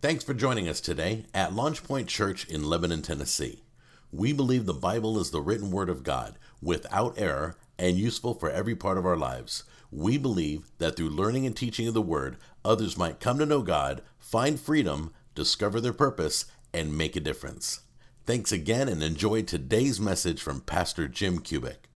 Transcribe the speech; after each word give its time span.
Thanks 0.00 0.22
for 0.22 0.32
joining 0.32 0.68
us 0.68 0.80
today 0.80 1.24
at 1.34 1.50
LaunchPoint 1.50 2.06
Church 2.06 2.48
in 2.48 2.62
Lebanon, 2.62 3.02
Tennessee. 3.02 3.64
We 4.12 4.32
believe 4.32 4.64
the 4.64 4.72
Bible 4.72 5.18
is 5.18 5.32
the 5.32 5.40
written 5.40 5.72
word 5.72 5.90
of 5.90 6.04
God, 6.04 6.38
without 6.62 7.18
error, 7.18 7.56
and 7.80 7.96
useful 7.96 8.34
for 8.34 8.48
every 8.48 8.76
part 8.76 8.96
of 8.96 9.04
our 9.04 9.16
lives. 9.16 9.64
We 9.90 10.16
believe 10.16 10.70
that 10.78 10.94
through 10.94 11.10
learning 11.10 11.46
and 11.46 11.56
teaching 11.56 11.88
of 11.88 11.94
the 11.94 12.00
word, 12.00 12.36
others 12.64 12.96
might 12.96 13.18
come 13.18 13.40
to 13.40 13.46
know 13.46 13.60
God, 13.60 14.02
find 14.20 14.60
freedom, 14.60 15.12
discover 15.34 15.80
their 15.80 15.92
purpose, 15.92 16.44
and 16.72 16.96
make 16.96 17.16
a 17.16 17.20
difference. 17.20 17.80
Thanks 18.24 18.52
again 18.52 18.88
and 18.88 19.02
enjoy 19.02 19.42
today's 19.42 19.98
message 19.98 20.40
from 20.40 20.60
Pastor 20.60 21.08
Jim 21.08 21.40
Cubic. 21.40 21.88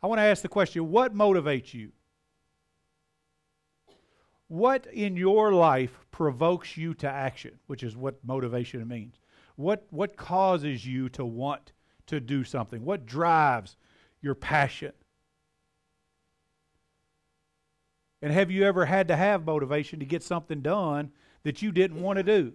I 0.00 0.06
want 0.06 0.20
to 0.20 0.22
ask 0.22 0.42
the 0.42 0.48
question 0.48 0.92
what 0.92 1.12
motivates 1.12 1.74
you? 1.74 1.90
What 4.48 4.86
in 4.86 5.16
your 5.16 5.52
life 5.52 5.98
provokes 6.10 6.76
you 6.76 6.94
to 6.94 7.08
action, 7.08 7.58
which 7.66 7.82
is 7.82 7.96
what 7.96 8.24
motivation 8.24 8.86
means? 8.88 9.20
What, 9.56 9.86
what 9.90 10.16
causes 10.16 10.86
you 10.86 11.08
to 11.10 11.24
want 11.24 11.72
to 12.06 12.18
do 12.18 12.44
something? 12.44 12.84
What 12.84 13.06
drives 13.06 13.76
your 14.22 14.34
passion? 14.34 14.92
And 18.22 18.32
have 18.32 18.50
you 18.50 18.64
ever 18.64 18.86
had 18.86 19.08
to 19.08 19.16
have 19.16 19.44
motivation 19.44 20.00
to 20.00 20.06
get 20.06 20.22
something 20.22 20.60
done 20.60 21.12
that 21.44 21.62
you 21.62 21.70
didn't 21.70 22.02
want 22.02 22.16
to 22.16 22.22
do? 22.22 22.52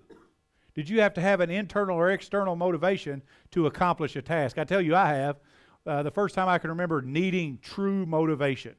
Did 0.74 0.90
you 0.90 1.02
have 1.02 1.14
to 1.14 1.22
have 1.22 1.40
an 1.40 1.52
internal 1.52 1.98
or 1.98 2.10
external 2.10 2.56
motivation 2.56 3.22
to 3.52 3.68
accomplish 3.68 4.16
a 4.16 4.22
task? 4.22 4.58
I 4.58 4.64
tell 4.64 4.82
you, 4.82 4.96
I 4.96 5.14
have. 5.14 5.40
Uh, 5.86 6.02
the 6.02 6.12
first 6.12 6.34
time 6.34 6.50
I 6.50 6.58
can 6.58 6.72
remember 6.72 7.02
needing 7.02 7.60
true 7.62 8.06
motivation 8.06 8.76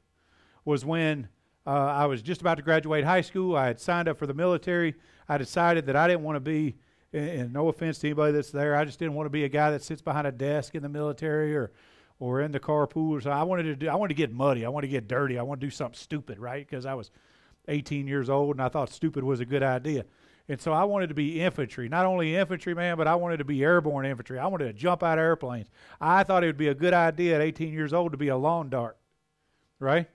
was 0.65 0.85
when 0.85 1.29
uh, 1.67 1.71
I 1.71 2.07
was 2.07 2.23
just 2.23 2.41
about 2.41 2.57
to 2.57 2.63
graduate 2.63 3.05
high 3.05 3.23
school. 3.23 3.57
I 3.57 3.67
had 3.67 3.81
signed 3.81 4.09
up 4.09 4.19
for 4.19 4.27
the 4.27 4.35
military. 4.35 4.95
I 5.29 5.39
decided 5.39 5.87
that 5.87 5.97
I 5.97 6.07
didn't 6.07 6.23
want 6.23 6.37
to 6.37 6.41
be, 6.41 6.77
and, 7.13 7.53
no 7.53 7.69
offense 7.69 7.99
to 8.01 8.09
anybody 8.09 8.33
that's 8.33 8.51
there, 8.51 8.77
I 8.77 8.85
just 8.85 8.99
didn't 8.99 9.15
want 9.15 9.27
to 9.27 9.31
be 9.31 9.45
a 9.45 9.49
guy 9.49 9.71
that 9.71 9.83
sits 9.83 10.03
behind 10.03 10.27
a 10.27 10.33
desk 10.33 10.75
in 10.75 10.83
the 10.83 10.89
military 10.89 11.57
or 11.57 11.73
or 12.21 12.41
in 12.41 12.53
the 12.53 12.61
carpool. 12.61 13.23
So 13.23 13.31
I 13.31 13.43
wanted 13.43 13.65
to 13.65 13.77
do, 13.77 13.89
I 13.89 13.97
wanted 13.97 14.15
to 14.15 14.19
get 14.19 14.33
muddy. 14.33 14.65
I 14.65 14.69
wanted 14.69 14.87
to 14.87 14.91
get 14.93 15.09
dirty. 15.09 15.39
I 15.39 15.43
wanted 15.43 15.63
to 15.63 15.67
do 15.67 15.71
something 15.71 15.99
stupid, 15.99 16.39
right? 16.39 16.67
Because 16.67 16.87
I 16.87 16.95
was 16.95 17.11
18 17.69 18.07
years 18.07 18.31
old 18.31 18.57
and 18.57 18.63
I 18.63 18.69
thought 18.69 18.91
stupid 18.91 19.25
was 19.25 19.41
a 19.41 19.45
good 19.45 19.63
idea. 19.63 20.05
And 20.49 20.61
so 20.61 20.73
I 20.73 20.85
wanted 20.85 21.09
to 21.09 21.15
be 21.15 21.41
infantry, 21.41 21.89
not 21.89 22.05
only 22.05 22.37
infantry 22.37 22.75
man, 22.75 22.99
but 22.99 23.09
I 23.09 23.15
wanted 23.15 23.39
to 23.39 23.45
be 23.45 23.65
airborne 23.65 24.05
infantry. 24.05 24.39
I 24.39 24.47
wanted 24.47 24.67
to 24.67 24.73
jump 24.75 25.03
out 25.03 25.19
of 25.19 25.23
airplanes. 25.23 25.69
I 26.01 26.23
thought 26.23 26.45
it 26.45 26.49
would 26.49 26.59
be 26.59 26.69
a 26.69 26.75
good 26.75 26.93
idea 26.93 27.37
at 27.37 27.41
18 27.41 27.73
years 27.73 27.95
old 27.95 28.13
to 28.13 28.19
be 28.19 28.29
a 28.29 28.37
lawn 28.37 28.69
dart, 28.69 28.99
right? 29.79 30.07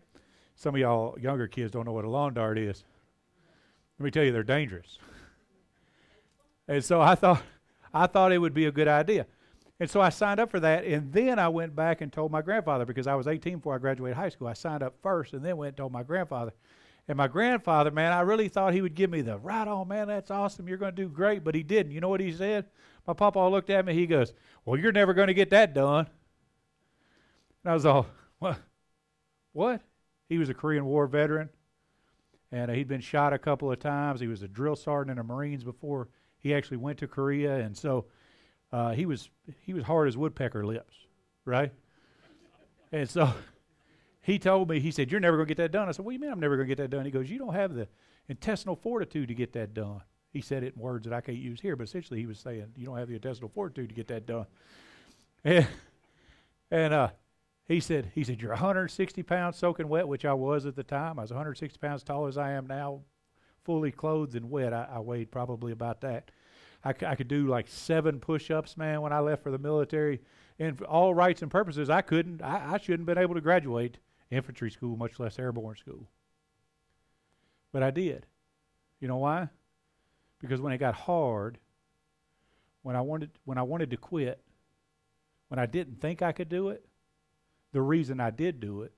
Some 0.60 0.76
of 0.76 0.82
y'all 0.82 1.18
younger 1.18 1.48
kids 1.48 1.72
don't 1.72 1.86
know 1.86 1.94
what 1.94 2.04
a 2.04 2.10
lawn 2.10 2.34
dart 2.34 2.58
is. 2.58 2.84
Let 3.98 4.04
me 4.04 4.12
tell 4.12 4.26
you, 4.26 4.34
they're 4.34 4.44
dangerous. 4.44 5.00
and 6.68 6.84
so 6.84 7.00
I 7.00 7.16
thought, 7.16 7.42
I 7.94 8.08
thought 8.08 8.34
it 8.34 8.40
would 8.40 8.54
be 8.54 8.66
a 8.66 8.72
good 8.72 8.90
idea. 8.90 9.26
And 9.80 9.90
so 9.90 10.02
I 10.02 10.10
signed 10.10 10.42
up 10.42 10.52
for 10.52 10.60
that, 10.60 10.84
and 10.84 11.14
then 11.14 11.40
I 11.40 11.48
went 11.48 11.78
back 11.78 12.02
and 12.02 12.12
told 12.12 12.34
my 12.34 12.42
grandfather 12.42 12.86
because 12.86 13.08
I 13.08 13.16
was 13.16 13.26
18 13.26 13.60
before 13.60 13.74
I 13.74 13.78
graduated 13.78 14.18
high 14.18 14.28
school. 14.28 14.48
I 14.48 14.54
signed 14.54 14.84
up 14.84 14.96
first, 15.02 15.32
and 15.32 15.46
then 15.46 15.56
went 15.56 15.70
and 15.70 15.78
told 15.78 15.94
my 15.94 16.04
grandfather. 16.04 16.52
And 17.08 17.18
my 17.18 17.30
grandfather, 17.30 17.90
man, 17.90 18.12
I 18.12 18.20
really 18.20 18.50
thought 18.50 18.74
he 18.74 18.82
would 18.82 18.96
give 18.96 19.10
me 19.10 19.22
the 19.22 19.38
right 19.38 19.68
on, 19.68 19.88
man, 19.88 20.10
that's 20.10 20.30
awesome. 20.30 20.68
You're 20.68 20.78
going 20.78 20.94
to 20.94 21.02
do 21.04 21.08
great. 21.08 21.46
But 21.46 21.56
he 21.56 21.64
didn't. 21.64 21.94
You 21.94 22.02
know 22.02 22.10
what 22.10 22.20
he 22.20 22.34
said? 22.34 22.66
My 23.08 23.14
papa 23.14 23.40
looked 23.40 23.70
at 23.70 23.86
me. 23.86 23.94
He 23.94 24.06
goes, 24.06 24.34
Well, 24.66 24.78
you're 24.78 24.92
never 24.92 25.14
going 25.14 25.30
to 25.30 25.34
get 25.34 25.52
that 25.52 25.74
done. 25.74 26.08
And 27.64 27.72
I 27.72 27.74
was 27.74 27.86
all, 27.86 28.08
What? 28.40 28.60
What? 29.54 29.82
He 30.30 30.38
was 30.38 30.48
a 30.48 30.54
Korean 30.54 30.86
War 30.86 31.08
veteran. 31.08 31.50
And 32.52 32.72
uh, 32.72 32.74
he'd 32.74 32.88
been 32.88 33.02
shot 33.02 33.34
a 33.34 33.38
couple 33.38 33.72
of 33.72 33.80
times. 33.80 34.20
He 34.20 34.28
was 34.28 34.42
a 34.42 34.48
drill 34.48 34.76
sergeant 34.76 35.12
in 35.12 35.18
the 35.18 35.34
Marines 35.34 35.64
before 35.64 36.08
he 36.38 36.54
actually 36.54 36.78
went 36.78 36.98
to 37.00 37.08
Korea. 37.08 37.58
And 37.58 37.76
so 37.76 38.06
uh, 38.72 38.94
he 38.94 39.06
was 39.06 39.30
he 39.62 39.74
was 39.74 39.84
hard 39.84 40.08
as 40.08 40.18
woodpecker 40.18 40.66
lips, 40.66 40.96
right? 41.46 41.72
and 42.92 43.10
so 43.10 43.34
he 44.22 44.40
told 44.40 44.70
me, 44.70 44.80
he 44.80 44.92
said, 44.92 45.12
You're 45.12 45.20
never 45.20 45.38
going 45.38 45.48
to 45.48 45.56
get 45.56 45.62
that 45.62 45.72
done. 45.72 45.90
I 45.90 45.92
said, 45.92 46.06
What 46.06 46.12
do 46.12 46.16
you 46.16 46.20
mean 46.20 46.32
I'm 46.32 46.40
never 46.40 46.56
going 46.56 46.68
to 46.68 46.76
get 46.76 46.82
that 46.82 46.96
done? 46.96 47.06
He 47.06 47.12
goes, 47.12 47.30
You 47.30 47.40
don't 47.40 47.54
have 47.54 47.74
the 47.74 47.88
intestinal 48.28 48.76
fortitude 48.76 49.28
to 49.30 49.34
get 49.34 49.54
that 49.54 49.74
done. 49.74 50.02
He 50.32 50.42
said 50.42 50.64
it 50.64 50.76
in 50.76 50.82
words 50.82 51.06
that 51.06 51.14
I 51.14 51.22
can't 51.22 51.38
use 51.38 51.60
here, 51.60 51.76
but 51.76 51.88
essentially 51.88 52.20
he 52.20 52.28
was 52.28 52.40
saying, 52.40 52.66
You 52.76 52.86
don't 52.86 52.98
have 52.98 53.08
the 53.08 53.16
intestinal 53.16 53.50
fortitude 53.50 53.90
to 53.90 53.96
get 53.96 54.08
that 54.08 54.26
done. 54.26 54.46
And, 55.44 55.68
and 56.70 56.94
uh, 56.94 57.10
he 57.70 57.80
said, 57.80 58.12
he 58.16 58.24
said, 58.24 58.42
You're 58.42 58.50
160 58.50 59.22
pounds 59.24 59.56
soaking 59.56 59.88
wet, 59.88 60.08
which 60.08 60.26
I 60.26 60.34
was 60.34 60.66
at 60.66 60.76
the 60.76 60.84
time. 60.84 61.20
I 61.20 61.22
was 61.22 61.30
160 61.30 61.78
pounds 61.78 62.02
tall 62.02 62.26
as 62.26 62.36
I 62.36 62.54
am 62.54 62.66
now, 62.66 63.02
fully 63.64 63.92
clothed 63.92 64.36
and 64.36 64.50
wet. 64.50 64.74
I, 64.74 64.88
I 64.96 65.00
weighed 65.00 65.32
probably 65.32 65.72
about 65.72 66.02
that. 66.02 66.32
I, 66.84 66.94
c- 66.94 67.06
I 67.06 67.14
could 67.14 67.28
do 67.28 67.48
like 67.48 67.68
seven 67.68 68.20
push-ups, 68.20 68.76
man, 68.76 69.02
when 69.02 69.14
I 69.14 69.20
left 69.20 69.44
for 69.44 69.52
the 69.52 69.60
military. 69.60 70.20
And 70.58 70.80
for 70.80 70.86
all 70.86 71.14
rights 71.14 71.44
and 71.44 71.52
purposes, 71.52 71.92
I 71.92 72.02
couldn't. 72.02 72.42
I, 72.42 72.74
I 72.74 72.78
shouldn't 72.80 73.08
have 73.08 73.16
been 73.16 73.24
able 73.24 73.36
to 73.36 73.42
graduate 73.42 74.00
infantry 74.32 74.72
school, 74.72 74.98
much 74.98 75.20
less 75.20 75.38
airborne 75.38 75.76
school. 75.76 76.10
But 77.72 77.84
I 77.84 77.92
did. 77.92 78.26
You 79.00 79.08
know 79.08 79.18
why? 79.18 79.50
Because 80.40 80.60
when 80.60 80.74
it 80.74 80.80
got 80.80 80.96
hard, 80.96 81.60
when 82.82 82.96
I 82.96 83.02
wanted 83.02 83.30
when 83.46 83.60
I 83.60 83.62
wanted 83.62 83.92
to 83.92 83.98
quit, 83.98 84.42
when 85.50 85.60
I 85.60 85.68
didn't 85.68 86.02
think 86.02 86.24
I 86.24 86.32
could 86.32 86.50
do 86.50 86.70
it, 86.70 86.89
the 87.72 87.82
reason 87.82 88.20
I 88.20 88.32
did 88.32 88.60
do 88.60 88.82
it 88.82 88.94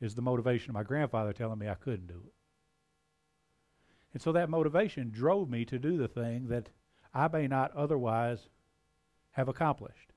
is 0.00 0.14
the 0.14 0.22
motivation 0.22 0.70
of 0.70 0.74
my 0.74 0.82
grandfather 0.82 1.32
telling 1.32 1.58
me 1.58 1.68
I 1.68 1.74
couldn't 1.74 2.08
do 2.08 2.20
it. 2.26 2.32
And 4.12 4.22
so 4.22 4.32
that 4.32 4.50
motivation 4.50 5.10
drove 5.10 5.50
me 5.50 5.64
to 5.64 5.78
do 5.78 5.96
the 5.96 6.08
thing 6.08 6.48
that 6.48 6.68
I 7.12 7.28
may 7.28 7.46
not 7.46 7.74
otherwise 7.74 8.48
have 9.32 9.48
accomplished. 9.48 10.12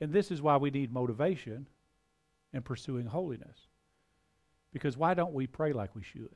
And 0.00 0.12
this 0.12 0.30
is 0.30 0.42
why 0.42 0.56
we 0.56 0.70
need 0.70 0.92
motivation 0.92 1.66
in 2.52 2.62
pursuing 2.62 3.06
holiness. 3.06 3.68
Because 4.72 4.96
why 4.96 5.14
don't 5.14 5.34
we 5.34 5.46
pray 5.46 5.72
like 5.72 5.94
we 5.94 6.02
should? 6.02 6.34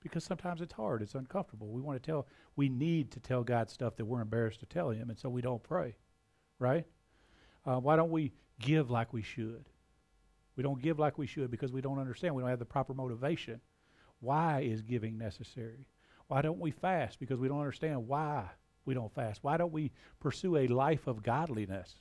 Because 0.00 0.24
sometimes 0.24 0.60
it's 0.60 0.72
hard, 0.72 1.02
it's 1.02 1.14
uncomfortable. 1.14 1.68
We 1.68 1.80
want 1.80 2.02
to 2.02 2.06
tell, 2.06 2.26
we 2.56 2.68
need 2.68 3.10
to 3.12 3.20
tell 3.20 3.42
God 3.42 3.70
stuff 3.70 3.96
that 3.96 4.04
we're 4.04 4.20
embarrassed 4.20 4.60
to 4.60 4.66
tell 4.66 4.90
Him, 4.90 5.08
and 5.08 5.18
so 5.18 5.28
we 5.28 5.40
don't 5.40 5.62
pray, 5.62 5.96
right? 6.58 6.86
Uh, 7.66 7.76
why 7.76 7.96
don't 7.96 8.10
we 8.10 8.32
give 8.60 8.90
like 8.90 9.12
we 9.12 9.22
should? 9.22 9.64
We 10.56 10.62
don't 10.62 10.80
give 10.80 10.98
like 10.98 11.18
we 11.18 11.26
should 11.26 11.50
because 11.50 11.72
we 11.72 11.80
don't 11.80 11.98
understand. 11.98 12.34
We 12.34 12.42
don't 12.42 12.50
have 12.50 12.58
the 12.58 12.64
proper 12.64 12.94
motivation. 12.94 13.60
Why 14.20 14.60
is 14.60 14.82
giving 14.82 15.18
necessary? 15.18 15.86
Why 16.28 16.42
don't 16.42 16.60
we 16.60 16.70
fast? 16.70 17.18
Because 17.18 17.38
we 17.38 17.48
don't 17.48 17.58
understand 17.58 18.06
why 18.06 18.48
we 18.84 18.94
don't 18.94 19.12
fast. 19.14 19.42
Why 19.42 19.56
don't 19.56 19.72
we 19.72 19.90
pursue 20.20 20.56
a 20.56 20.68
life 20.68 21.06
of 21.06 21.22
godliness, 21.22 21.96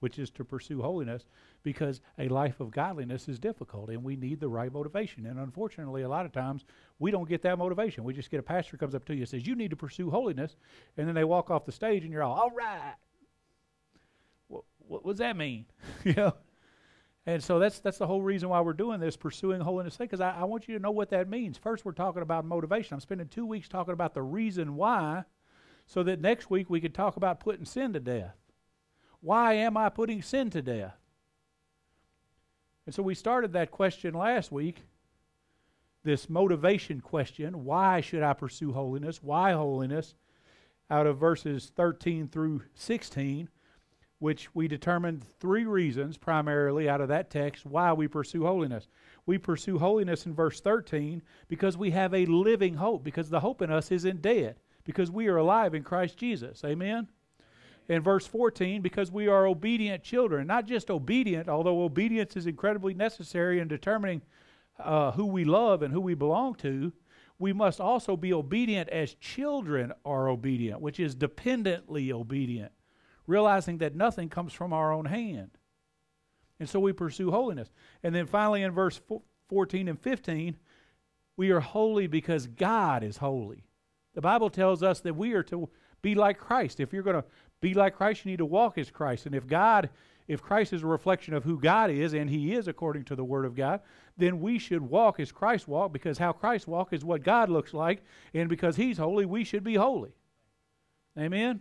which 0.00 0.18
is 0.18 0.30
to 0.30 0.44
pursue 0.44 0.82
holiness? 0.82 1.24
Because 1.62 2.00
a 2.18 2.28
life 2.28 2.60
of 2.60 2.70
godliness 2.70 3.28
is 3.28 3.38
difficult 3.38 3.90
and 3.90 4.04
we 4.04 4.16
need 4.16 4.40
the 4.40 4.48
right 4.48 4.72
motivation. 4.72 5.26
And 5.26 5.38
unfortunately, 5.38 6.02
a 6.02 6.08
lot 6.08 6.26
of 6.26 6.32
times 6.32 6.64
we 6.98 7.10
don't 7.10 7.28
get 7.28 7.42
that 7.42 7.58
motivation. 7.58 8.04
We 8.04 8.14
just 8.14 8.30
get 8.30 8.40
a 8.40 8.44
pastor 8.44 8.76
comes 8.76 8.94
up 8.94 9.04
to 9.06 9.14
you 9.14 9.20
and 9.20 9.28
says, 9.28 9.46
You 9.46 9.56
need 9.56 9.70
to 9.70 9.76
pursue 9.76 10.10
holiness. 10.10 10.56
And 10.96 11.08
then 11.08 11.14
they 11.14 11.24
walk 11.24 11.50
off 11.50 11.66
the 11.66 11.72
stage 11.72 12.04
and 12.04 12.12
you're 12.12 12.22
all, 12.22 12.34
All 12.34 12.50
right. 12.50 12.94
What, 14.88 15.04
does 15.04 15.18
that 15.18 15.36
mean? 15.36 15.66
you 16.04 16.14
know? 16.14 16.34
And 17.28 17.42
so 17.42 17.58
that's 17.58 17.80
that's 17.80 17.98
the 17.98 18.06
whole 18.06 18.22
reason 18.22 18.48
why 18.48 18.60
we're 18.60 18.72
doing 18.72 19.00
this, 19.00 19.16
pursuing 19.16 19.60
holiness 19.60 19.96
because 19.96 20.20
I, 20.20 20.30
I 20.30 20.44
want 20.44 20.68
you 20.68 20.76
to 20.76 20.82
know 20.82 20.92
what 20.92 21.10
that 21.10 21.28
means. 21.28 21.58
First, 21.58 21.84
we're 21.84 21.92
talking 21.92 22.22
about 22.22 22.44
motivation. 22.44 22.94
I'm 22.94 23.00
spending 23.00 23.26
two 23.26 23.44
weeks 23.44 23.68
talking 23.68 23.94
about 23.94 24.14
the 24.14 24.22
reason 24.22 24.76
why, 24.76 25.24
so 25.86 26.04
that 26.04 26.20
next 26.20 26.50
week 26.50 26.70
we 26.70 26.80
could 26.80 26.94
talk 26.94 27.16
about 27.16 27.40
putting 27.40 27.64
sin 27.64 27.92
to 27.94 28.00
death. 28.00 28.36
Why 29.20 29.54
am 29.54 29.76
I 29.76 29.88
putting 29.88 30.22
sin 30.22 30.50
to 30.50 30.62
death? 30.62 30.96
And 32.86 32.94
so 32.94 33.02
we 33.02 33.16
started 33.16 33.52
that 33.52 33.72
question 33.72 34.14
last 34.14 34.52
week, 34.52 34.84
this 36.04 36.30
motivation 36.30 37.00
question. 37.00 37.64
Why 37.64 38.00
should 38.00 38.22
I 38.22 38.34
pursue 38.34 38.72
holiness? 38.72 39.20
Why 39.20 39.50
holiness? 39.50 40.14
Out 40.88 41.08
of 41.08 41.18
verses 41.18 41.72
13 41.74 42.28
through 42.28 42.62
16 42.74 43.48
which 44.18 44.54
we 44.54 44.66
determined 44.66 45.24
three 45.40 45.64
reasons 45.64 46.16
primarily 46.16 46.88
out 46.88 47.00
of 47.00 47.08
that 47.08 47.30
text 47.30 47.66
why 47.66 47.92
we 47.92 48.08
pursue 48.08 48.44
holiness. 48.44 48.88
We 49.26 49.38
pursue 49.38 49.78
holiness 49.78 50.24
in 50.24 50.34
verse 50.34 50.60
13 50.60 51.22
because 51.48 51.76
we 51.76 51.90
have 51.90 52.14
a 52.14 52.26
living 52.26 52.74
hope, 52.74 53.04
because 53.04 53.28
the 53.28 53.40
hope 53.40 53.60
in 53.60 53.70
us 53.70 53.90
isn't 53.90 54.22
dead, 54.22 54.56
because 54.84 55.10
we 55.10 55.26
are 55.28 55.36
alive 55.36 55.74
in 55.74 55.82
Christ 55.82 56.16
Jesus. 56.16 56.64
Amen? 56.64 57.08
In 57.88 58.02
verse 58.02 58.26
14, 58.26 58.82
because 58.82 59.12
we 59.12 59.28
are 59.28 59.46
obedient 59.46 60.02
children. 60.02 60.46
Not 60.46 60.66
just 60.66 60.90
obedient, 60.90 61.48
although 61.48 61.82
obedience 61.82 62.36
is 62.36 62.46
incredibly 62.46 62.94
necessary 62.94 63.60
in 63.60 63.68
determining 63.68 64.22
uh, 64.78 65.12
who 65.12 65.26
we 65.26 65.44
love 65.44 65.82
and 65.82 65.92
who 65.92 66.00
we 66.00 66.14
belong 66.14 66.54
to, 66.56 66.92
we 67.38 67.52
must 67.52 67.80
also 67.80 68.16
be 68.16 68.32
obedient 68.32 68.88
as 68.88 69.14
children 69.14 69.92
are 70.04 70.28
obedient, 70.28 70.80
which 70.80 70.98
is 70.98 71.14
dependently 71.14 72.10
obedient 72.10 72.72
realizing 73.26 73.78
that 73.78 73.94
nothing 73.94 74.28
comes 74.28 74.52
from 74.52 74.72
our 74.72 74.92
own 74.92 75.06
hand. 75.06 75.50
And 76.58 76.68
so 76.68 76.80
we 76.80 76.92
pursue 76.92 77.30
holiness. 77.30 77.70
And 78.02 78.14
then 78.14 78.26
finally, 78.26 78.62
in 78.62 78.72
verse 78.72 79.00
14 79.48 79.88
and 79.88 80.00
15, 80.00 80.56
we 81.36 81.50
are 81.50 81.60
holy 81.60 82.06
because 82.06 82.46
God 82.46 83.02
is 83.02 83.18
holy. 83.18 83.64
The 84.14 84.22
Bible 84.22 84.48
tells 84.48 84.82
us 84.82 85.00
that 85.00 85.16
we 85.16 85.34
are 85.34 85.42
to 85.44 85.68
be 86.00 86.14
like 86.14 86.38
Christ. 86.38 86.80
If 86.80 86.92
you're 86.92 87.02
going 87.02 87.22
to 87.22 87.24
be 87.60 87.74
like 87.74 87.96
Christ, 87.96 88.24
you 88.24 88.30
need 88.30 88.38
to 88.38 88.46
walk 88.46 88.78
as 88.78 88.90
Christ. 88.90 89.26
And 89.26 89.34
if 89.34 89.46
God, 89.46 89.90
if 90.28 90.40
Christ 90.42 90.72
is 90.72 90.82
a 90.82 90.86
reflection 90.86 91.34
of 91.34 91.44
who 91.44 91.60
God 91.60 91.90
is, 91.90 92.14
and 92.14 92.30
He 92.30 92.54
is 92.54 92.68
according 92.68 93.04
to 93.06 93.16
the 93.16 93.24
Word 93.24 93.44
of 93.44 93.54
God, 93.54 93.80
then 94.16 94.40
we 94.40 94.58
should 94.58 94.82
walk 94.82 95.20
as 95.20 95.32
Christ 95.32 95.68
walked, 95.68 95.92
because 95.92 96.16
how 96.16 96.32
Christ 96.32 96.66
walked 96.66 96.94
is 96.94 97.04
what 97.04 97.22
God 97.22 97.50
looks 97.50 97.74
like, 97.74 98.02
and 98.32 98.48
because 98.48 98.76
He's 98.76 98.96
holy, 98.96 99.26
we 99.26 99.44
should 99.44 99.64
be 99.64 99.74
holy. 99.74 100.14
Amen. 101.18 101.60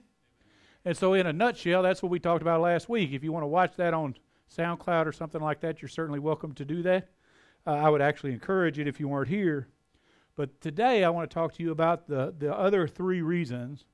And 0.85 0.95
so, 0.95 1.15
in 1.15 1.25
a 1.25 1.33
nutshell, 1.33 1.81
that's 1.81 2.03
what 2.03 2.11
we 2.11 2.19
talked 2.19 2.43
about 2.43 2.61
last 2.61 2.87
week. 2.87 3.11
If 3.11 3.23
you 3.23 3.31
want 3.31 3.41
to 3.43 3.47
watch 3.47 3.75
that 3.77 3.95
on 3.95 4.15
SoundCloud 4.55 5.07
or 5.07 5.11
something 5.11 5.41
like 5.41 5.59
that, 5.61 5.81
you're 5.81 5.89
certainly 5.89 6.19
welcome 6.19 6.53
to 6.53 6.63
do 6.63 6.83
that. 6.83 7.09
Uh, 7.65 7.71
I 7.71 7.89
would 7.89 8.01
actually 8.01 8.33
encourage 8.33 8.77
it 8.77 8.87
if 8.87 8.99
you 8.99 9.07
weren't 9.07 9.27
here. 9.27 9.67
But 10.35 10.61
today, 10.61 11.03
I 11.03 11.09
want 11.09 11.27
to 11.29 11.33
talk 11.33 11.53
to 11.55 11.63
you 11.63 11.71
about 11.71 12.07
the, 12.07 12.35
the 12.37 12.55
other 12.55 12.87
three 12.87 13.23
reasons 13.23 13.85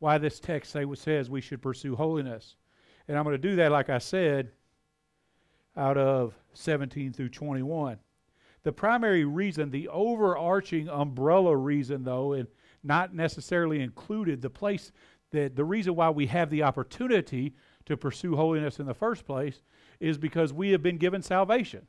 why 0.00 0.18
this 0.18 0.40
text 0.40 0.72
say, 0.72 0.84
says 0.94 1.30
we 1.30 1.40
should 1.40 1.62
pursue 1.62 1.94
holiness. 1.94 2.56
And 3.06 3.16
I'm 3.16 3.24
going 3.24 3.34
to 3.34 3.48
do 3.48 3.56
that, 3.56 3.70
like 3.70 3.88
I 3.88 3.98
said, 3.98 4.50
out 5.76 5.98
of 5.98 6.34
17 6.54 7.12
through 7.12 7.28
21. 7.28 7.98
The 8.62 8.72
primary 8.72 9.24
reason, 9.24 9.70
the 9.70 9.88
overarching 9.88 10.88
umbrella 10.88 11.56
reason, 11.56 12.02
though, 12.02 12.32
and 12.32 12.48
not 12.82 13.14
necessarily 13.14 13.80
included, 13.80 14.42
the 14.42 14.50
place 14.50 14.90
that 15.30 15.56
the 15.56 15.64
reason 15.64 15.94
why 15.94 16.10
we 16.10 16.26
have 16.26 16.50
the 16.50 16.62
opportunity 16.62 17.54
to 17.86 17.96
pursue 17.96 18.36
holiness 18.36 18.78
in 18.78 18.86
the 18.86 18.94
first 18.94 19.24
place 19.24 19.62
is 19.98 20.18
because 20.18 20.52
we 20.52 20.70
have 20.70 20.82
been 20.82 20.98
given 20.98 21.22
salvation, 21.22 21.86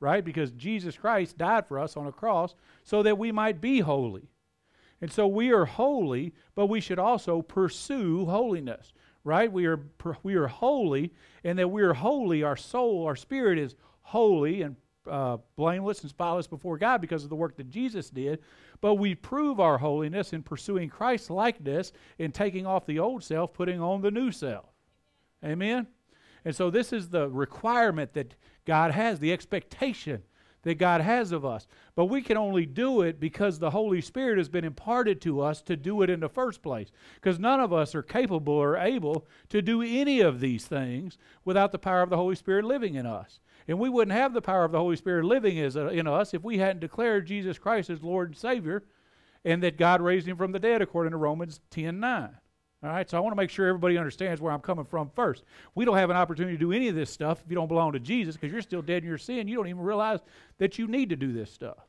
right? 0.00 0.24
Because 0.24 0.50
Jesus 0.52 0.96
Christ 0.96 1.38
died 1.38 1.66
for 1.66 1.78
us 1.78 1.96
on 1.96 2.06
a 2.06 2.12
cross 2.12 2.54
so 2.84 3.02
that 3.02 3.18
we 3.18 3.32
might 3.32 3.60
be 3.60 3.80
holy. 3.80 4.28
And 5.00 5.12
so 5.12 5.26
we 5.26 5.52
are 5.52 5.64
holy, 5.64 6.34
but 6.54 6.66
we 6.66 6.80
should 6.80 6.98
also 6.98 7.42
pursue 7.42 8.26
holiness, 8.26 8.92
right? 9.22 9.50
We 9.50 9.66
are 9.66 9.80
we 10.22 10.34
are 10.34 10.48
holy, 10.48 11.12
and 11.44 11.58
that 11.58 11.68
we 11.68 11.82
are 11.82 11.94
holy. 11.94 12.42
Our 12.42 12.56
soul, 12.56 13.06
our 13.06 13.16
spirit 13.16 13.58
is 13.58 13.76
holy 14.02 14.62
and 14.62 14.76
uh, 15.10 15.38
blameless 15.56 16.00
and 16.02 16.10
spotless 16.10 16.46
before 16.46 16.78
God 16.78 17.00
because 17.00 17.24
of 17.24 17.30
the 17.30 17.36
work 17.36 17.56
that 17.56 17.70
Jesus 17.70 18.10
did. 18.10 18.40
But 18.80 18.94
we 18.94 19.14
prove 19.14 19.60
our 19.60 19.78
holiness 19.78 20.32
in 20.32 20.42
pursuing 20.42 20.88
Christ's 20.88 21.30
likeness, 21.30 21.92
in 22.18 22.32
taking 22.32 22.66
off 22.66 22.86
the 22.86 22.98
old 22.98 23.24
self, 23.24 23.52
putting 23.52 23.80
on 23.80 24.02
the 24.02 24.10
new 24.10 24.30
self. 24.30 24.66
Amen. 25.44 25.86
And 26.44 26.54
so 26.54 26.70
this 26.70 26.92
is 26.92 27.08
the 27.08 27.28
requirement 27.28 28.14
that 28.14 28.34
God 28.64 28.92
has, 28.92 29.18
the 29.18 29.32
expectation 29.32 30.22
that 30.62 30.74
God 30.76 31.00
has 31.00 31.32
of 31.32 31.44
us. 31.44 31.66
But 31.94 32.06
we 32.06 32.20
can 32.20 32.36
only 32.36 32.66
do 32.66 33.02
it 33.02 33.20
because 33.20 33.58
the 33.58 33.70
Holy 33.70 34.00
Spirit 34.00 34.38
has 34.38 34.48
been 34.48 34.64
imparted 34.64 35.20
to 35.22 35.40
us 35.40 35.62
to 35.62 35.76
do 35.76 36.02
it 36.02 36.10
in 36.10 36.20
the 36.20 36.28
first 36.28 36.62
place. 36.62 36.90
Because 37.14 37.38
none 37.38 37.60
of 37.60 37.72
us 37.72 37.94
are 37.94 38.02
capable 38.02 38.54
or 38.54 38.76
able 38.76 39.26
to 39.50 39.62
do 39.62 39.82
any 39.82 40.20
of 40.20 40.40
these 40.40 40.66
things 40.66 41.16
without 41.44 41.72
the 41.72 41.78
power 41.78 42.02
of 42.02 42.10
the 42.10 42.16
Holy 42.16 42.34
Spirit 42.34 42.64
living 42.64 42.96
in 42.96 43.06
us. 43.06 43.40
And 43.68 43.78
we 43.78 43.90
wouldn't 43.90 44.16
have 44.16 44.32
the 44.32 44.40
power 44.40 44.64
of 44.64 44.72
the 44.72 44.78
Holy 44.78 44.96
Spirit 44.96 45.26
living 45.26 45.58
uh, 45.58 45.88
in 45.88 46.06
us 46.06 46.32
if 46.32 46.42
we 46.42 46.58
hadn't 46.58 46.80
declared 46.80 47.26
Jesus 47.26 47.58
Christ 47.58 47.90
as 47.90 48.02
Lord 48.02 48.28
and 48.28 48.36
Savior 48.36 48.82
and 49.44 49.62
that 49.62 49.76
God 49.76 50.00
raised 50.00 50.26
him 50.26 50.36
from 50.36 50.52
the 50.52 50.58
dead 50.58 50.82
according 50.82 51.12
to 51.12 51.18
Romans 51.18 51.60
10 51.70 52.00
9. 52.00 52.30
All 52.80 52.90
right, 52.90 53.10
so 53.10 53.16
I 53.16 53.20
want 53.20 53.32
to 53.32 53.36
make 53.36 53.50
sure 53.50 53.66
everybody 53.66 53.98
understands 53.98 54.40
where 54.40 54.52
I'm 54.52 54.60
coming 54.60 54.84
from 54.84 55.10
first. 55.10 55.42
We 55.74 55.84
don't 55.84 55.96
have 55.96 56.10
an 56.10 56.16
opportunity 56.16 56.56
to 56.56 56.60
do 56.60 56.72
any 56.72 56.88
of 56.88 56.94
this 56.94 57.10
stuff 57.10 57.42
if 57.44 57.50
you 57.50 57.56
don't 57.56 57.66
belong 57.66 57.92
to 57.92 57.98
Jesus 57.98 58.36
because 58.36 58.52
you're 58.52 58.62
still 58.62 58.82
dead 58.82 59.02
in 59.02 59.08
your 59.08 59.18
sin. 59.18 59.48
You 59.48 59.56
don't 59.56 59.66
even 59.66 59.82
realize 59.82 60.20
that 60.58 60.78
you 60.78 60.86
need 60.86 61.08
to 61.10 61.16
do 61.16 61.32
this 61.32 61.50
stuff. 61.50 61.88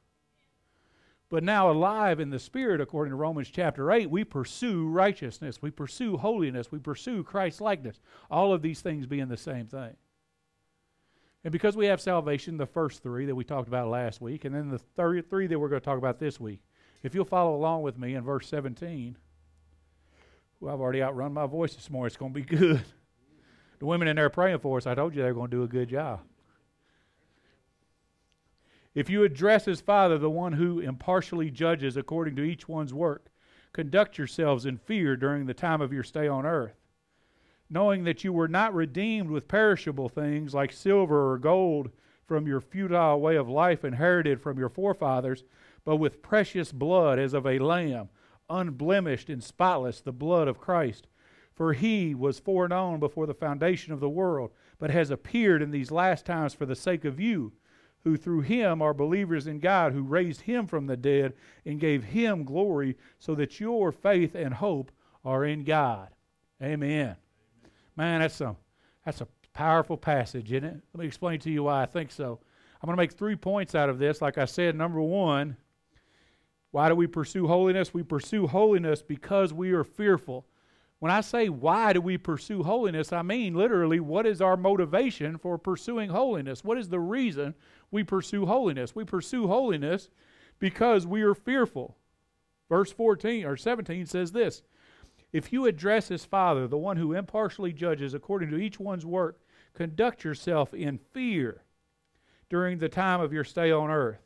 But 1.29 1.43
now, 1.43 1.69
alive 1.69 2.19
in 2.19 2.31
the 2.31 2.39
Spirit, 2.39 2.81
according 2.81 3.11
to 3.11 3.15
Romans 3.15 3.51
chapter 3.51 3.91
8, 3.91 4.09
we 4.09 4.23
pursue 4.23 4.87
righteousness, 4.87 5.61
we 5.61 5.69
pursue 5.69 6.17
holiness, 6.17 6.71
we 6.71 6.79
pursue 6.79 7.23
Christ 7.23 7.61
likeness. 7.61 7.99
All 8.31 8.51
of 8.51 8.63
these 8.63 8.81
things 8.81 9.05
being 9.05 9.27
the 9.27 9.37
same 9.37 9.67
thing. 9.67 9.95
And 11.43 11.51
because 11.51 11.77
we 11.77 11.85
have 11.85 12.01
salvation, 12.01 12.57
the 12.57 12.65
first 12.65 13.01
three 13.01 13.25
that 13.25 13.35
we 13.35 13.43
talked 13.43 13.67
about 13.67 13.87
last 13.87 14.19
week, 14.19 14.43
and 14.43 14.53
then 14.53 14.69
the 14.69 14.77
third 14.77 15.29
three 15.29 15.47
that 15.47 15.57
we're 15.57 15.69
going 15.69 15.81
to 15.81 15.85
talk 15.85 15.97
about 15.97 16.19
this 16.19 16.39
week, 16.39 16.61
if 17.01 17.15
you'll 17.15 17.25
follow 17.25 17.55
along 17.55 17.81
with 17.81 17.97
me 17.97 18.15
in 18.15 18.23
verse 18.23 18.47
17. 18.49 19.15
Well, 20.59 20.73
I've 20.73 20.81
already 20.81 21.01
outrun 21.01 21.33
my 21.33 21.45
voice 21.45 21.75
this 21.75 21.89
morning. 21.89 22.07
It's 22.07 22.17
going 22.17 22.33
to 22.33 22.39
be 22.39 22.45
good. 22.57 22.83
The 23.79 23.85
women 23.85 24.09
in 24.09 24.17
there 24.17 24.29
praying 24.29 24.59
for 24.59 24.77
us, 24.77 24.85
I 24.85 24.95
told 24.95 25.15
you 25.15 25.21
they're 25.21 25.33
going 25.33 25.49
to 25.49 25.57
do 25.57 25.63
a 25.63 25.67
good 25.67 25.87
job. 25.87 26.19
If 28.93 29.09
you 29.09 29.23
address 29.23 29.67
as 29.67 29.79
Father, 29.79 30.17
the 30.17 30.29
one 30.29 30.53
who 30.53 30.79
impartially 30.79 31.49
judges 31.49 31.95
according 31.95 32.35
to 32.35 32.43
each 32.43 32.67
one's 32.67 32.93
work, 32.93 33.27
conduct 33.71 34.17
yourselves 34.17 34.65
in 34.65 34.77
fear 34.77 35.15
during 35.15 35.45
the 35.45 35.53
time 35.53 35.79
of 35.79 35.93
your 35.93 36.03
stay 36.03 36.27
on 36.27 36.45
earth, 36.45 36.75
knowing 37.69 38.03
that 38.03 38.23
you 38.23 38.33
were 38.33 38.47
not 38.47 38.73
redeemed 38.73 39.29
with 39.29 39.47
perishable 39.47 40.09
things 40.09 40.53
like 40.53 40.71
silver 40.71 41.31
or 41.31 41.37
gold 41.37 41.89
from 42.25 42.47
your 42.47 42.61
futile 42.61 43.19
way 43.19 43.35
of 43.35 43.49
life 43.49 43.83
inherited 43.83 44.41
from 44.41 44.57
your 44.57 44.69
forefathers, 44.69 45.43
but 45.83 45.97
with 45.97 46.21
precious 46.21 46.71
blood 46.71 47.19
as 47.19 47.33
of 47.33 47.45
a 47.45 47.59
lamb 47.59 48.09
unblemished 48.49 49.29
and 49.29 49.43
spotless, 49.43 50.01
the 50.01 50.11
blood 50.11 50.47
of 50.47 50.59
Christ. 50.59 51.07
For 51.53 51.73
he 51.73 52.15
was 52.15 52.39
foreknown 52.39 52.99
before 52.99 53.27
the 53.27 53.33
foundation 53.33 53.93
of 53.93 53.99
the 53.99 54.09
world, 54.09 54.51
but 54.79 54.89
has 54.89 55.11
appeared 55.11 55.61
in 55.61 55.71
these 55.71 55.91
last 55.91 56.25
times 56.25 56.53
for 56.53 56.65
the 56.65 56.75
sake 56.75 57.05
of 57.05 57.19
you, 57.19 57.51
who 58.03 58.15
through 58.15 58.41
him 58.41 58.81
are 58.81 58.93
believers 58.93 59.45
in 59.45 59.59
God, 59.59 59.91
who 59.91 60.01
raised 60.01 60.41
him 60.41 60.67
from 60.67 60.87
the 60.87 60.97
dead 60.97 61.33
and 61.65 61.79
gave 61.79 62.05
him 62.05 62.45
glory, 62.45 62.97
so 63.19 63.35
that 63.35 63.59
your 63.59 63.91
faith 63.91 64.35
and 64.35 64.53
hope 64.53 64.91
are 65.25 65.43
in 65.43 65.65
God. 65.65 66.09
Amen. 66.63 67.17
Man, 67.95 68.21
that's 68.21 68.41
a, 68.41 68.55
that's 69.05 69.21
a 69.21 69.27
powerful 69.53 69.97
passage, 69.97 70.51
isn't 70.51 70.63
it? 70.63 70.81
Let 70.93 71.01
me 71.01 71.07
explain 71.07 71.39
to 71.41 71.51
you 71.51 71.63
why 71.63 71.83
I 71.83 71.85
think 71.85 72.11
so. 72.11 72.39
I'm 72.81 72.87
going 72.87 72.95
to 72.95 73.01
make 73.01 73.13
three 73.13 73.35
points 73.35 73.75
out 73.75 73.89
of 73.89 73.99
this. 73.99 74.21
Like 74.21 74.37
I 74.37 74.45
said, 74.45 74.75
number 74.75 75.01
one, 75.01 75.57
why 76.71 76.87
do 76.87 76.95
we 76.95 77.07
pursue 77.07 77.47
holiness? 77.47 77.93
We 77.93 78.03
pursue 78.03 78.47
holiness 78.47 79.01
because 79.01 79.53
we 79.53 79.71
are 79.71 79.83
fearful. 79.83 80.45
When 80.99 81.11
I 81.11 81.21
say 81.21 81.49
why 81.49 81.93
do 81.93 82.01
we 82.01 82.17
pursue 82.17 82.63
holiness, 82.63 83.13
I 83.13 83.21
mean 83.21 83.53
literally 83.53 83.99
what 83.99 84.25
is 84.25 84.41
our 84.41 84.57
motivation 84.57 85.37
for 85.37 85.57
pursuing 85.57 86.09
holiness? 86.09 86.63
What 86.63 86.77
is 86.77 86.89
the 86.89 86.99
reason 86.99 87.55
we 87.89 88.03
pursue 88.03 88.45
holiness? 88.45 88.95
We 88.95 89.05
pursue 89.05 89.47
holiness 89.47 90.09
because 90.59 91.07
we 91.07 91.21
are 91.21 91.33
fearful. 91.33 91.95
Verse 92.67 92.91
14 92.91 93.45
or 93.45 93.55
17 93.55 94.05
says 94.05 94.33
this 94.33 94.61
If 95.31 95.53
you 95.53 95.65
address 95.65 96.07
his 96.07 96.25
Father, 96.25 96.67
the 96.67 96.77
one 96.77 96.97
who 96.97 97.13
impartially 97.13 97.71
judges 97.71 98.13
according 98.13 98.49
to 98.49 98.57
each 98.57 98.79
one's 98.79 99.05
work, 99.05 99.39
conduct 99.73 100.23
yourself 100.23 100.73
in 100.73 100.97
fear 100.97 101.63
during 102.49 102.79
the 102.79 102.89
time 102.89 103.21
of 103.21 103.31
your 103.31 103.43
stay 103.43 103.71
on 103.71 103.91
earth. 103.91 104.21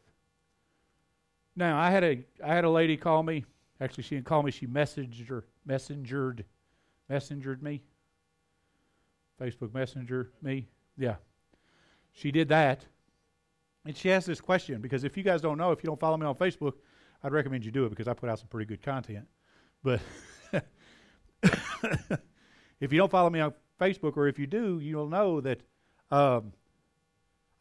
Now 1.55 1.77
I 1.77 1.91
had 1.91 2.03
a 2.03 2.23
I 2.43 2.55
had 2.55 2.63
a 2.63 2.69
lady 2.69 2.97
call 2.97 3.21
me. 3.21 3.45
Actually, 3.81 4.03
she 4.03 4.15
didn't 4.15 4.25
call 4.27 4.43
me. 4.43 4.51
She 4.51 4.65
messaged 4.65 5.29
or 5.29 5.45
messengered, 5.67 6.45
messengered 7.09 7.61
me. 7.61 7.83
Facebook 9.39 9.73
Messenger 9.73 10.31
me. 10.41 10.67
Yeah, 10.97 11.15
she 12.11 12.31
did 12.31 12.47
that, 12.49 12.85
and 13.85 13.95
she 13.95 14.11
asked 14.11 14.27
this 14.27 14.39
question 14.39 14.79
because 14.79 15.03
if 15.03 15.17
you 15.17 15.23
guys 15.23 15.41
don't 15.41 15.57
know, 15.57 15.71
if 15.71 15.83
you 15.83 15.87
don't 15.87 15.99
follow 15.99 16.17
me 16.17 16.25
on 16.25 16.35
Facebook, 16.35 16.73
I'd 17.23 17.33
recommend 17.33 17.65
you 17.65 17.71
do 17.71 17.85
it 17.85 17.89
because 17.89 18.07
I 18.07 18.13
put 18.13 18.29
out 18.29 18.39
some 18.39 18.47
pretty 18.47 18.65
good 18.65 18.81
content. 18.81 19.27
But 19.83 19.99
if 22.79 22.91
you 22.91 22.97
don't 22.97 23.11
follow 23.11 23.29
me 23.29 23.39
on 23.39 23.53
Facebook, 23.79 24.17
or 24.17 24.27
if 24.27 24.39
you 24.39 24.47
do, 24.47 24.79
you'll 24.79 25.09
know 25.09 25.41
that 25.41 25.61
um, 26.11 26.53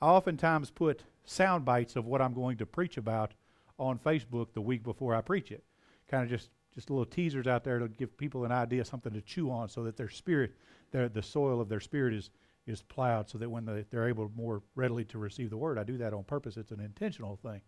I 0.00 0.07
oftentimes 0.07 0.71
put 0.71 1.05
sound 1.25 1.64
bites 1.64 1.97
of 1.97 2.07
what 2.07 2.21
I'm 2.21 2.35
going 2.35 2.57
to 2.59 2.67
preach 2.67 2.97
about 2.97 3.35
on 3.79 3.99
Facebook 3.99 4.52
the 4.52 4.61
week 4.61 4.83
before 4.83 5.14
I 5.14 5.21
preach 5.21 5.50
it. 5.50 5.64
Kind 6.11 6.25
of 6.25 6.31
just 6.31 6.50
just 6.75 6.88
little 6.88 7.05
teasers 7.05 7.47
out 7.47 7.64
there 7.64 7.79
to 7.79 7.88
give 7.88 8.17
people 8.17 8.45
an 8.45 8.52
idea, 8.52 8.85
something 8.85 9.12
to 9.12 9.21
chew 9.21 9.50
on, 9.50 9.69
so 9.69 9.85
that 9.85 9.97
their 9.97 10.09
spirit, 10.09 10.52
their 10.91 11.09
the 11.09 11.23
soil 11.23 11.61
of 11.61 11.69
their 11.69 11.81
spirit 11.81 12.14
is 12.14 12.31
is 12.67 12.83
plowed, 12.83 13.29
so 13.29 13.38
that 13.38 13.50
when 13.50 13.64
they, 13.64 13.85
they're 13.91 14.09
able 14.09 14.31
more 14.37 14.62
readily 14.76 15.05
to 15.05 15.19
receive 15.19 15.50
the 15.50 15.57
word. 15.57 15.79
I 15.79 15.85
do 15.85 15.99
that 15.99 16.14
on 16.14 16.25
purpose. 16.25 16.57
It's 16.57 16.71
an 16.71 16.81
intentional 16.81 17.37
thing. 17.43 17.61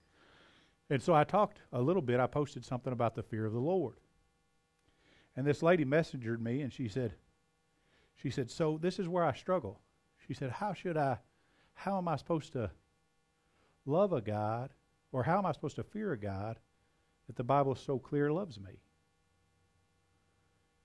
And 0.90 1.02
so 1.02 1.14
I 1.14 1.24
talked 1.24 1.58
a 1.72 1.80
little 1.80 2.02
bit. 2.02 2.20
I 2.20 2.26
posted 2.26 2.64
something 2.64 2.92
about 2.92 3.14
the 3.14 3.22
fear 3.22 3.46
of 3.46 3.52
the 3.52 3.58
Lord. 3.58 3.96
And 5.36 5.46
this 5.46 5.62
lady 5.62 5.84
messengered 5.84 6.40
me, 6.40 6.60
and 6.60 6.72
she 6.72 6.88
said, 6.88 7.14
she 8.16 8.30
said, 8.30 8.50
so 8.50 8.78
this 8.80 8.98
is 8.98 9.08
where 9.08 9.24
I 9.24 9.34
struggle. 9.34 9.80
She 10.26 10.34
said, 10.34 10.50
how 10.50 10.72
should 10.72 10.96
I, 10.96 11.18
how 11.74 11.98
am 11.98 12.08
I 12.08 12.16
supposed 12.16 12.52
to 12.52 12.70
love 13.84 14.12
a 14.12 14.20
God 14.20 14.70
or 15.12 15.24
how 15.24 15.38
am 15.38 15.46
I 15.46 15.52
supposed 15.52 15.76
to 15.76 15.82
fear 15.82 16.12
a 16.12 16.18
God 16.18 16.58
that 17.26 17.36
the 17.36 17.44
Bible 17.44 17.74
so 17.74 17.98
clear 17.98 18.32
loves 18.32 18.58
me? 18.58 18.80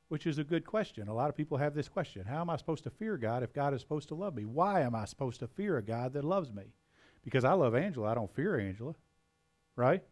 Which 0.08 0.26
is 0.26 0.40
a 0.40 0.44
good 0.44 0.66
question. 0.66 1.08
A 1.08 1.14
lot 1.14 1.30
of 1.30 1.38
people 1.38 1.58
have 1.58 1.76
this 1.76 1.88
question 1.88 2.26
How 2.26 2.42
am 2.42 2.50
I 2.50 2.58
supposed 2.58 2.84
to 2.86 2.90
fear 2.90 3.16
God 3.16 3.44
if 3.44 3.54
God 3.54 3.74
is 3.74 3.82
supposed 3.82 4.08
to 4.10 4.16
love 4.16 4.36
me? 4.36 4.44
Why 4.44 4.82
am 4.82 4.96
I 4.96 5.06
supposed 5.06 5.40
to 5.42 5.48
fear 5.48 5.78
a 5.78 5.84
God 5.84 6.14
that 6.14 6.24
loves 6.24 6.52
me? 6.52 6.74
Because 7.24 7.46
I 7.46 7.54
love 7.54 7.76
Angela, 7.76 8.10
I 8.10 8.16
don't 8.16 8.34
fear 8.34 8.60
Angela, 8.60 8.96
right? 9.76 10.04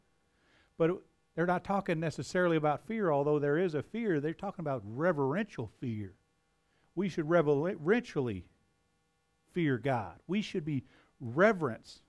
But 0.77 1.01
They're 1.37 1.45
not 1.45 1.63
talking 1.63 1.99
necessarily 1.99 2.57
about 2.57 2.87
fear, 2.87 3.11
although 3.11 3.37
there 3.37 3.59
is 3.59 3.75
a 3.75 3.83
fear. 3.83 4.19
They're 4.19 4.33
talking 4.33 4.63
about 4.63 4.81
reverential 4.83 5.69
fear. 5.79 6.15
We 6.95 7.09
should 7.09 7.29
reverentially 7.29 8.43
fear 9.53 9.77
God. 9.77 10.15
We 10.25 10.41
should 10.41 10.65
be 10.65 10.83
reverencing 11.19 11.99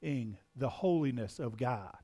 the 0.00 0.70
holiness 0.70 1.38
of 1.38 1.58
God. 1.58 1.98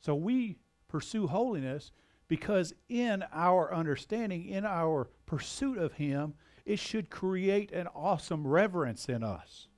So 0.00 0.14
we 0.14 0.56
pursue 0.88 1.26
holiness 1.26 1.92
because 2.26 2.72
in 2.88 3.24
our 3.34 3.74
understanding, 3.74 4.46
in 4.46 4.64
our 4.64 5.10
pursuit 5.26 5.76
of 5.76 5.92
Him, 5.92 6.32
it 6.64 6.78
should 6.78 7.10
create 7.10 7.72
an 7.72 7.88
awesome 7.88 8.46
reverence 8.46 9.10
in 9.10 9.22
us. 9.22 9.68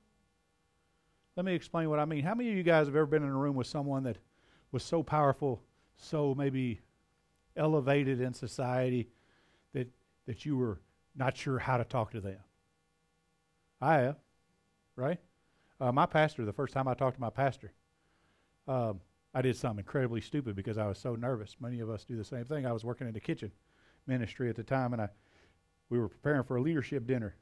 Let 1.35 1.45
me 1.45 1.53
explain 1.53 1.89
what 1.89 1.99
I 1.99 2.05
mean. 2.05 2.23
How 2.23 2.33
many 2.33 2.49
of 2.51 2.55
you 2.55 2.63
guys 2.63 2.87
have 2.87 2.95
ever 2.95 3.05
been 3.05 3.23
in 3.23 3.29
a 3.29 3.37
room 3.37 3.57
with 3.57 3.67
someone 3.67 4.03
that 4.03 4.19
was 4.71 4.83
so 4.83 5.03
powerful, 5.03 5.61
so 5.95 6.35
maybe 6.35 6.81
elevated 7.55 8.21
in 8.21 8.33
society 8.33 9.09
that 9.73 9.87
that 10.25 10.45
you 10.45 10.57
were 10.57 10.79
not 11.15 11.35
sure 11.35 11.59
how 11.59 11.77
to 11.77 11.83
talk 11.83 12.11
to 12.11 12.21
them? 12.21 12.39
I 13.81 13.95
have, 13.95 14.17
right? 14.95 15.19
Uh, 15.79 15.91
my 15.91 16.05
pastor, 16.05 16.45
the 16.45 16.53
first 16.53 16.73
time 16.73 16.87
I 16.87 16.93
talked 16.93 17.15
to 17.15 17.21
my 17.21 17.29
pastor, 17.29 17.71
um, 18.67 18.99
I 19.33 19.41
did 19.41 19.55
something 19.55 19.79
incredibly 19.79 20.21
stupid 20.21 20.55
because 20.55 20.77
I 20.77 20.87
was 20.87 20.97
so 20.97 21.15
nervous. 21.15 21.55
Many 21.59 21.79
of 21.79 21.89
us 21.89 22.03
do 22.03 22.17
the 22.17 22.23
same 22.23 22.45
thing. 22.45 22.65
I 22.65 22.73
was 22.73 22.83
working 22.83 23.07
in 23.07 23.13
the 23.13 23.19
kitchen 23.19 23.51
ministry 24.07 24.49
at 24.49 24.55
the 24.55 24.63
time, 24.63 24.93
and 24.93 25.01
I 25.01 25.09
we 25.89 25.99
were 25.99 26.09
preparing 26.09 26.43
for 26.43 26.57
a 26.57 26.61
leadership 26.61 27.07
dinner, 27.07 27.35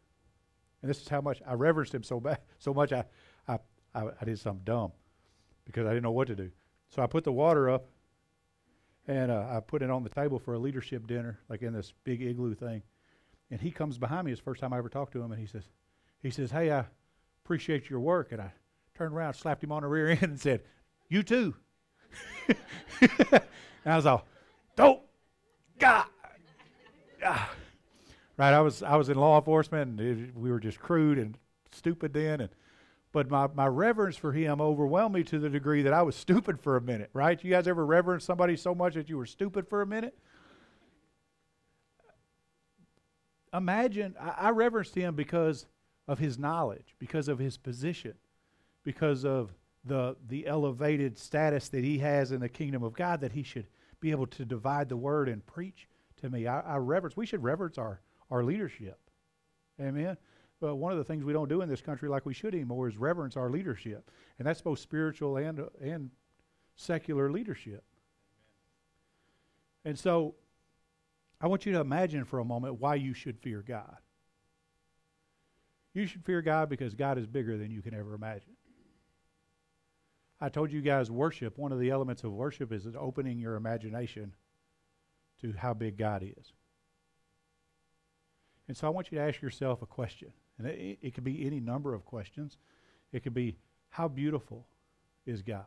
and 0.81 0.89
this 0.89 1.01
is 1.01 1.07
how 1.07 1.21
much 1.21 1.41
I 1.45 1.53
reverenced 1.53 1.93
him 1.93 2.03
so 2.03 2.19
bad, 2.19 2.39
so 2.59 2.73
much 2.73 2.93
I, 2.93 3.05
I, 3.47 3.59
I, 3.93 4.07
I 4.21 4.25
did 4.25 4.39
something 4.39 4.63
dumb 4.63 4.91
because 5.65 5.85
I 5.85 5.89
didn't 5.89 6.03
know 6.03 6.11
what 6.11 6.27
to 6.27 6.35
do. 6.35 6.51
So 6.89 7.01
I 7.01 7.07
put 7.07 7.23
the 7.23 7.31
water 7.31 7.69
up, 7.69 7.85
and 9.07 9.31
uh, 9.31 9.47
I 9.49 9.59
put 9.59 9.81
it 9.81 9.89
on 9.89 10.03
the 10.03 10.09
table 10.09 10.39
for 10.39 10.53
a 10.53 10.59
leadership 10.59 11.07
dinner, 11.07 11.39
like 11.49 11.61
in 11.61 11.73
this 11.73 11.93
big 12.03 12.21
igloo 12.21 12.55
thing. 12.55 12.81
And 13.51 13.61
he 13.61 13.71
comes 13.71 13.97
behind 13.97 14.25
me. 14.25 14.31
It's 14.31 14.41
the 14.41 14.45
first 14.45 14.61
time 14.61 14.73
I 14.73 14.77
ever 14.77 14.89
talked 14.89 15.13
to 15.13 15.21
him, 15.21 15.31
and 15.31 15.39
he 15.39 15.47
says, 15.47 15.63
he 16.21 16.29
says, 16.29 16.51
"Hey, 16.51 16.71
I 16.71 16.85
appreciate 17.43 17.89
your 17.89 17.99
work." 17.99 18.31
And 18.31 18.41
I 18.41 18.51
turned 18.95 19.13
around, 19.13 19.33
slapped 19.33 19.63
him 19.63 19.71
on 19.71 19.83
the 19.83 19.87
rear 19.87 20.09
end, 20.09 20.23
and 20.23 20.39
said, 20.39 20.63
"You 21.09 21.23
too." 21.23 21.55
and 22.49 23.41
I 23.85 23.95
was 23.95 24.05
all, 24.05 24.25
"Don't, 24.75 25.01
God." 25.79 26.05
Ah. 27.23 27.51
Right, 28.37 28.53
I 28.53 28.61
was 28.61 28.83
I 28.83 28.95
was 28.95 29.09
in 29.09 29.17
law 29.17 29.37
enforcement, 29.37 29.99
and 29.99 29.99
it, 29.99 30.37
we 30.37 30.51
were 30.51 30.59
just 30.59 30.79
crude 30.79 31.17
and 31.17 31.37
stupid 31.71 32.13
then, 32.13 32.41
and 32.41 32.49
but 33.17 33.31
my, 33.31 33.47
my 33.55 33.65
reverence 33.65 34.15
for 34.15 34.31
him 34.31 34.61
overwhelmed 34.61 35.15
me 35.15 35.23
to 35.23 35.39
the 35.39 35.49
degree 35.49 35.81
that 35.81 35.91
I 35.91 36.03
was 36.03 36.15
stupid 36.15 36.61
for 36.61 36.77
a 36.77 36.81
minute, 36.81 37.09
right? 37.13 37.43
You 37.43 37.49
guys 37.49 37.67
ever 37.67 37.83
reverence 37.83 38.23
somebody 38.23 38.55
so 38.55 38.75
much 38.75 38.93
that 38.93 39.09
you 39.09 39.17
were 39.17 39.25
stupid 39.25 39.67
for 39.67 39.81
a 39.81 39.87
minute? 39.87 40.15
Imagine, 43.51 44.13
I, 44.21 44.35
I 44.37 44.49
reverenced 44.49 44.93
him 44.93 45.15
because 45.15 45.65
of 46.07 46.19
his 46.19 46.37
knowledge, 46.37 46.93
because 46.99 47.27
of 47.27 47.39
his 47.39 47.57
position, 47.57 48.13
because 48.83 49.25
of 49.25 49.51
the, 49.83 50.15
the 50.27 50.45
elevated 50.45 51.17
status 51.17 51.69
that 51.69 51.83
he 51.83 51.97
has 51.97 52.31
in 52.31 52.39
the 52.39 52.49
kingdom 52.49 52.83
of 52.83 52.93
God, 52.93 53.21
that 53.21 53.31
he 53.31 53.41
should 53.41 53.65
be 53.99 54.11
able 54.11 54.27
to 54.27 54.45
divide 54.45 54.89
the 54.89 54.97
word 54.97 55.27
and 55.27 55.43
preach 55.43 55.87
to 56.21 56.29
me. 56.29 56.45
I, 56.45 56.59
I 56.59 56.75
reverence, 56.77 57.17
we 57.17 57.25
should 57.25 57.41
reverence 57.41 57.79
our, 57.79 57.99
our 58.29 58.43
leadership. 58.43 58.99
Amen. 59.81 60.17
But 60.59 60.75
one 60.75 60.91
of 60.91 60.97
the 60.97 61.03
things 61.03 61.23
we 61.23 61.33
don't 61.33 61.49
do 61.49 61.61
in 61.61 61.69
this 61.69 61.81
country 61.81 62.09
like 62.09 62.25
we 62.25 62.33
should 62.33 62.55
anymore 62.55 62.87
is 62.87 62.97
reverence 62.97 63.37
our 63.37 63.49
leadership. 63.49 64.09
And 64.39 64.47
that's 64.47 64.61
both 64.61 64.79
spiritual 64.79 65.37
and, 65.37 65.61
and 65.81 66.09
secular 66.75 67.31
leadership. 67.31 67.83
And 69.85 69.97
so 69.97 70.35
I 71.39 71.47
want 71.47 71.65
you 71.65 71.73
to 71.73 71.79
imagine 71.79 72.25
for 72.25 72.39
a 72.39 72.45
moment 72.45 72.79
why 72.79 72.95
you 72.95 73.13
should 73.13 73.37
fear 73.39 73.63
God. 73.65 73.97
You 75.93 76.05
should 76.07 76.25
fear 76.25 76.41
God 76.41 76.69
because 76.69 76.93
God 76.93 77.17
is 77.17 77.27
bigger 77.27 77.57
than 77.57 77.71
you 77.71 77.81
can 77.81 77.93
ever 77.93 78.13
imagine. 78.15 78.53
I 80.39 80.49
told 80.49 80.71
you 80.71 80.81
guys 80.81 81.09
worship, 81.09 81.57
one 81.57 81.71
of 81.71 81.79
the 81.79 81.89
elements 81.89 82.23
of 82.23 82.31
worship 82.31 82.71
is 82.71 82.87
opening 82.97 83.39
your 83.39 83.55
imagination 83.55 84.35
to 85.41 85.53
how 85.53 85.73
big 85.73 85.97
God 85.97 86.23
is. 86.23 86.53
And 88.67 88.75
so 88.75 88.85
I 88.87 88.89
want 88.89 89.11
you 89.11 89.17
to 89.17 89.23
ask 89.23 89.41
yourself 89.41 89.81
a 89.81 89.87
question. 89.87 90.33
And 90.57 90.67
it, 90.67 90.99
it 91.01 91.13
could 91.13 91.23
be 91.23 91.45
any 91.45 91.59
number 91.59 91.93
of 91.93 92.05
questions. 92.05 92.57
It 93.11 93.23
could 93.23 93.33
be, 93.33 93.57
how 93.89 94.07
beautiful 94.07 94.67
is 95.25 95.41
God? 95.41 95.65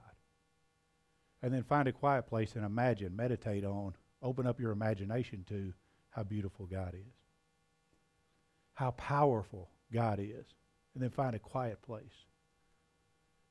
And 1.42 1.52
then 1.54 1.62
find 1.62 1.88
a 1.88 1.92
quiet 1.92 2.26
place 2.26 2.54
and 2.54 2.64
imagine, 2.64 3.16
meditate 3.16 3.64
on, 3.64 3.94
open 4.22 4.46
up 4.46 4.60
your 4.60 4.72
imagination 4.72 5.44
to 5.48 5.72
how 6.10 6.22
beautiful 6.22 6.66
God 6.66 6.94
is. 6.94 7.14
How 8.74 8.90
powerful 8.92 9.70
God 9.92 10.18
is. 10.18 10.46
And 10.94 11.02
then 11.02 11.10
find 11.10 11.34
a 11.34 11.38
quiet 11.38 11.80
place 11.82 12.26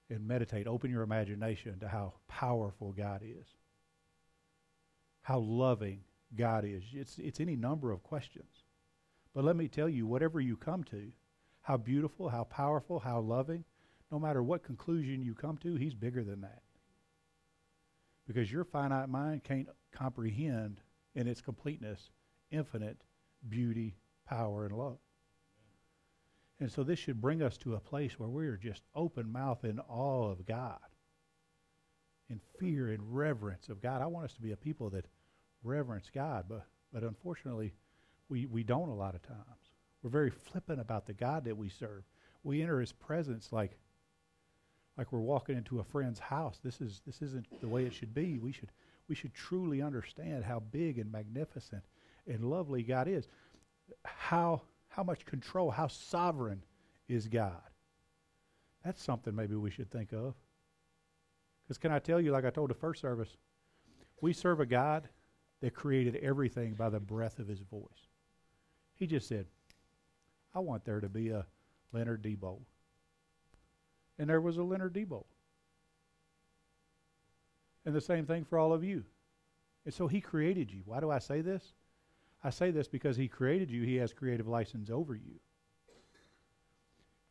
and 0.10 0.28
meditate. 0.28 0.68
Open 0.68 0.92
your 0.92 1.04
imagination 1.04 1.80
to 1.80 1.88
how 1.88 2.14
powerful 2.28 2.92
God 2.92 3.22
is. 3.24 3.48
How 5.22 5.40
loving 5.40 6.02
God 6.36 6.66
is. 6.66 6.84
It's, 6.94 7.18
it's 7.18 7.40
any 7.40 7.56
number 7.56 7.92
of 7.92 8.04
questions. 8.04 8.66
But 9.34 9.44
let 9.44 9.56
me 9.56 9.68
tell 9.68 9.90
you, 9.90 10.06
whatever 10.06 10.40
you 10.40 10.58
come 10.58 10.84
to, 10.86 11.12
how 11.62 11.78
beautiful, 11.78 12.30
how 12.30 12.44
powerful, 12.46 13.00
how 13.00 13.20
loving, 13.20 13.64
no 14.12 14.20
matter 14.20 14.42
what 14.42 14.64
conclusion 14.64 15.22
you 15.22 15.34
come 15.36 15.58
to, 15.58 15.76
he's 15.76 15.94
bigger 15.94 16.24
than 16.24 16.42
that. 16.42 16.62
Because 18.28 18.52
your 18.52 18.64
finite 18.64 19.10
mind 19.10 19.44
can't 19.44 19.68
comprehend 19.92 20.82
in 21.16 21.28
its 21.28 21.42
completeness 21.42 22.12
infinite 22.52 22.98
beauty, 23.48 23.96
power, 24.26 24.66
and 24.66 24.76
love. 24.76 24.98
And 26.60 26.72
so 26.72 26.84
this 26.84 27.00
should 27.00 27.22
bring 27.22 27.42
us 27.42 27.58
to 27.60 27.76
a 27.76 27.80
place 27.80 28.20
where 28.20 28.30
we 28.30 28.48
are 28.48 28.58
just 28.58 28.84
open 28.94 29.32
mouth 29.32 29.64
in 29.64 29.80
awe 29.80 30.30
of 30.30 30.46
God, 30.46 30.80
in 32.30 32.42
fear 32.60 32.90
and 32.90 33.16
reverence 33.16 33.70
of 33.70 33.82
God. 33.82 34.02
I 34.02 34.08
want 34.08 34.26
us 34.26 34.34
to 34.34 34.42
be 34.42 34.52
a 34.52 34.58
people 34.58 34.90
that 34.92 35.06
reverence 35.64 36.10
God, 36.14 36.46
but, 36.50 36.66
but 36.92 37.04
unfortunately, 37.04 37.74
we, 38.28 38.46
we 38.46 38.64
don't 38.64 38.90
a 38.90 38.96
lot 38.96 39.16
of 39.16 39.22
times. 39.22 39.69
We're 40.02 40.10
very 40.10 40.30
flippant 40.30 40.80
about 40.80 41.06
the 41.06 41.14
God 41.14 41.44
that 41.46 41.58
we 41.58 41.70
serve. 41.70 42.04
We 42.44 42.62
enter 42.62 42.80
his 42.80 42.92
presence 42.92 43.52
like 43.52 43.78
like 44.98 45.14
we're 45.14 45.20
walking 45.20 45.56
into 45.56 45.80
a 45.80 45.84
friend's 45.84 46.20
house. 46.20 46.60
This 46.62 46.82
is 46.82 47.02
this 47.06 47.22
isn't 47.22 47.48
the 47.62 47.68
way 47.68 47.86
it 47.86 47.94
should 47.94 48.14
be. 48.14 48.38
We 48.38 48.52
should 48.52 48.72
we 49.08 49.16
should 49.16 49.34
truly 49.34 49.82
understand 49.82 50.44
how 50.44 50.60
big 50.60 51.00
and 51.00 51.12
magnificent 51.12 51.84
and 52.28 52.44
lovely 52.44 52.84
God 52.84 53.08
is. 53.08 53.28
How 54.06 54.62
how 54.90 55.04
much 55.04 55.26
control, 55.26 55.72
how 55.72 55.88
sovereign 55.88 56.64
is 57.08 57.28
God? 57.28 57.62
That's 58.84 59.04
something 59.04 59.36
maybe 59.36 59.56
we 59.56 59.72
should 59.72 59.92
think 59.92 60.14
of. 60.14 60.36
Because 61.64 61.78
can 61.78 61.92
I 61.92 62.00
tell 62.00 62.20
you, 62.20 62.32
like 62.32 62.46
I 62.46 62.50
told 62.50 62.70
the 62.70 62.76
first 62.76 63.02
service, 63.02 63.38
we 64.22 64.34
serve 64.34 64.60
a 64.60 64.66
God 64.66 65.08
that 65.62 65.74
created 65.74 66.16
everything 66.18 66.74
by 66.74 66.90
the 66.90 67.00
breath 67.00 67.40
of 67.40 67.48
his 67.48 67.60
voice. 67.60 68.08
He 68.96 69.06
just 69.06 69.28
said, 69.28 69.46
I 70.54 70.60
want 70.60 70.86
there 70.86 71.00
to 71.00 71.10
be 71.10 71.30
a 71.30 71.46
Leonard 71.92 72.24
Debo. 72.24 72.60
And 74.18 74.30
there 74.30 74.42
was 74.42 74.58
a 74.58 74.64
Leonard 74.64 74.94
Debo. 74.94 75.24
And 77.86 77.96
the 77.96 78.02
same 78.02 78.26
thing 78.26 78.44
for 78.44 78.60
all 78.60 78.74
of 78.74 78.84
you. 78.84 79.04
And 79.86 79.94
so 79.94 80.08
he 80.08 80.22
created 80.22 80.72
you. 80.72 80.82
Why 80.86 81.00
do 81.00 81.10
I 81.10 81.20
say 81.20 81.42
this? 81.42 81.74
I 82.44 82.50
say 82.50 82.72
this 82.72 82.88
because 82.88 83.18
he 83.18 83.28
created 83.28 83.70
you, 83.72 83.84
he 83.84 83.96
has 83.96 84.14
creative 84.14 84.48
license 84.48 84.90
over 84.90 85.16
you. 85.16 85.40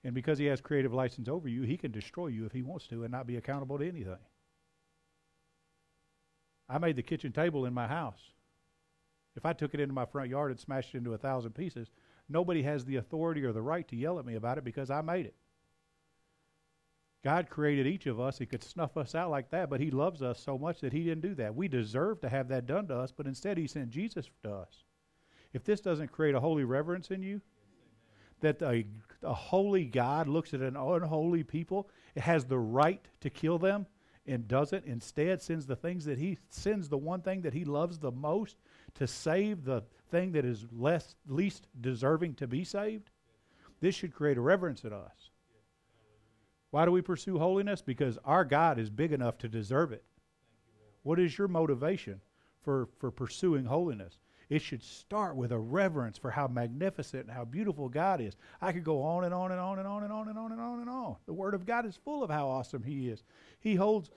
And 0.05 0.15
because 0.15 0.39
he 0.39 0.47
has 0.47 0.61
creative 0.61 0.95
license 0.95 1.29
over 1.29 1.49
you, 1.49 1.63
he 1.63 1.77
can 1.77 1.91
destroy 1.91 2.29
you 2.29 2.47
if 2.47 2.53
he 2.53 2.63
wants 2.63 2.87
to 2.89 3.03
and 3.03 3.13
not 3.13 3.27
be 3.27 3.37
accountable 3.37 3.79
to 3.79 3.89
anything. 3.89 4.17
I 6.69 6.79
made 6.79 6.97
the 6.97 7.03
kitchen 7.03 7.33
table 7.33 7.65
in 7.65 7.75
my 7.75 7.87
house. 7.87 8.21
If 9.37 9.47
I 9.47 9.53
took 9.53 9.75
it 9.75 9.81
into 9.81 9.95
my 9.95 10.05
front 10.05 10.31
yard 10.31 10.51
and 10.51 10.61
smashed 10.61 10.95
it 10.95 10.99
into 10.99 11.15
a 11.15 11.19
thousand 11.19 11.53
pieces, 11.53 11.91
nobody 12.29 12.63
has 12.63 12.85
the 12.85 12.97
authority 12.97 13.45
or 13.45 13.53
the 13.53 13.63
right 13.63 13.87
to 13.89 13.97
yell 13.97 14.19
at 14.19 14.27
me 14.27 14.35
about 14.35 14.59
it 14.59 14.65
because 14.65 14.91
I 14.91 15.01
made 15.01 15.27
it. 15.27 15.35
God 17.25 17.51
created 17.51 17.87
each 17.87 18.07
of 18.07 18.21
us. 18.21 18.39
He 18.39 18.47
could 18.47 18.63
snuff 18.63 18.97
us 18.97 19.15
out 19.15 19.31
like 19.31 19.51
that, 19.51 19.69
but 19.69 19.81
He 19.81 19.91
loves 19.91 20.23
us 20.23 20.41
so 20.41 20.57
much 20.57 20.81
that 20.81 20.93
He 20.93 21.05
didn't 21.05 21.23
do 21.23 21.35
that. 21.35 21.55
We 21.55 21.69
deserve 21.69 22.21
to 22.21 22.29
have 22.29 22.49
that 22.49 22.67
done 22.67 22.87
to 22.89 22.97
us, 22.97 23.13
but 23.13 23.27
instead 23.27 23.59
He 23.59 23.67
sent 23.67 23.91
Jesus 23.91 24.31
to 24.45 24.53
us. 24.53 24.85
If 25.53 25.65
this 25.65 25.81
doesn't 25.81 26.13
create 26.13 26.35
a 26.35 26.41
holy 26.41 26.65
reverence 26.65 27.11
in 27.11 27.23
you, 27.23 27.41
that 28.41 28.63
a, 28.63 28.87
a 29.23 29.35
holy 29.35 29.85
God 29.85 30.29
looks 30.29 30.55
at 30.55 30.61
an 30.61 30.77
unholy 30.77 31.43
people, 31.43 31.91
it 32.15 32.23
has 32.23 32.45
the 32.45 32.59
right 32.59 33.05
to 33.21 33.31
kill 33.31 33.59
them 33.59 33.87
and 34.27 34.47
doesn't. 34.47 34.85
Instead, 34.85 35.43
sends 35.43 35.67
the 35.67 35.75
things 35.75 36.05
that 36.05 36.19
He 36.19 36.39
sends 36.51 36.89
the 36.89 36.99
one 36.99 37.23
thing 37.23 37.43
that 37.43 37.55
He 37.55 37.65
loves 37.65 37.99
the 37.99 38.13
most 38.13 38.59
to 38.95 39.09
save 39.09 39.65
the 39.65 39.83
thing 40.11 40.33
that 40.33 40.45
is 40.45 40.67
less 40.73 41.15
least 41.27 41.67
deserving 41.81 42.35
to 42.35 42.47
be 42.47 42.65
saved, 42.65 43.11
this 43.81 43.95
should 43.95 44.15
create 44.15 44.39
a 44.39 44.41
reverence 44.41 44.85
in 44.85 44.93
us. 44.93 45.31
Why 46.71 46.85
do 46.85 46.93
we 46.93 47.01
pursue 47.01 47.39
holiness? 47.39 47.81
Because 47.81 48.19
our 48.25 48.45
God 48.45 48.79
is 48.79 48.91
big 48.91 49.13
enough 49.13 49.39
to 49.39 49.49
deserve 49.49 49.93
it. 49.93 50.05
What 51.03 51.19
is 51.19 51.39
your 51.39 51.49
motivation 51.49 52.21
for, 52.63 52.89
for 52.99 53.11
pursuing 53.11 53.65
holiness? 53.65 54.19
It 54.51 54.63
should 54.63 54.83
start 54.83 55.37
with 55.37 55.53
a 55.53 55.59
reverence 55.59 56.17
for 56.17 56.31
how 56.31 56.49
magnificent 56.49 57.27
and 57.27 57.33
how 57.35 57.45
beautiful 57.45 57.89
God 57.89 58.21
is. 58.21 58.35
I 58.61 58.73
could 58.73 58.85
go 58.85 59.03
on 59.03 59.25
and 59.25 59.35
on 59.35 59.53
and 59.53 59.61
on 59.61 59.79
and 59.79 59.87
on 59.87 60.05
and 60.05 60.13
on 60.13 60.29
and 60.29 60.39
on 60.39 60.53
and 60.53 60.61
on 60.61 60.81
and 60.81 60.91
on. 60.91 61.17
The 61.27 61.35
Word 61.35 61.55
of 61.55 61.67
God 61.67 61.85
is 61.85 61.97
full 61.97 62.23
of 62.23 62.31
how 62.31 62.49
awesome 62.49 62.83
He 62.83 63.09
is. 63.09 63.23
He 63.61 63.75
holds 63.75 64.11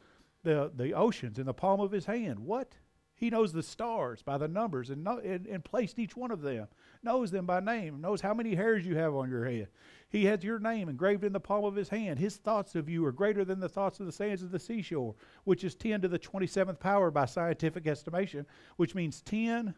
the, 0.43 0.71
the 0.75 0.93
oceans 0.93 1.37
in 1.37 1.45
the 1.45 1.53
palm 1.53 1.81
of 1.81 1.91
His 1.91 2.05
hand. 2.05 2.39
What? 2.39 2.75
He 3.21 3.29
knows 3.29 3.53
the 3.53 3.61
stars 3.61 4.23
by 4.23 4.39
the 4.39 4.47
numbers 4.47 4.89
and, 4.89 5.03
know, 5.03 5.19
and, 5.19 5.45
and 5.45 5.63
placed 5.63 5.99
each 5.99 6.17
one 6.17 6.31
of 6.31 6.41
them, 6.41 6.67
knows 7.03 7.29
them 7.29 7.45
by 7.45 7.59
name, 7.59 8.01
knows 8.01 8.19
how 8.19 8.33
many 8.33 8.55
hairs 8.55 8.83
you 8.83 8.95
have 8.95 9.13
on 9.13 9.29
your 9.29 9.45
head. 9.45 9.67
He 10.09 10.25
has 10.25 10.43
your 10.43 10.57
name 10.57 10.89
engraved 10.89 11.23
in 11.23 11.31
the 11.31 11.39
palm 11.39 11.63
of 11.63 11.75
his 11.75 11.89
hand. 11.89 12.17
His 12.17 12.37
thoughts 12.37 12.73
of 12.73 12.89
you 12.89 13.05
are 13.05 13.11
greater 13.11 13.45
than 13.45 13.59
the 13.59 13.69
thoughts 13.69 13.99
of 13.99 14.07
the 14.07 14.11
sands 14.11 14.41
of 14.41 14.49
the 14.49 14.57
seashore, 14.57 15.13
which 15.43 15.63
is 15.63 15.75
10 15.75 16.01
to 16.01 16.07
the 16.07 16.17
27th 16.17 16.79
power 16.79 17.11
by 17.11 17.25
scientific 17.25 17.85
estimation, 17.85 18.43
which 18.77 18.95
means 18.95 19.21
10 19.21 19.75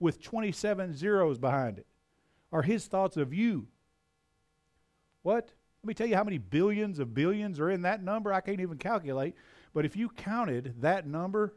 with 0.00 0.22
27 0.22 0.96
zeros 0.96 1.36
behind 1.36 1.76
it, 1.76 1.86
are 2.50 2.62
his 2.62 2.86
thoughts 2.86 3.18
of 3.18 3.34
you. 3.34 3.68
What? 5.20 5.52
Let 5.82 5.86
me 5.86 5.92
tell 5.92 6.06
you 6.06 6.16
how 6.16 6.24
many 6.24 6.38
billions 6.38 6.98
of 6.98 7.12
billions 7.12 7.60
are 7.60 7.70
in 7.70 7.82
that 7.82 8.02
number. 8.02 8.32
I 8.32 8.40
can't 8.40 8.60
even 8.60 8.78
calculate. 8.78 9.34
But 9.74 9.84
if 9.84 9.96
you 9.96 10.08
counted 10.08 10.76
that 10.80 11.06
number, 11.06 11.52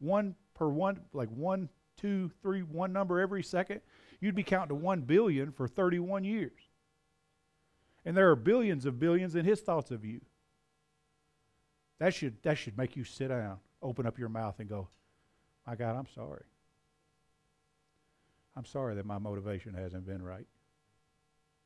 one 0.00 0.34
per 0.54 0.68
one, 0.68 1.00
like 1.12 1.28
one, 1.28 1.68
two, 1.96 2.30
three, 2.42 2.62
one 2.62 2.92
number 2.92 3.20
every 3.20 3.42
second, 3.42 3.80
you'd 4.20 4.34
be 4.34 4.42
counting 4.42 4.70
to 4.70 4.74
one 4.74 5.02
billion 5.02 5.52
for 5.52 5.68
31 5.68 6.24
years. 6.24 6.60
And 8.04 8.16
there 8.16 8.30
are 8.30 8.36
billions 8.36 8.86
of 8.86 8.98
billions 8.98 9.36
in 9.36 9.44
his 9.44 9.60
thoughts 9.60 9.90
of 9.90 10.04
you. 10.04 10.20
That 11.98 12.14
should, 12.14 12.42
that 12.42 12.56
should 12.56 12.78
make 12.78 12.96
you 12.96 13.04
sit 13.04 13.28
down, 13.28 13.58
open 13.82 14.06
up 14.06 14.18
your 14.18 14.30
mouth, 14.30 14.58
and 14.58 14.68
go, 14.68 14.88
My 15.66 15.76
God, 15.76 15.96
I'm 15.96 16.08
sorry. 16.14 16.44
I'm 18.56 18.64
sorry 18.64 18.94
that 18.94 19.06
my 19.06 19.18
motivation 19.18 19.74
hasn't 19.74 20.06
been 20.06 20.22
right. 20.22 20.46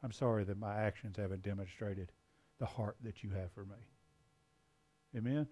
I'm 0.02 0.12
sorry 0.12 0.44
that 0.44 0.58
my 0.58 0.74
actions 0.74 1.16
haven't 1.16 1.42
demonstrated 1.42 2.12
the 2.58 2.66
heart 2.66 2.96
that 3.02 3.22
you 3.22 3.30
have 3.30 3.50
for 3.52 3.64
me. 3.64 3.76
Amen? 5.16 5.46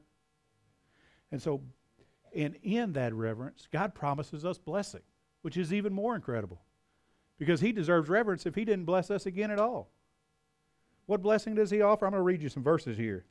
And 1.30 1.40
so 1.40 1.62
and 2.34 2.56
in 2.62 2.92
that 2.92 3.14
reverence, 3.14 3.68
God 3.72 3.94
promises 3.94 4.44
us 4.44 4.58
blessing, 4.58 5.02
which 5.42 5.56
is 5.56 5.72
even 5.72 5.92
more 5.92 6.14
incredible. 6.14 6.62
Because 7.38 7.60
he 7.60 7.72
deserves 7.72 8.08
reverence 8.08 8.46
if 8.46 8.54
he 8.54 8.64
didn't 8.64 8.84
bless 8.84 9.10
us 9.10 9.26
again 9.26 9.50
at 9.50 9.58
all. 9.58 9.90
What 11.06 11.22
blessing 11.22 11.54
does 11.54 11.70
he 11.70 11.82
offer? 11.82 12.06
I'm 12.06 12.12
going 12.12 12.20
to 12.20 12.24
read 12.24 12.42
you 12.42 12.48
some 12.48 12.62
verses 12.62 12.96
here. 12.96 13.24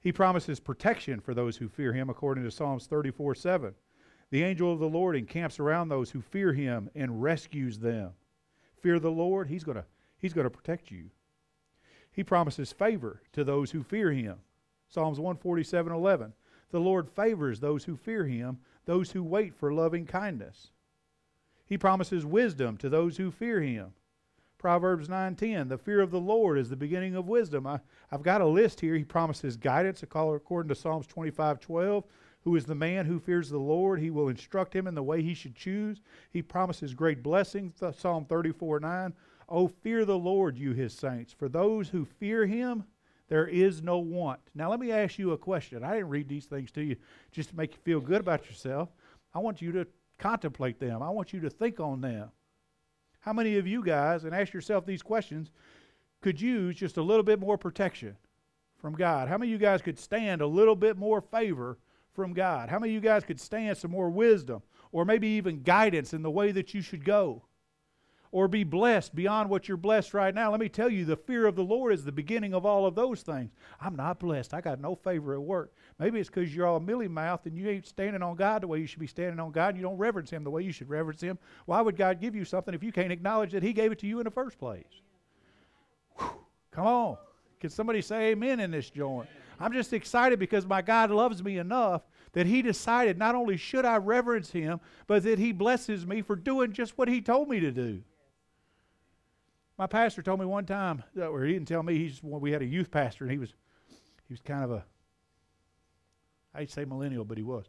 He 0.00 0.10
promises 0.10 0.58
protection 0.58 1.20
for 1.20 1.32
those 1.32 1.56
who 1.56 1.68
fear 1.68 1.92
him, 1.92 2.10
according 2.10 2.42
to 2.44 2.50
Psalms 2.50 2.86
34 2.86 3.36
7. 3.36 3.74
The 4.30 4.42
angel 4.42 4.72
of 4.72 4.80
the 4.80 4.88
Lord 4.88 5.14
encamps 5.14 5.60
around 5.60 5.88
those 5.88 6.10
who 6.10 6.20
fear 6.20 6.52
him 6.52 6.90
and 6.94 7.22
rescues 7.22 7.78
them. 7.78 8.12
Fear 8.80 8.98
the 8.98 9.10
Lord, 9.10 9.48
he's 9.48 9.62
going 9.62 9.76
to, 9.76 9.84
he's 10.18 10.32
going 10.32 10.46
to 10.46 10.50
protect 10.50 10.90
you. 10.90 11.10
He 12.10 12.24
promises 12.24 12.72
favor 12.72 13.22
to 13.32 13.44
those 13.44 13.70
who 13.70 13.82
fear 13.82 14.10
him. 14.10 14.38
Psalms 14.88 15.20
147 15.20 15.92
11. 15.92 16.32
The 16.72 16.80
Lord 16.80 17.08
favors 17.08 17.60
those 17.60 17.84
who 17.84 17.96
fear 17.96 18.24
him, 18.24 18.58
those 18.86 19.12
who 19.12 19.22
wait 19.22 19.54
for 19.54 19.72
loving 19.72 20.06
kindness. 20.06 20.72
He 21.66 21.78
promises 21.78 22.26
wisdom 22.26 22.76
to 22.78 22.88
those 22.88 23.18
who 23.18 23.30
fear 23.30 23.60
him. 23.60 23.92
Proverbs 24.56 25.08
9:10, 25.08 25.68
the 25.68 25.76
fear 25.76 26.00
of 26.00 26.10
the 26.10 26.20
Lord 26.20 26.58
is 26.58 26.70
the 26.70 26.76
beginning 26.76 27.14
of 27.14 27.28
wisdom. 27.28 27.66
I, 27.66 27.80
have 28.08 28.22
got 28.22 28.40
a 28.40 28.46
list 28.46 28.80
here. 28.80 28.94
He 28.94 29.04
promises 29.04 29.56
guidance 29.56 30.02
according 30.02 30.68
to 30.68 30.74
Psalms 30.74 31.06
25:12. 31.06 32.04
Who 32.44 32.56
is 32.56 32.64
the 32.64 32.74
man 32.74 33.06
who 33.06 33.20
fears 33.20 33.50
the 33.50 33.58
Lord? 33.58 34.00
He 34.00 34.10
will 34.10 34.28
instruct 34.28 34.74
him 34.74 34.86
in 34.86 34.94
the 34.94 35.02
way 35.02 35.22
he 35.22 35.34
should 35.34 35.54
choose. 35.54 36.00
He 36.30 36.42
promises 36.42 36.94
great 36.94 37.22
blessings. 37.22 37.82
Psalm 37.96 38.24
34:9. 38.24 39.12
Oh, 39.48 39.68
fear 39.68 40.06
the 40.06 40.18
Lord, 40.18 40.56
you 40.56 40.72
his 40.72 40.94
saints, 40.94 41.34
for 41.34 41.48
those 41.48 41.90
who 41.90 42.06
fear 42.06 42.46
him 42.46 42.84
there 43.32 43.48
is 43.48 43.82
no 43.82 43.98
want. 43.98 44.40
Now, 44.54 44.68
let 44.68 44.78
me 44.78 44.92
ask 44.92 45.18
you 45.18 45.30
a 45.30 45.38
question. 45.38 45.82
I 45.82 45.94
didn't 45.94 46.10
read 46.10 46.28
these 46.28 46.44
things 46.44 46.70
to 46.72 46.82
you 46.82 46.96
just 47.30 47.48
to 47.48 47.56
make 47.56 47.72
you 47.72 47.78
feel 47.82 47.98
good 47.98 48.20
about 48.20 48.44
yourself. 48.44 48.90
I 49.32 49.38
want 49.38 49.62
you 49.62 49.72
to 49.72 49.86
contemplate 50.18 50.78
them, 50.78 51.02
I 51.02 51.08
want 51.08 51.32
you 51.32 51.40
to 51.40 51.48
think 51.48 51.80
on 51.80 52.02
them. 52.02 52.28
How 53.20 53.32
many 53.32 53.56
of 53.56 53.66
you 53.66 53.82
guys, 53.82 54.24
and 54.24 54.34
ask 54.34 54.52
yourself 54.52 54.84
these 54.84 55.00
questions, 55.00 55.50
could 56.20 56.42
use 56.42 56.76
just 56.76 56.98
a 56.98 57.02
little 57.02 57.22
bit 57.22 57.40
more 57.40 57.56
protection 57.56 58.18
from 58.76 58.92
God? 58.92 59.28
How 59.28 59.38
many 59.38 59.54
of 59.54 59.58
you 59.58 59.66
guys 59.66 59.80
could 59.80 59.98
stand 59.98 60.42
a 60.42 60.46
little 60.46 60.76
bit 60.76 60.98
more 60.98 61.22
favor 61.22 61.78
from 62.12 62.34
God? 62.34 62.68
How 62.68 62.78
many 62.78 62.94
of 62.94 63.02
you 63.02 63.08
guys 63.08 63.24
could 63.24 63.40
stand 63.40 63.78
some 63.78 63.92
more 63.92 64.10
wisdom 64.10 64.60
or 64.92 65.06
maybe 65.06 65.28
even 65.28 65.62
guidance 65.62 66.12
in 66.12 66.20
the 66.20 66.30
way 66.30 66.52
that 66.52 66.74
you 66.74 66.82
should 66.82 67.02
go? 67.02 67.44
Or 68.32 68.48
be 68.48 68.64
blessed 68.64 69.14
beyond 69.14 69.50
what 69.50 69.68
you're 69.68 69.76
blessed 69.76 70.14
right 70.14 70.34
now. 70.34 70.50
Let 70.50 70.58
me 70.58 70.70
tell 70.70 70.88
you, 70.88 71.04
the 71.04 71.16
fear 71.16 71.46
of 71.46 71.54
the 71.54 71.62
Lord 71.62 71.92
is 71.92 72.02
the 72.02 72.10
beginning 72.10 72.54
of 72.54 72.64
all 72.64 72.86
of 72.86 72.94
those 72.94 73.20
things. 73.20 73.50
I'm 73.78 73.94
not 73.94 74.18
blessed. 74.18 74.54
I 74.54 74.62
got 74.62 74.80
no 74.80 74.94
favor 74.94 75.34
at 75.34 75.42
work. 75.42 75.74
Maybe 75.98 76.18
it's 76.18 76.30
because 76.30 76.54
you're 76.54 76.66
all 76.66 76.80
mealy 76.80 77.08
mouthed 77.08 77.46
and 77.46 77.56
you 77.56 77.68
ain't 77.68 77.86
standing 77.86 78.22
on 78.22 78.34
God 78.36 78.62
the 78.62 78.66
way 78.66 78.78
you 78.80 78.86
should 78.86 79.00
be 79.00 79.06
standing 79.06 79.38
on 79.38 79.52
God 79.52 79.68
and 79.68 79.76
you 79.76 79.82
don't 79.82 79.98
reverence 79.98 80.30
Him 80.30 80.44
the 80.44 80.50
way 80.50 80.62
you 80.62 80.72
should 80.72 80.88
reverence 80.88 81.20
Him. 81.20 81.38
Why 81.66 81.82
would 81.82 81.96
God 81.96 82.20
give 82.20 82.34
you 82.34 82.46
something 82.46 82.72
if 82.72 82.82
you 82.82 82.90
can't 82.90 83.12
acknowledge 83.12 83.52
that 83.52 83.62
He 83.62 83.74
gave 83.74 83.92
it 83.92 83.98
to 83.98 84.06
you 84.06 84.18
in 84.18 84.24
the 84.24 84.30
first 84.30 84.58
place? 84.58 84.84
Whew. 86.16 86.30
Come 86.70 86.86
on. 86.86 87.16
Can 87.60 87.68
somebody 87.68 88.00
say 88.00 88.30
amen 88.30 88.60
in 88.60 88.70
this 88.70 88.88
joint? 88.88 89.28
I'm 89.60 89.74
just 89.74 89.92
excited 89.92 90.38
because 90.38 90.66
my 90.66 90.80
God 90.80 91.10
loves 91.10 91.44
me 91.44 91.58
enough 91.58 92.02
that 92.32 92.46
He 92.46 92.62
decided 92.62 93.18
not 93.18 93.34
only 93.34 93.58
should 93.58 93.84
I 93.84 93.98
reverence 93.98 94.50
Him, 94.50 94.80
but 95.06 95.22
that 95.24 95.38
He 95.38 95.52
blesses 95.52 96.06
me 96.06 96.22
for 96.22 96.34
doing 96.34 96.72
just 96.72 96.96
what 96.96 97.08
He 97.08 97.20
told 97.20 97.50
me 97.50 97.60
to 97.60 97.70
do. 97.70 98.02
My 99.78 99.86
pastor 99.86 100.22
told 100.22 100.38
me 100.40 100.46
one 100.46 100.66
time, 100.66 101.02
or 101.16 101.44
he 101.44 101.52
didn't 101.54 101.68
tell 101.68 101.82
me. 101.82 101.96
He's 101.96 102.22
we 102.22 102.52
had 102.52 102.62
a 102.62 102.66
youth 102.66 102.90
pastor, 102.90 103.24
and 103.24 103.32
he 103.32 103.38
was 103.38 103.54
he 104.28 104.32
was 104.32 104.40
kind 104.40 104.64
of 104.64 104.70
a 104.70 104.84
I'd 106.54 106.70
say 106.70 106.84
millennial, 106.84 107.24
but 107.24 107.38
he 107.38 107.42
was. 107.42 107.66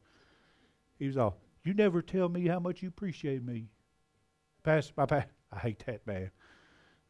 He 1.00 1.08
was 1.08 1.18
all, 1.18 1.38
"You 1.64 1.74
never 1.74 2.02
tell 2.02 2.30
me 2.30 2.48
how 2.48 2.60
much 2.60 2.82
you 2.82 2.90
appreciate 2.90 3.44
me." 3.44 3.70
Pastor, 4.64 4.94
my 4.98 5.06
pastor, 5.06 5.32
I 5.52 5.60
hate 5.60 5.84
that 5.86 6.06
man. 6.06 6.32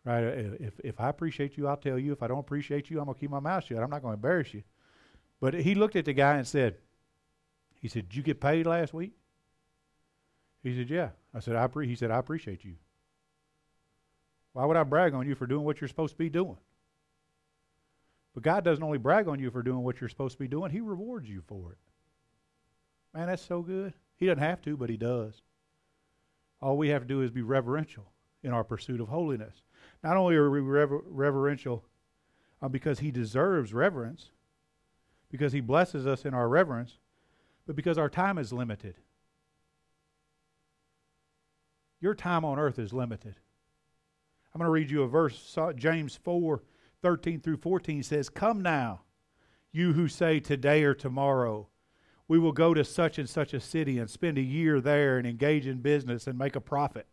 Right? 0.06 0.24
Uh, 0.24 0.58
if 0.60 0.80
if 0.84 1.00
I 1.00 1.10
appreciate 1.10 1.58
you, 1.58 1.68
I'll 1.68 1.78
tell 1.78 1.98
you. 1.98 2.12
If 2.12 2.22
I 2.22 2.28
don't 2.28 2.40
appreciate 2.40 2.90
you, 2.90 3.00
I'm 3.00 3.06
gonna 3.06 3.18
keep 3.18 3.32
my 3.32 3.40
mouth 3.40 3.66
shut. 3.66 3.82
I'm 3.82 3.90
not 3.90 4.02
gonna 4.02 4.16
embarrass 4.16 4.54
you. 4.54 4.64
But 5.40 5.54
he 5.54 5.76
looked 5.76 5.96
at 5.96 6.06
the 6.06 6.14
guy 6.14 6.38
and 6.38 6.48
said, 6.48 6.78
"He 7.82 7.88
said, 7.88 8.10
did 8.10 8.16
you 8.16 8.24
get 8.24 8.40
paid 8.40 8.66
last 8.66 8.94
week?" 8.94 9.14
He 10.62 10.76
said, 10.76 10.90
"Yeah." 10.90 11.10
I 11.34 11.40
said, 11.40 11.56
"I." 11.56 11.68
Pre-, 11.68 11.88
he 11.88 11.96
said, 11.96 12.12
"I 12.12 12.18
appreciate 12.18 12.64
you." 12.64 12.76
Why 14.54 14.66
would 14.66 14.78
I 14.78 14.84
brag 14.84 15.14
on 15.14 15.28
you 15.28 15.36
for 15.36 15.48
doing 15.48 15.66
what 15.66 15.82
you're 15.82 15.88
supposed 15.88 16.14
to 16.14 16.18
be 16.18 16.30
doing? 16.30 16.58
But 18.34 18.44
God 18.44 18.64
doesn't 18.64 18.84
only 18.84 18.98
brag 18.98 19.28
on 19.28 19.40
you 19.40 19.52
for 19.52 19.62
doing 19.62 19.84
what 19.84 20.00
you're 20.00 20.10
supposed 20.10 20.34
to 20.34 20.44
be 20.44 20.48
doing, 20.48 20.72
He 20.72 20.80
rewards 20.80 21.30
you 21.30 21.42
for 21.48 21.74
it. 21.74 21.78
Man, 23.14 23.28
that's 23.28 23.46
so 23.46 23.62
good. 23.62 23.94
He 24.18 24.26
doesn't 24.26 24.40
have 24.40 24.62
to, 24.64 24.78
but 24.78 24.90
He 24.90 24.98
does. 24.98 25.42
All 26.62 26.78
we 26.78 26.90
have 26.90 27.02
to 27.02 27.08
do 27.08 27.22
is 27.22 27.32
be 27.32 27.42
reverential 27.42 28.12
in 28.44 28.52
our 28.52 28.64
pursuit 28.64 29.02
of 29.02 29.10
holiness. 29.10 29.62
Not 30.04 30.18
only 30.18 30.36
are 30.36 30.50
we 30.50 30.62
rever- 30.62 31.04
reverential 31.06 31.84
uh, 32.62 32.70
because 32.70 33.00
He 33.00 33.12
deserves 33.12 33.74
reverence, 33.74 34.30
because 35.30 35.52
He 35.54 35.62
blesses 35.62 36.08
us 36.08 36.26
in 36.26 36.34
our 36.34 36.48
reverence, 36.48 36.98
but 37.66 37.76
because 37.76 37.98
our 37.98 38.10
time 38.10 38.38
is 38.38 38.54
limited. 38.54 38.96
Your 42.00 42.16
time 42.16 42.44
on 42.44 42.60
earth 42.60 42.80
is 42.80 42.94
limited. 42.94 43.36
I'm 44.54 44.60
going 44.60 44.68
to 44.68 44.72
read 44.72 44.92
you 44.92 45.04
a 45.04 45.08
verse. 45.08 45.58
James 45.76 46.16
4 46.24 46.62
13 47.02 47.42
through 47.42 47.58
14 47.58 48.02
says, 48.04 48.30
Come 48.30 48.62
now, 48.62 49.02
you 49.72 49.94
who 49.94 50.08
say 50.08 50.40
today 50.40 50.84
or 50.84 50.94
tomorrow, 50.94 51.68
we 52.28 52.40
will 52.40 52.54
go 52.54 52.74
to 52.74 52.86
such 52.86 53.20
and 53.20 53.30
such 53.30 53.54
a 53.54 53.60
city 53.60 54.00
and 54.00 54.10
spend 54.10 54.38
a 54.38 54.42
year 54.42 54.80
there 54.80 55.18
and 55.18 55.28
engage 55.28 55.68
in 55.68 55.80
business 55.82 56.28
and 56.28 56.38
make 56.38 56.56
a 56.56 56.62
profit. 56.62 57.08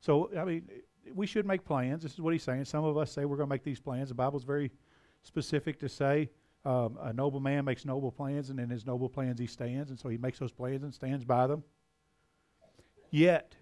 So, 0.00 0.30
I 0.38 0.44
mean, 0.44 0.68
we 1.12 1.26
should 1.26 1.46
make 1.46 1.64
plans. 1.64 2.04
This 2.04 2.12
is 2.12 2.20
what 2.20 2.32
he's 2.32 2.44
saying. 2.44 2.66
Some 2.66 2.84
of 2.84 2.96
us 2.96 3.10
say 3.10 3.24
we're 3.24 3.36
going 3.36 3.48
to 3.48 3.54
make 3.54 3.64
these 3.64 3.80
plans. 3.80 4.10
The 4.10 4.14
Bible's 4.14 4.44
very 4.44 4.70
specific 5.22 5.80
to 5.80 5.88
say 5.88 6.30
um, 6.64 6.98
a 7.00 7.12
noble 7.12 7.40
man 7.40 7.64
makes 7.64 7.84
noble 7.84 8.12
plans, 8.12 8.50
and 8.50 8.60
in 8.60 8.70
his 8.70 8.86
noble 8.86 9.08
plans 9.08 9.40
he 9.40 9.46
stands. 9.46 9.90
And 9.90 9.98
so 9.98 10.08
he 10.08 10.18
makes 10.18 10.38
those 10.38 10.52
plans 10.52 10.84
and 10.84 10.94
stands 10.94 11.24
by 11.24 11.46
them. 11.46 11.64
Yet, 13.10 13.56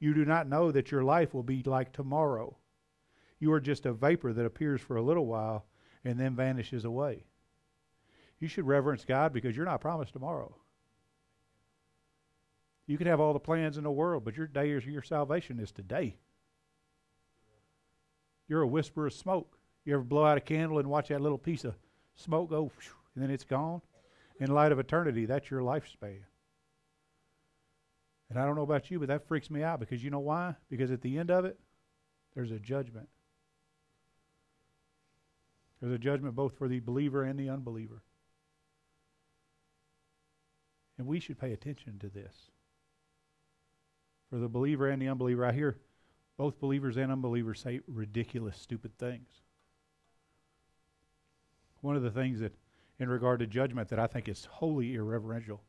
you 0.00 0.14
do 0.14 0.24
not 0.24 0.48
know 0.48 0.70
that 0.70 0.90
your 0.90 1.02
life 1.02 1.34
will 1.34 1.42
be 1.42 1.62
like 1.64 1.92
tomorrow. 1.92 2.56
You 3.38 3.52
are 3.52 3.60
just 3.60 3.86
a 3.86 3.92
vapor 3.92 4.32
that 4.32 4.46
appears 4.46 4.80
for 4.80 4.96
a 4.96 5.02
little 5.02 5.26
while 5.26 5.66
and 6.04 6.18
then 6.18 6.36
vanishes 6.36 6.84
away. 6.84 7.24
You 8.38 8.48
should 8.48 8.66
reverence 8.66 9.04
God 9.04 9.32
because 9.32 9.56
you're 9.56 9.64
not 9.64 9.80
promised 9.80 10.12
tomorrow. 10.12 10.56
You 12.86 12.98
can 12.98 13.06
have 13.06 13.20
all 13.20 13.32
the 13.32 13.40
plans 13.40 13.78
in 13.78 13.84
the 13.84 13.90
world, 13.90 14.24
but 14.24 14.36
your 14.36 14.46
day 14.46 14.70
is 14.70 14.84
your 14.84 15.02
salvation 15.02 15.58
is 15.58 15.72
today. 15.72 16.16
You're 18.46 18.62
a 18.62 18.66
whisper 18.66 19.06
of 19.06 19.14
smoke. 19.14 19.56
You 19.86 19.94
ever 19.94 20.02
blow 20.02 20.24
out 20.24 20.36
a 20.36 20.40
candle 20.42 20.78
and 20.78 20.90
watch 20.90 21.08
that 21.08 21.22
little 21.22 21.38
piece 21.38 21.64
of 21.64 21.74
smoke 22.14 22.50
go, 22.50 22.70
and 23.14 23.22
then 23.22 23.30
it's 23.30 23.44
gone? 23.44 23.80
in 24.40 24.52
light 24.52 24.72
of 24.72 24.78
eternity, 24.78 25.26
that's 25.26 25.50
your 25.50 25.60
lifespan. 25.60 26.20
And 28.34 28.42
I 28.42 28.46
don't 28.46 28.56
know 28.56 28.62
about 28.62 28.90
you, 28.90 28.98
but 28.98 29.06
that 29.06 29.28
freaks 29.28 29.48
me 29.48 29.62
out 29.62 29.78
because 29.78 30.02
you 30.02 30.10
know 30.10 30.18
why? 30.18 30.56
Because 30.68 30.90
at 30.90 31.02
the 31.02 31.18
end 31.18 31.30
of 31.30 31.44
it, 31.44 31.56
there's 32.34 32.50
a 32.50 32.58
judgment. 32.58 33.08
There's 35.80 35.94
a 35.94 35.98
judgment 35.98 36.34
both 36.34 36.58
for 36.58 36.66
the 36.66 36.80
believer 36.80 37.22
and 37.22 37.38
the 37.38 37.48
unbeliever. 37.48 38.02
And 40.98 41.06
we 41.06 41.20
should 41.20 41.38
pay 41.38 41.52
attention 41.52 42.00
to 42.00 42.08
this. 42.08 42.50
For 44.30 44.38
the 44.38 44.48
believer 44.48 44.88
and 44.88 45.00
the 45.00 45.08
unbeliever, 45.08 45.46
I 45.46 45.52
hear 45.52 45.78
both 46.36 46.58
believers 46.58 46.96
and 46.96 47.12
unbelievers 47.12 47.60
say 47.60 47.82
ridiculous, 47.86 48.58
stupid 48.58 48.98
things. 48.98 49.28
One 51.82 51.94
of 51.94 52.02
the 52.02 52.10
things 52.10 52.40
that, 52.40 52.56
in 52.98 53.08
regard 53.08 53.38
to 53.38 53.46
judgment, 53.46 53.90
that 53.90 54.00
I 54.00 54.08
think 54.08 54.28
is 54.28 54.46
wholly 54.46 54.94
irreverential, 54.96 55.62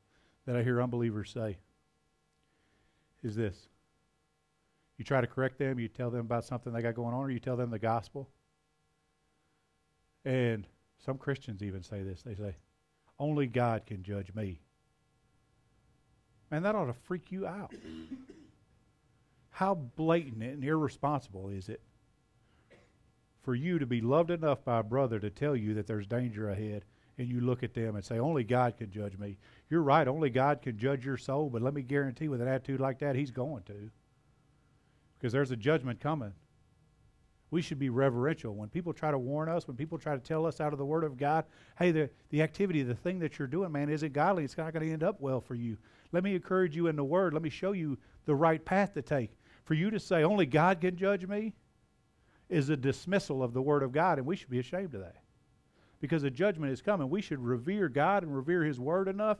that 0.48 0.56
I 0.56 0.64
hear 0.64 0.82
unbelievers 0.82 1.30
say, 1.30 1.60
is 3.26 3.36
this. 3.36 3.68
You 4.98 5.04
try 5.04 5.20
to 5.20 5.28
correct 5.28 5.58
them, 5.58 5.80
you 5.80 5.90
tell 5.90 6.10
them 6.10 6.22
about 6.22 6.46
something 6.46 6.72
they 6.72 6.82
got 6.82 6.96
going 6.96 7.14
on, 7.14 7.26
or 7.26 7.32
you 7.32 7.40
tell 7.40 7.58
them 7.58 7.70
the 7.70 7.80
gospel. 7.80 8.30
And 10.24 10.66
some 11.04 11.18
Christians 11.18 11.62
even 11.62 11.84
say 11.84 12.02
this. 12.02 12.22
They 12.22 12.36
say, 12.36 12.56
only 13.20 13.48
God 13.48 13.86
can 13.86 14.04
judge 14.04 14.34
me. 14.34 14.62
Man, 16.50 16.64
that 16.64 16.76
ought 16.76 16.86
to 16.86 16.94
freak 16.94 17.32
you 17.32 17.46
out. 17.46 17.74
How 19.50 19.74
blatant 19.74 20.44
and 20.44 20.64
irresponsible 20.64 21.50
is 21.50 21.70
it 21.70 21.82
for 23.42 23.56
you 23.56 23.80
to 23.80 23.86
be 23.86 24.02
loved 24.02 24.32
enough 24.32 24.66
by 24.66 24.80
a 24.80 24.84
brother 24.84 25.20
to 25.20 25.30
tell 25.30 25.56
you 25.56 25.76
that 25.76 25.88
there's 25.88 26.08
danger 26.08 26.50
ahead 26.50 26.84
and 27.18 27.28
you 27.30 27.42
look 27.42 27.64
at 27.64 27.74
them 27.74 27.96
and 27.96 28.04
say, 28.04 28.20
Only 28.20 28.44
God 28.44 28.78
can 28.78 28.92
judge 28.92 29.18
me. 29.18 29.38
You're 29.70 29.82
right, 29.82 30.08
only 30.08 30.30
God 30.30 30.62
can 30.62 30.78
judge 30.78 31.06
your 31.06 31.18
soul, 31.18 31.50
but 31.50 31.62
let 31.62 31.74
me 31.74 31.82
guarantee 31.82 32.28
with 32.28 32.42
an 32.42 32.48
attitude 32.48 32.80
like 32.80 33.00
that, 33.00 33.16
He's 33.16 33.32
going 33.32 33.64
to. 33.64 33.90
Because 35.18 35.32
there's 35.32 35.52
a 35.52 35.56
judgment 35.56 36.00
coming. 36.00 36.34
We 37.52 37.62
should 37.62 37.80
be 37.80 37.90
reverential. 37.90 38.54
When 38.54 38.70
people 38.70 38.92
try 38.92 39.12
to 39.12 39.18
warn 39.18 39.48
us, 39.48 39.68
when 39.68 39.78
people 39.78 39.98
try 39.98 40.14
to 40.14 40.22
tell 40.22 40.46
us 40.46 40.60
out 40.60 40.74
of 40.74 40.80
the 40.80 40.86
Word 40.86 41.04
of 41.04 41.16
God, 41.16 41.46
hey, 41.78 41.92
the, 41.92 42.10
the 42.30 42.42
activity, 42.42 42.84
the 42.84 42.96
thing 42.96 43.20
that 43.20 43.40
you're 43.40 43.48
doing, 43.48 43.72
man, 43.72 43.90
isn't 43.90 44.14
godly. 44.14 44.44
It's 44.44 44.58
not 44.58 44.74
going 44.74 44.86
to 44.86 44.92
end 44.92 45.04
up 45.04 45.22
well 45.22 45.40
for 45.40 45.56
you. 45.56 45.78
Let 46.12 46.24
me 46.24 46.36
encourage 46.36 46.76
you 46.76 46.88
in 46.88 46.96
the 46.96 47.04
Word. 47.04 47.34
Let 47.34 47.44
me 47.44 47.50
show 47.50 47.72
you 47.72 47.98
the 48.26 48.36
right 48.36 48.64
path 48.64 48.94
to 48.96 49.02
take. 49.02 49.32
For 49.64 49.74
you 49.74 49.90
to 49.92 50.00
say, 50.00 50.24
only 50.24 50.46
God 50.46 50.82
can 50.82 50.98
judge 50.98 51.26
me, 51.26 51.54
is 52.50 52.70
a 52.70 52.78
dismissal 52.78 53.42
of 53.42 53.54
the 53.54 53.62
Word 53.62 53.84
of 53.84 53.92
God, 53.92 54.18
and 54.18 54.28
we 54.28 54.36
should 54.36 54.50
be 54.50 54.60
ashamed 54.60 54.94
of 54.94 55.02
that 55.02 55.25
because 56.06 56.24
a 56.24 56.30
judgment 56.30 56.72
is 56.72 56.82
coming. 56.82 57.10
We 57.10 57.22
should 57.22 57.44
revere 57.44 57.90
God 57.90 58.24
and 58.24 58.36
revere 58.36 58.64
His 58.64 58.80
Word 58.80 59.08
enough 59.08 59.40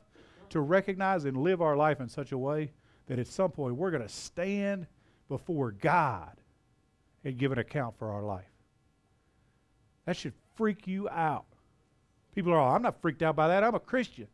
to 0.50 0.62
recognize 0.62 1.26
and 1.26 1.38
live 1.38 1.62
our 1.62 1.78
life 1.78 2.00
in 2.02 2.10
such 2.10 2.32
a 2.32 2.38
way 2.38 2.72
that 3.08 3.20
at 3.20 3.28
some 3.28 3.52
point 3.52 3.76
we're 3.76 3.92
going 3.92 4.04
to 4.04 4.10
stand 4.10 4.88
before 5.30 5.72
God 5.72 6.32
and 7.24 7.38
give 7.38 7.52
an 7.52 7.60
account 7.60 7.98
for 7.98 8.10
our 8.10 8.24
life. 8.24 8.46
That 10.06 10.18
should 10.18 10.34
freak 10.56 10.88
you 10.88 11.08
out. 11.10 11.46
People 12.34 12.52
are, 12.52 12.60
all, 12.60 12.76
I'm 12.76 12.82
not 12.82 13.02
freaked 13.02 13.22
out 13.22 13.36
by 13.36 13.48
that. 13.48 13.64
I'm 13.64 13.76
a 13.76 13.80
Christian. 13.80 14.28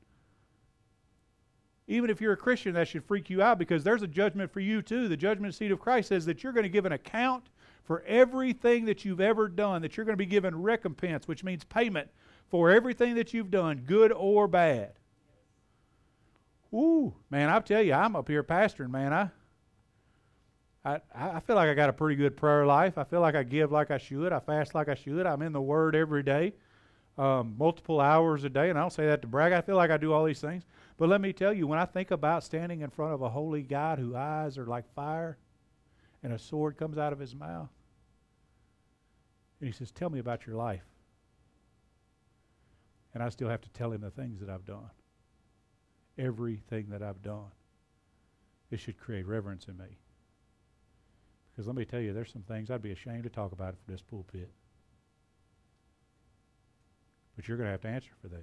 Even 1.87 2.09
if 2.09 2.21
you're 2.21 2.33
a 2.33 2.37
Christian, 2.37 2.73
that 2.75 2.87
should 2.87 3.03
freak 3.03 3.29
you 3.29 3.41
out 3.41 3.59
because 3.59 3.83
there's 3.83 4.01
a 4.01 4.07
judgment 4.07 4.51
for 4.51 4.59
you 4.61 4.81
too. 4.81 5.07
The 5.07 5.17
judgment 5.17 5.53
seat 5.53 5.71
of 5.71 5.79
Christ 5.79 6.09
says 6.09 6.25
that 6.25 6.43
you're 6.43 6.53
going 6.53 6.63
to 6.63 6.69
give 6.69 6.85
an 6.85 6.93
account 6.93 7.45
for 7.83 8.03
everything 8.03 8.85
that 8.85 9.03
you've 9.03 9.21
ever 9.21 9.47
done, 9.47 9.81
that 9.81 9.97
you're 9.97 10.05
going 10.05 10.13
to 10.13 10.17
be 10.17 10.25
given 10.25 10.61
recompense, 10.61 11.27
which 11.27 11.43
means 11.43 11.63
payment 11.63 12.09
for 12.49 12.69
everything 12.69 13.15
that 13.15 13.33
you've 13.33 13.51
done, 13.51 13.83
good 13.85 14.11
or 14.11 14.47
bad. 14.47 14.93
Ooh, 16.73 17.13
man, 17.29 17.49
I'll 17.49 17.61
tell 17.61 17.81
you, 17.81 17.93
I'm 17.93 18.15
up 18.15 18.27
here 18.27 18.43
pastoring, 18.43 18.91
man. 18.91 19.11
I, 19.11 19.29
I, 20.85 21.01
I 21.13 21.39
feel 21.41 21.55
like 21.55 21.69
I 21.69 21.73
got 21.73 21.89
a 21.89 21.93
pretty 21.93 22.15
good 22.15 22.37
prayer 22.37 22.65
life. 22.65 22.97
I 22.97 23.03
feel 23.03 23.21
like 23.21 23.35
I 23.35 23.43
give 23.43 23.71
like 23.71 23.91
I 23.91 23.97
should. 23.97 24.31
I 24.31 24.39
fast 24.39 24.73
like 24.73 24.87
I 24.87 24.95
should. 24.95 25.25
I'm 25.25 25.41
in 25.41 25.51
the 25.51 25.61
Word 25.61 25.95
every 25.95 26.23
day, 26.23 26.53
um, 27.17 27.55
multiple 27.57 27.99
hours 27.99 28.43
a 28.45 28.49
day. 28.49 28.69
And 28.69 28.79
I 28.79 28.81
don't 28.81 28.93
say 28.93 29.05
that 29.07 29.21
to 29.21 29.27
brag. 29.27 29.51
I 29.53 29.61
feel 29.61 29.75
like 29.75 29.91
I 29.91 29.97
do 29.97 30.13
all 30.13 30.23
these 30.23 30.39
things. 30.39 30.63
But 30.97 31.09
let 31.09 31.19
me 31.19 31.33
tell 31.33 31.53
you, 31.53 31.67
when 31.67 31.79
I 31.79 31.85
think 31.85 32.11
about 32.11 32.43
standing 32.43 32.81
in 32.81 32.89
front 32.89 33.13
of 33.13 33.21
a 33.21 33.29
holy 33.29 33.63
God 33.63 33.99
whose 33.99 34.15
eyes 34.15 34.57
are 34.57 34.65
like 34.65 34.91
fire, 34.93 35.37
and 36.23 36.33
a 36.33 36.39
sword 36.39 36.77
comes 36.77 36.97
out 36.97 37.13
of 37.13 37.19
his 37.19 37.35
mouth. 37.35 37.69
And 39.59 39.67
he 39.67 39.73
says, 39.73 39.91
Tell 39.91 40.09
me 40.09 40.19
about 40.19 40.45
your 40.45 40.55
life. 40.55 40.85
And 43.13 43.21
I 43.21 43.29
still 43.29 43.49
have 43.49 43.61
to 43.61 43.69
tell 43.69 43.91
him 43.91 44.01
the 44.01 44.09
things 44.09 44.39
that 44.39 44.49
I've 44.49 44.65
done. 44.65 44.89
Everything 46.17 46.87
that 46.89 47.03
I've 47.03 47.21
done. 47.21 47.51
It 48.69 48.79
should 48.79 48.97
create 48.97 49.27
reverence 49.27 49.65
in 49.67 49.77
me. 49.77 49.97
Because 51.51 51.67
let 51.67 51.75
me 51.75 51.83
tell 51.83 51.99
you, 51.99 52.13
there's 52.13 52.31
some 52.31 52.43
things 52.43 52.71
I'd 52.71 52.81
be 52.81 52.91
ashamed 52.91 53.23
to 53.23 53.29
talk 53.29 53.51
about 53.51 53.73
from 53.73 53.93
this 53.93 54.01
pulpit. 54.01 54.49
But 57.35 57.47
you're 57.47 57.57
going 57.57 57.67
to 57.67 57.71
have 57.71 57.81
to 57.81 57.89
answer 57.89 58.11
for 58.21 58.29
them. 58.29 58.41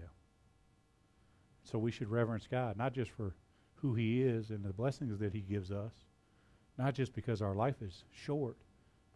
So 1.65 1.79
we 1.79 1.91
should 1.91 2.11
reverence 2.11 2.47
God, 2.51 2.77
not 2.77 2.93
just 2.93 3.11
for 3.11 3.35
who 3.77 3.95
He 3.95 4.23
is 4.23 4.51
and 4.51 4.65
the 4.65 4.73
blessings 4.73 5.19
that 5.19 5.33
He 5.33 5.41
gives 5.41 5.71
us, 5.71 5.93
not 6.79 6.95
just 6.95 7.13
because 7.13 7.43
our 7.43 7.55
life 7.55 7.83
is 7.83 8.05
short, 8.13 8.57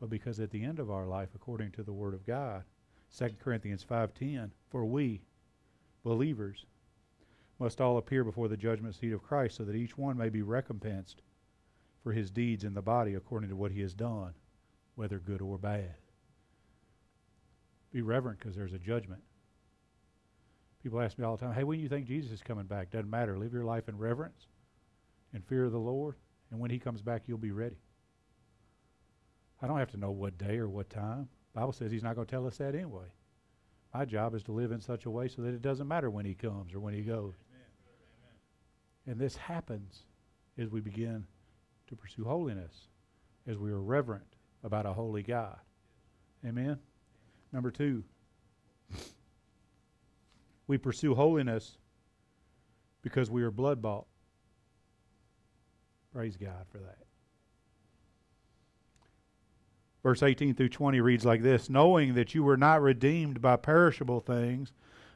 but 0.01 0.11
because 0.11 0.41
at 0.41 0.51
the 0.51 0.65
end 0.65 0.81
of 0.81 0.91
our 0.91 1.07
life, 1.07 1.29
according 1.35 1.71
to 1.73 1.85
the 1.85 1.93
Word 1.93 2.13
of 2.13 2.27
God, 2.27 2.65
2 3.17 3.31
Corinthians 3.43 3.87
5.10, 3.89 4.51
for 4.69 4.85
we, 4.85 5.23
believers, 6.03 6.67
must 7.61 7.81
all 7.81 7.99
appear 7.99 8.25
before 8.25 8.49
the 8.49 8.57
judgment 8.57 8.97
seat 8.97 9.13
of 9.13 9.23
Christ 9.23 9.57
so 9.57 9.65
that 9.65 9.77
each 9.77 9.97
one 9.97 10.19
may 10.19 10.29
be 10.29 10.43
recompensed 10.43 11.23
for 12.03 12.13
his 12.13 12.31
deeds 12.31 12.65
in 12.65 12.75
the 12.75 12.83
body 12.83 13.15
according 13.15 13.51
to 13.51 13.57
what 13.57 13.71
he 13.71 13.81
has 13.83 13.95
done, 13.95 14.33
whether 14.97 15.21
good 15.21 15.41
or 15.41 15.57
bad. 15.57 15.95
Be 17.93 18.03
reverent 18.03 18.41
because 18.41 18.57
there's 18.57 18.73
a 18.73 18.79
judgment. 18.79 19.23
People 20.83 21.01
ask 21.01 21.17
me 21.17 21.25
all 21.25 21.37
the 21.37 21.45
time, 21.45 21.55
hey, 21.55 21.63
when 21.63 21.79
do 21.79 21.83
you 21.83 21.89
think 21.89 22.07
Jesus 22.07 22.33
is 22.33 22.43
coming 22.43 22.65
back? 22.65 22.91
Doesn't 22.91 23.09
matter. 23.09 23.39
Live 23.39 23.53
your 23.53 23.65
life 23.65 23.89
in 23.89 23.97
reverence 23.97 24.47
and 25.33 25.45
fear 25.45 25.67
of 25.67 25.73
the 25.73 25.79
Lord 25.79 26.17
and 26.53 26.61
when 26.61 26.71
he 26.71 26.79
comes 26.79 27.01
back, 27.01 27.23
you'll 27.27 27.39
be 27.39 27.51
ready. 27.51 27.79
I 29.63 29.67
don't 29.67 29.79
have 29.79 29.91
to 29.93 29.97
know 29.97 30.11
what 30.11 30.37
day 30.37 30.59
or 30.59 30.69
what 30.69 30.91
time. 30.91 31.29
The 31.55 31.61
Bible 31.61 31.73
says 31.73 31.91
he's 31.91 32.03
not 32.03 32.15
going 32.15 32.27
to 32.27 32.31
tell 32.31 32.47
us 32.47 32.59
that 32.59 32.75
anyway. 32.75 33.07
My 33.95 34.05
job 34.05 34.35
is 34.35 34.43
to 34.45 34.53
live 34.53 34.71
in 34.71 34.81
such 34.81 35.07
a 35.07 35.11
way 35.11 35.29
so 35.29 35.41
that 35.43 35.55
it 35.55 35.63
doesn't 35.63 35.89
matter 35.89 36.11
when 36.11 36.27
he 36.27 36.35
comes 36.35 36.75
or 36.75 36.81
when 36.81 36.93
he 36.93 37.01
goes. 37.01 37.35
Amen. 37.51 38.37
And 39.07 39.19
this 39.19 39.35
happens 39.35 40.03
as 40.59 40.69
we 40.69 40.81
begin 40.81 41.27
to 41.89 41.97
pursue 41.97 42.25
holiness, 42.25 42.89
as 43.47 43.57
we 43.57 43.71
are 43.71 43.81
reverent 43.81 44.37
about 44.63 44.85
a 44.85 44.93
holy 44.93 45.23
God. 45.23 45.57
Amen. 46.47 46.79
Number 47.51 47.71
two, 47.71 48.05
we 50.67 50.77
pursue 50.77 51.15
holiness 51.15 51.79
because 53.01 53.31
we 53.31 53.43
are 53.43 53.51
blood 53.51 53.81
bought. 53.81 54.07
Praise 56.15 56.37
God 56.37 56.67
for 56.71 56.79
that. 56.79 56.99
Verse 60.03 60.23
18 60.23 60.55
through 60.55 60.69
20 60.69 61.01
reads 61.01 61.25
like 61.25 61.43
this 61.43 61.71
Knowing 61.71 62.15
that 62.15 62.35
you 62.35 62.43
were 62.43 62.57
not 62.57 62.83
redeemed 62.83 63.41
by 63.41 63.57
perishable 63.57 64.21
things, 64.21 64.73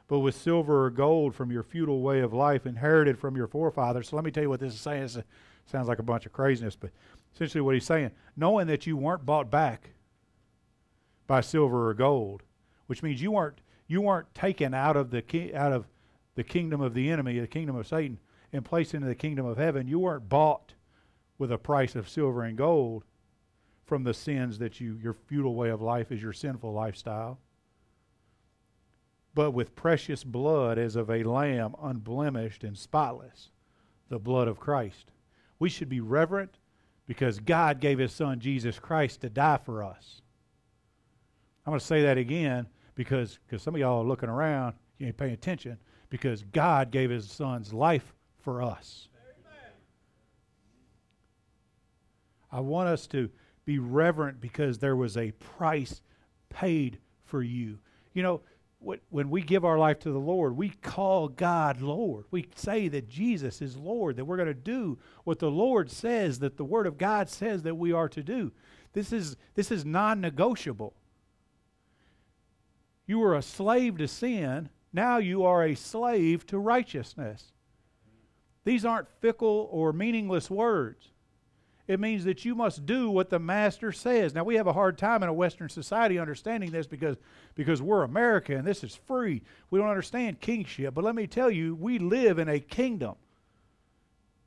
but 0.07 0.19
with 0.19 0.35
silver 0.35 0.85
or 0.85 0.89
gold 0.89 1.35
from 1.35 1.51
your 1.51 1.63
feudal 1.63 2.01
way 2.01 2.21
of 2.21 2.33
life 2.33 2.65
inherited 2.65 3.19
from 3.19 3.35
your 3.35 3.47
forefathers. 3.47 4.09
So 4.09 4.15
let 4.15 4.25
me 4.25 4.31
tell 4.31 4.43
you 4.43 4.49
what 4.49 4.61
this 4.61 4.73
is 4.73 4.79
saying. 4.79 5.03
It 5.03 5.25
sounds 5.65 5.87
like 5.87 5.99
a 5.99 6.03
bunch 6.03 6.25
of 6.25 6.31
craziness, 6.31 6.77
but 6.77 6.91
essentially 7.35 7.61
what 7.61 7.75
he's 7.75 7.85
saying 7.85 8.11
knowing 8.35 8.67
that 8.67 8.87
you 8.87 8.97
weren't 8.97 9.25
bought 9.25 9.51
back 9.51 9.91
by 11.27 11.41
silver 11.41 11.89
or 11.89 11.93
gold, 11.93 12.43
which 12.87 13.03
means 13.03 13.21
you 13.21 13.31
weren't 13.31 13.59
you 13.87 14.01
weren't 14.01 14.33
taken 14.33 14.73
out 14.73 14.95
of 14.95 15.11
the 15.11 15.21
ki- 15.21 15.53
out 15.53 15.73
of 15.73 15.85
the 16.35 16.43
kingdom 16.43 16.81
of 16.81 16.93
the 16.93 17.11
enemy, 17.11 17.39
the 17.39 17.47
kingdom 17.47 17.75
of 17.75 17.87
Satan, 17.87 18.19
and 18.53 18.63
placed 18.63 18.93
into 18.93 19.07
the 19.07 19.15
kingdom 19.15 19.45
of 19.45 19.57
heaven. 19.57 19.87
You 19.87 19.99
weren't 19.99 20.29
bought 20.29 20.73
with 21.37 21.51
a 21.51 21.57
price 21.57 21.95
of 21.95 22.09
silver 22.09 22.43
and 22.43 22.57
gold 22.57 23.03
from 23.85 24.03
the 24.03 24.13
sins 24.13 24.59
that 24.59 24.79
you 24.79 24.97
your 25.01 25.13
feudal 25.13 25.55
way 25.55 25.69
of 25.69 25.81
life 25.81 26.11
is 26.11 26.21
your 26.21 26.33
sinful 26.33 26.73
lifestyle. 26.73 27.39
But 29.33 29.51
with 29.51 29.75
precious 29.75 30.23
blood 30.23 30.77
as 30.77 30.95
of 30.95 31.09
a 31.09 31.23
lamb 31.23 31.75
unblemished 31.81 32.63
and 32.63 32.77
spotless 32.77 33.51
the 34.09 34.19
blood 34.19 34.47
of 34.47 34.59
Christ. 34.59 35.11
We 35.59 35.69
should 35.69 35.89
be 35.89 35.99
reverent 35.99 36.57
because 37.07 37.39
God 37.39 37.79
gave 37.79 37.99
his 37.99 38.11
son 38.11 38.39
Jesus 38.39 38.79
Christ 38.79 39.21
to 39.21 39.29
die 39.29 39.59
for 39.63 39.83
us. 39.83 40.21
I'm 41.65 41.71
going 41.71 41.79
to 41.79 41.85
say 41.85 42.01
that 42.03 42.17
again 42.17 42.67
because 42.95 43.39
because 43.45 43.61
some 43.61 43.75
of 43.75 43.81
y'all 43.81 44.01
are 44.01 44.07
looking 44.07 44.29
around 44.29 44.75
you 44.97 45.07
ain't 45.07 45.17
paying 45.17 45.33
attention 45.33 45.77
because 46.09 46.43
God 46.43 46.91
gave 46.91 47.09
his 47.09 47.29
son's 47.29 47.73
life 47.73 48.13
for 48.39 48.61
us 48.61 49.09
I 52.51 52.59
want 52.59 52.89
us 52.89 53.07
to 53.07 53.29
be 53.65 53.79
reverent 53.79 54.39
because 54.39 54.79
there 54.79 54.95
was 54.95 55.17
a 55.17 55.31
price 55.31 56.01
paid 56.49 56.99
for 57.25 57.43
you. 57.43 57.79
You 58.13 58.23
know, 58.23 58.41
when 59.09 59.29
we 59.29 59.41
give 59.41 59.65
our 59.65 59.77
life 59.77 59.99
to 59.99 60.11
the 60.11 60.19
Lord, 60.19 60.55
we 60.55 60.69
call 60.69 61.27
God 61.27 61.81
Lord. 61.81 62.25
We 62.29 62.47
say 62.55 62.87
that 62.89 63.09
Jesus 63.09 63.61
is 63.61 63.75
Lord, 63.75 64.15
that 64.15 64.25
we're 64.25 64.37
going 64.37 64.47
to 64.47 64.53
do 64.53 64.99
what 65.23 65.39
the 65.39 65.51
Lord 65.51 65.91
says, 65.91 66.39
that 66.39 66.57
the 66.57 66.63
Word 66.63 66.85
of 66.85 66.97
God 66.97 67.27
says 67.29 67.63
that 67.63 67.75
we 67.75 67.91
are 67.91 68.07
to 68.09 68.23
do. 68.23 68.51
This 68.93 69.11
is, 69.11 69.35
this 69.55 69.71
is 69.71 69.83
non 69.83 70.21
negotiable. 70.21 70.93
You 73.07 73.19
were 73.19 73.35
a 73.35 73.41
slave 73.41 73.97
to 73.97 74.07
sin, 74.07 74.69
now 74.93 75.17
you 75.17 75.43
are 75.43 75.63
a 75.63 75.75
slave 75.75 76.45
to 76.47 76.59
righteousness. 76.59 77.51
These 78.63 78.85
aren't 78.85 79.07
fickle 79.21 79.69
or 79.71 79.93
meaningless 79.93 80.49
words. 80.49 81.11
It 81.87 82.01
means 82.01 82.25
that 82.25 82.43
you 82.43 82.53
must 82.53 82.85
do 82.85 83.09
what 83.09 83.29
the 83.29 83.39
master 83.39 83.93
says. 83.93 84.33
Now 84.33 84.43
we 84.43 84.55
have 84.55 84.67
a 84.67 84.73
hard 84.73 84.97
time 84.97 85.23
in 85.23 85.29
a 85.29 85.33
Western 85.33 85.69
society 85.69 86.19
understanding 86.19 86.71
this 86.71 86.85
because 86.85 87.15
because 87.55 87.81
we're 87.81 88.03
America 88.03 88.55
and 88.55 88.67
this 88.67 88.83
is 88.83 88.99
free. 89.07 89.41
We 89.69 89.79
don't 89.79 89.89
understand 89.89 90.41
kingship. 90.41 90.93
But 90.93 91.05
let 91.05 91.15
me 91.15 91.27
tell 91.27 91.49
you, 91.49 91.75
we 91.75 91.97
live 91.97 92.39
in 92.39 92.49
a 92.49 92.59
kingdom. 92.59 93.15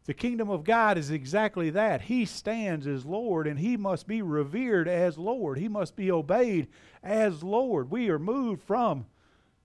The 0.05 0.15
kingdom 0.15 0.51
of 0.51 0.65
God 0.65 0.99
is 0.99 1.11
exactly 1.11 1.71
that. 1.71 2.03
He 2.03 2.25
stands 2.27 2.87
as 2.87 3.07
Lord 3.07 3.47
and 3.47 3.59
he 3.59 3.77
must 3.77 4.07
be 4.07 4.21
revered 4.21 4.89
as 4.89 5.17
Lord. 5.17 5.59
He 5.59 5.69
must 5.69 5.97
be 5.97 6.11
obeyed 6.11 6.69
as 7.03 7.43
Lord. 7.43 7.91
We 7.91 8.11
are 8.11 8.19
moved 8.19 8.63
from 8.63 9.07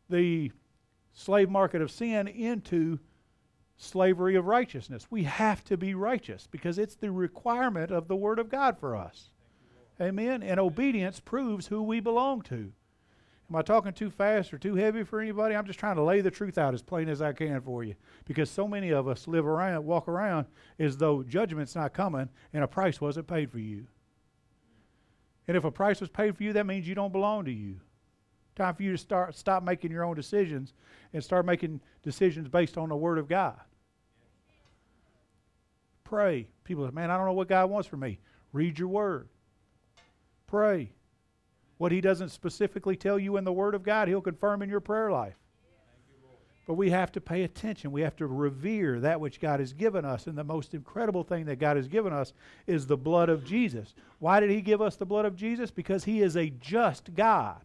the 0.10 0.52
slave 1.14 1.50
market 1.50 1.82
of 1.82 1.92
sin 1.92 2.28
into 2.28 3.00
slavery 3.78 4.36
of 4.36 4.46
righteousness. 4.46 5.08
We 5.10 5.24
have 5.24 5.64
to 5.66 5.78
be 5.78 5.94
righteous 5.94 6.48
because 6.50 6.78
it's 6.78 6.96
the 6.96 7.12
requirement 7.12 7.92
of 7.92 8.08
the 8.08 8.16
Word 8.16 8.40
of 8.40 8.50
God 8.50 8.78
for 8.78 8.96
us. 8.96 9.32
Amen. 10.00 10.44
And 10.44 10.60
obedience 10.60 11.20
proves 11.20 11.68
who 11.68 11.82
we 11.82 12.00
belong 12.00 12.42
to. 12.44 12.72
Am 13.50 13.56
I 13.56 13.62
talking 13.62 13.94
too 13.94 14.10
fast 14.10 14.54
or 14.54 14.58
too 14.58 14.76
heavy 14.76 15.04
for 15.04 15.22
anybody? 15.22 15.56
I'm 15.56 15.68
just 15.68 15.78
trying 15.78 15.98
to 15.98 16.04
lay 16.04 16.22
the 16.22 16.32
truth 16.32 16.58
out 16.58 16.74
as 16.74 16.82
plain 16.82 17.08
as 17.08 17.22
I 17.22 17.32
can 17.32 17.62
for 17.62 17.84
you. 17.84 17.94
Because 18.26 18.50
so 18.50 18.68
many 18.68 18.90
of 18.90 19.08
us 19.08 19.28
live 19.28 19.46
around, 19.46 19.86
walk 19.86 20.08
around 20.08 20.48
as 20.80 20.98
though 20.98 21.22
judgment's 21.22 21.76
not 21.76 21.94
coming 21.94 22.30
and 22.54 22.64
a 22.64 22.68
price 22.68 23.00
wasn't 23.00 23.28
paid 23.28 23.52
for 23.52 23.60
you. 23.60 23.86
And 25.48 25.56
if 25.56 25.64
a 25.64 25.72
price 25.72 26.02
was 26.02 26.10
paid 26.10 26.36
for 26.36 26.44
you, 26.44 26.54
that 26.54 26.66
means 26.66 26.88
you 26.88 26.96
don't 26.96 27.12
belong 27.12 27.46
to 27.46 27.52
you. 27.52 27.82
Time 28.56 28.74
for 28.74 28.84
you 28.84 28.92
to 28.92 28.98
start 28.98 29.36
stop 29.36 29.64
making 29.64 29.92
your 29.92 30.06
own 30.06 30.16
decisions 30.16 30.74
and 31.14 31.24
start 31.24 31.46
making 31.46 31.82
decisions 32.04 32.48
based 32.48 32.78
on 32.78 32.90
the 32.90 32.96
Word 32.96 33.18
of 33.18 33.28
God. 33.28 33.60
Pray. 36.04 36.48
People 36.64 36.86
say, 36.86 36.94
man, 36.94 37.12
I 37.12 37.18
don't 37.18 37.26
know 37.26 37.34
what 37.34 37.50
God 37.50 37.70
wants 37.70 37.88
from 37.88 38.00
me. 38.02 38.20
Read 38.54 38.80
your 38.80 38.88
Word. 38.88 39.28
Pray. 40.48 40.92
What 41.78 41.92
He 41.92 42.00
doesn't 42.00 42.30
specifically 42.30 42.96
tell 42.96 43.20
you 43.20 43.36
in 43.38 43.44
the 43.44 43.52
Word 43.52 43.76
of 43.76 43.84
God, 43.84 44.08
He'll 44.08 44.22
confirm 44.22 44.62
in 44.62 44.70
your 44.70 44.80
prayer 44.80 45.12
life. 45.12 45.36
But 46.68 46.76
we 46.76 46.90
have 46.90 47.12
to 47.12 47.22
pay 47.22 47.44
attention. 47.44 47.92
We 47.92 48.02
have 48.02 48.16
to 48.16 48.26
revere 48.26 49.00
that 49.02 49.20
which 49.20 49.40
God 49.40 49.60
has 49.60 49.74
given 49.74 50.04
us. 50.04 50.26
And 50.26 50.36
the 50.36 50.44
most 50.44 50.74
incredible 50.74 51.24
thing 51.24 51.46
that 51.46 51.60
God 51.60 51.78
has 51.78 51.88
given 51.88 52.12
us 52.12 52.34
is 52.66 52.88
the 52.88 52.98
blood 52.98 53.30
of 53.30 53.46
Jesus. 53.46 53.94
Why 54.20 54.40
did 54.40 54.50
He 54.50 54.62
give 54.62 54.82
us 54.82 54.96
the 54.96 55.06
blood 55.06 55.26
of 55.26 55.36
Jesus? 55.36 55.70
Because 55.70 56.06
He 56.06 56.22
is 56.22 56.36
a 56.36 56.50
just 56.50 57.14
God 57.14 57.62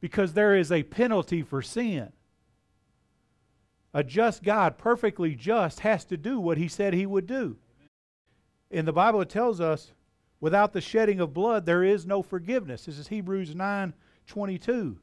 because 0.00 0.32
there 0.32 0.54
is 0.54 0.72
a 0.72 0.82
penalty 0.82 1.42
for 1.42 1.62
sin. 1.62 2.12
A 3.92 4.04
just 4.04 4.42
God, 4.42 4.78
perfectly 4.78 5.34
just, 5.34 5.80
has 5.80 6.04
to 6.06 6.16
do 6.16 6.38
what 6.38 6.58
he 6.58 6.68
said 6.68 6.94
he 6.94 7.06
would 7.06 7.26
do. 7.26 7.56
In 8.70 8.84
the 8.84 8.92
Bible, 8.92 9.20
it 9.20 9.28
tells 9.28 9.60
us 9.60 9.92
without 10.40 10.72
the 10.72 10.80
shedding 10.80 11.20
of 11.20 11.34
blood, 11.34 11.66
there 11.66 11.82
is 11.82 12.06
no 12.06 12.22
forgiveness. 12.22 12.86
This 12.86 12.98
is 12.98 13.08
Hebrews 13.08 13.54
9 13.54 13.94
22. 14.26 14.98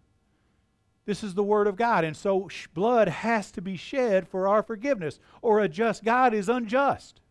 This 1.06 1.24
is 1.24 1.34
the 1.34 1.44
Word 1.44 1.68
of 1.68 1.76
God. 1.76 2.04
And 2.04 2.16
so 2.16 2.50
blood 2.74 3.08
has 3.08 3.52
to 3.52 3.62
be 3.62 3.76
shed 3.76 4.28
for 4.28 4.48
our 4.48 4.64
forgiveness, 4.64 5.20
or 5.42 5.60
a 5.60 5.68
just 5.68 6.04
God 6.04 6.34
is 6.34 6.50
unjust. 6.50 7.22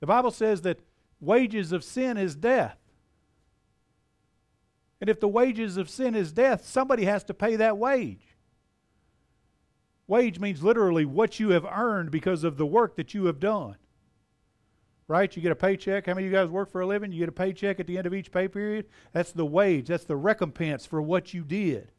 The 0.00 0.06
Bible 0.06 0.30
says 0.30 0.62
that 0.62 0.80
wages 1.20 1.72
of 1.72 1.84
sin 1.84 2.16
is 2.16 2.36
death. 2.36 2.78
And 5.00 5.10
if 5.10 5.20
the 5.20 5.28
wages 5.28 5.76
of 5.76 5.90
sin 5.90 6.14
is 6.14 6.32
death, 6.32 6.66
somebody 6.66 7.04
has 7.04 7.22
to 7.24 7.34
pay 7.34 7.56
that 7.56 7.76
wage. 7.78 8.36
Wage 10.06 10.38
means 10.38 10.62
literally 10.62 11.04
what 11.04 11.40
you 11.40 11.50
have 11.50 11.64
earned 11.64 12.10
because 12.10 12.44
of 12.44 12.56
the 12.56 12.66
work 12.66 12.96
that 12.96 13.12
you 13.12 13.26
have 13.26 13.40
done. 13.40 13.76
Right? 15.08 15.34
You 15.34 15.42
get 15.42 15.52
a 15.52 15.56
paycheck. 15.56 16.06
How 16.06 16.14
many 16.14 16.26
of 16.26 16.32
you 16.32 16.38
guys 16.38 16.48
work 16.48 16.70
for 16.70 16.80
a 16.80 16.86
living? 16.86 17.12
You 17.12 17.20
get 17.20 17.28
a 17.28 17.32
paycheck 17.32 17.78
at 17.78 17.86
the 17.86 17.98
end 17.98 18.06
of 18.06 18.14
each 18.14 18.32
pay 18.32 18.48
period. 18.48 18.86
That's 19.12 19.32
the 19.32 19.46
wage, 19.46 19.88
that's 19.88 20.04
the 20.04 20.16
recompense 20.16 20.86
for 20.86 21.02
what 21.02 21.34
you 21.34 21.42
did. 21.42 21.90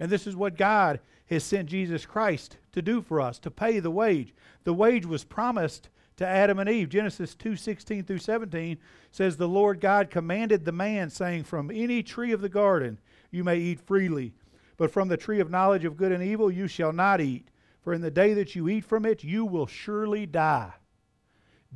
And 0.00 0.10
this 0.10 0.26
is 0.26 0.34
what 0.34 0.56
God 0.56 1.00
has 1.26 1.44
sent 1.44 1.68
Jesus 1.68 2.06
Christ 2.06 2.58
to 2.72 2.82
do 2.82 3.00
for 3.00 3.20
us, 3.20 3.38
to 3.40 3.50
pay 3.50 3.78
the 3.78 3.90
wage. 3.90 4.34
The 4.64 4.74
wage 4.74 5.06
was 5.06 5.24
promised 5.24 5.88
to 6.16 6.26
Adam 6.26 6.58
and 6.58 6.68
Eve. 6.68 6.88
Genesis 6.88 7.34
2 7.34 7.56
16 7.56 8.04
through 8.04 8.18
17 8.18 8.78
says, 9.10 9.36
The 9.36 9.48
Lord 9.48 9.80
God 9.80 10.10
commanded 10.10 10.64
the 10.64 10.72
man, 10.72 11.10
saying, 11.10 11.44
From 11.44 11.70
any 11.70 12.02
tree 12.02 12.32
of 12.32 12.40
the 12.40 12.48
garden 12.48 12.98
you 13.30 13.44
may 13.44 13.58
eat 13.58 13.80
freely, 13.80 14.34
but 14.76 14.90
from 14.90 15.08
the 15.08 15.16
tree 15.16 15.40
of 15.40 15.50
knowledge 15.50 15.84
of 15.84 15.96
good 15.96 16.12
and 16.12 16.22
evil 16.22 16.50
you 16.50 16.68
shall 16.68 16.92
not 16.92 17.20
eat, 17.20 17.48
for 17.80 17.92
in 17.92 18.00
the 18.00 18.10
day 18.10 18.34
that 18.34 18.54
you 18.54 18.68
eat 18.68 18.84
from 18.84 19.04
it 19.04 19.24
you 19.24 19.44
will 19.44 19.66
surely 19.66 20.26
die. 20.26 20.74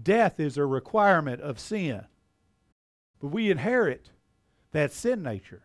Death 0.01 0.39
is 0.39 0.57
a 0.57 0.65
requirement 0.65 1.41
of 1.41 1.59
sin. 1.59 2.05
But 3.21 3.29
we 3.29 3.51
inherit 3.51 4.11
that 4.73 4.93
sin 4.93 5.23
nature. 5.23 5.63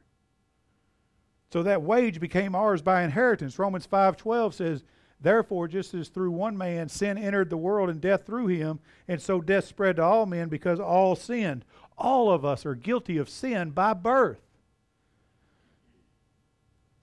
So 1.52 1.62
that 1.62 1.84
wage 1.84 2.20
became 2.20 2.56
ours 2.56 2.82
by 2.82 3.04
inheritance. 3.04 3.60
Romans 3.60 3.86
5:12 3.86 4.54
says, 4.54 4.84
Therefore, 5.24 5.70
just 5.70 5.94
as 5.94 6.10
through 6.10 6.32
one 6.32 6.58
man 6.58 6.90
sin 6.90 7.18
entered 7.18 7.50
the 7.50 7.56
world 7.56 7.90
and 7.90 8.02
death 8.02 8.26
through 8.26 8.48
him, 8.48 8.80
and 9.08 9.22
so 9.22 9.40
death 9.40 9.66
spread 9.66 9.96
to 9.96 10.04
all 10.04 10.26
men 10.26 10.50
because 10.50 10.82
all 10.82 11.16
sinned. 11.16 11.64
All 11.98 12.30
of 12.30 12.44
us 12.44 12.66
are 12.66 12.76
guilty 12.76 13.18
of 13.18 13.30
sin 13.30 13.72
by 13.72 13.94
birth. 13.94 14.42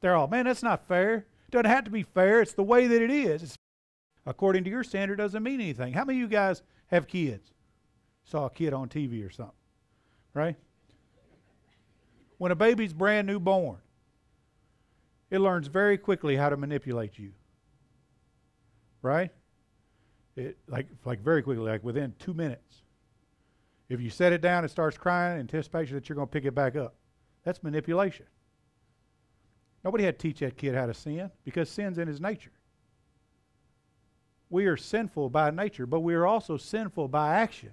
They're 0.00 0.14
all, 0.14 0.28
man, 0.28 0.44
that's 0.44 0.62
not 0.62 0.86
fair. 0.86 1.14
It 1.48 1.50
doesn't 1.50 1.64
have 1.64 1.84
to 1.84 1.90
be 1.90 2.02
fair. 2.02 2.42
It's 2.42 2.52
the 2.52 2.62
way 2.62 2.86
that 2.86 3.00
it 3.00 3.10
is. 3.10 3.42
It's, 3.42 3.56
according 4.26 4.64
to 4.64 4.70
your 4.70 4.84
standard, 4.84 5.16
doesn't 5.16 5.42
mean 5.42 5.60
anything. 5.60 5.94
How 5.94 6.04
many 6.04 6.18
of 6.18 6.22
you 6.22 6.28
guys 6.28 6.60
have 6.88 7.08
kids? 7.08 7.52
Saw 8.24 8.46
a 8.46 8.50
kid 8.50 8.74
on 8.74 8.90
TV 8.90 9.26
or 9.26 9.30
something, 9.30 9.54
right? 10.34 10.56
When 12.36 12.52
a 12.52 12.56
baby's 12.56 12.92
brand 12.92 13.26
new 13.26 13.40
born, 13.40 13.78
it 15.30 15.38
learns 15.38 15.68
very 15.68 15.96
quickly 15.96 16.36
how 16.36 16.50
to 16.50 16.58
manipulate 16.58 17.18
you 17.18 17.32
right? 19.02 19.30
It 20.36 20.56
like 20.68 20.86
like 21.04 21.20
very 21.20 21.42
quickly, 21.42 21.68
like 21.68 21.84
within 21.84 22.14
two 22.18 22.34
minutes. 22.34 22.82
If 23.88 24.00
you 24.00 24.08
set 24.08 24.32
it 24.32 24.40
down, 24.40 24.64
it 24.64 24.70
starts 24.70 24.96
crying 24.96 25.34
in 25.34 25.40
anticipation 25.40 25.96
that 25.96 26.08
you're 26.08 26.16
going 26.16 26.28
to 26.28 26.32
pick 26.32 26.44
it 26.44 26.54
back 26.54 26.76
up. 26.76 26.94
That's 27.44 27.62
manipulation. 27.62 28.26
Nobody 29.84 30.04
had 30.04 30.18
to 30.18 30.22
teach 30.22 30.40
that 30.40 30.56
kid 30.56 30.74
how 30.74 30.86
to 30.86 30.94
sin 30.94 31.30
because 31.44 31.68
sin's 31.68 31.98
in 31.98 32.06
his 32.06 32.20
nature. 32.20 32.52
We 34.48 34.66
are 34.66 34.76
sinful 34.76 35.30
by 35.30 35.50
nature, 35.50 35.86
but 35.86 36.00
we 36.00 36.14
are 36.14 36.26
also 36.26 36.56
sinful 36.56 37.08
by 37.08 37.34
action. 37.36 37.72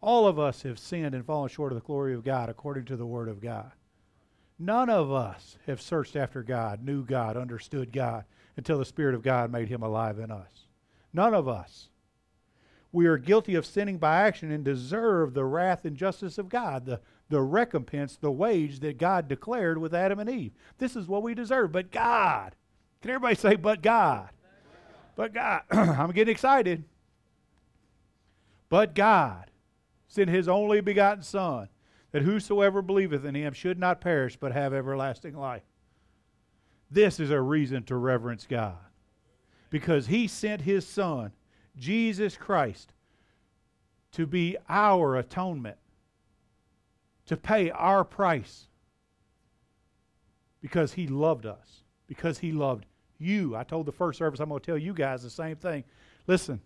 All 0.00 0.26
of 0.26 0.38
us 0.38 0.62
have 0.62 0.78
sinned 0.78 1.14
and 1.14 1.24
fallen 1.24 1.48
short 1.48 1.72
of 1.72 1.76
the 1.76 1.84
glory 1.84 2.14
of 2.14 2.24
God 2.24 2.48
according 2.48 2.84
to 2.86 2.96
the 2.96 3.06
Word 3.06 3.28
of 3.28 3.40
God. 3.40 3.72
None 4.58 4.90
of 4.90 5.12
us 5.12 5.56
have 5.66 5.80
searched 5.80 6.16
after 6.16 6.42
God, 6.42 6.82
knew 6.82 7.04
God, 7.04 7.36
understood 7.36 7.92
God, 7.92 8.24
until 8.56 8.78
the 8.78 8.84
Spirit 8.84 9.14
of 9.14 9.22
God 9.22 9.52
made 9.52 9.68
him 9.68 9.82
alive 9.82 10.18
in 10.18 10.30
us. 10.30 10.66
None 11.12 11.32
of 11.32 11.46
us. 11.46 11.88
We 12.90 13.06
are 13.06 13.18
guilty 13.18 13.54
of 13.54 13.66
sinning 13.66 13.98
by 13.98 14.22
action 14.22 14.50
and 14.50 14.64
deserve 14.64 15.34
the 15.34 15.44
wrath 15.44 15.84
and 15.84 15.96
justice 15.96 16.38
of 16.38 16.48
God, 16.48 16.86
the, 16.86 17.00
the 17.28 17.40
recompense, 17.40 18.16
the 18.16 18.32
wage 18.32 18.80
that 18.80 18.98
God 18.98 19.28
declared 19.28 19.78
with 19.78 19.94
Adam 19.94 20.18
and 20.18 20.28
Eve. 20.28 20.52
This 20.78 20.96
is 20.96 21.06
what 21.06 21.22
we 21.22 21.34
deserve. 21.34 21.70
But 21.70 21.92
God, 21.92 22.56
can 23.00 23.10
everybody 23.10 23.36
say, 23.36 23.56
but 23.56 23.82
God? 23.82 24.30
But 25.14 25.34
God, 25.34 25.62
I'm 25.70 26.12
getting 26.12 26.32
excited. 26.32 26.84
But 28.68 28.94
God 28.94 29.50
sent 30.08 30.30
his 30.30 30.48
only 30.48 30.80
begotten 30.80 31.22
Son, 31.22 31.68
that 32.12 32.22
whosoever 32.22 32.82
believeth 32.82 33.24
in 33.24 33.34
him 33.34 33.52
should 33.52 33.78
not 33.78 34.00
perish, 34.00 34.36
but 34.36 34.52
have 34.52 34.72
everlasting 34.72 35.36
life. 35.36 35.62
This 36.90 37.20
is 37.20 37.30
a 37.30 37.40
reason 37.40 37.82
to 37.84 37.96
reverence 37.96 38.46
God 38.48 38.78
because 39.70 40.06
He 40.06 40.26
sent 40.26 40.62
His 40.62 40.86
Son, 40.86 41.32
Jesus 41.76 42.36
Christ, 42.36 42.92
to 44.12 44.26
be 44.26 44.56
our 44.68 45.16
atonement, 45.16 45.76
to 47.26 47.36
pay 47.36 47.70
our 47.70 48.04
price 48.04 48.68
because 50.62 50.94
He 50.94 51.06
loved 51.06 51.44
us, 51.44 51.82
because 52.06 52.38
He 52.38 52.52
loved 52.52 52.86
you. 53.18 53.54
I 53.54 53.64
told 53.64 53.86
the 53.86 53.92
first 53.92 54.18
service, 54.18 54.40
I'm 54.40 54.48
going 54.48 54.60
to 54.60 54.66
tell 54.66 54.78
you 54.78 54.94
guys 54.94 55.22
the 55.22 55.30
same 55.30 55.56
thing. 55.56 55.84
Listen, 56.26 56.60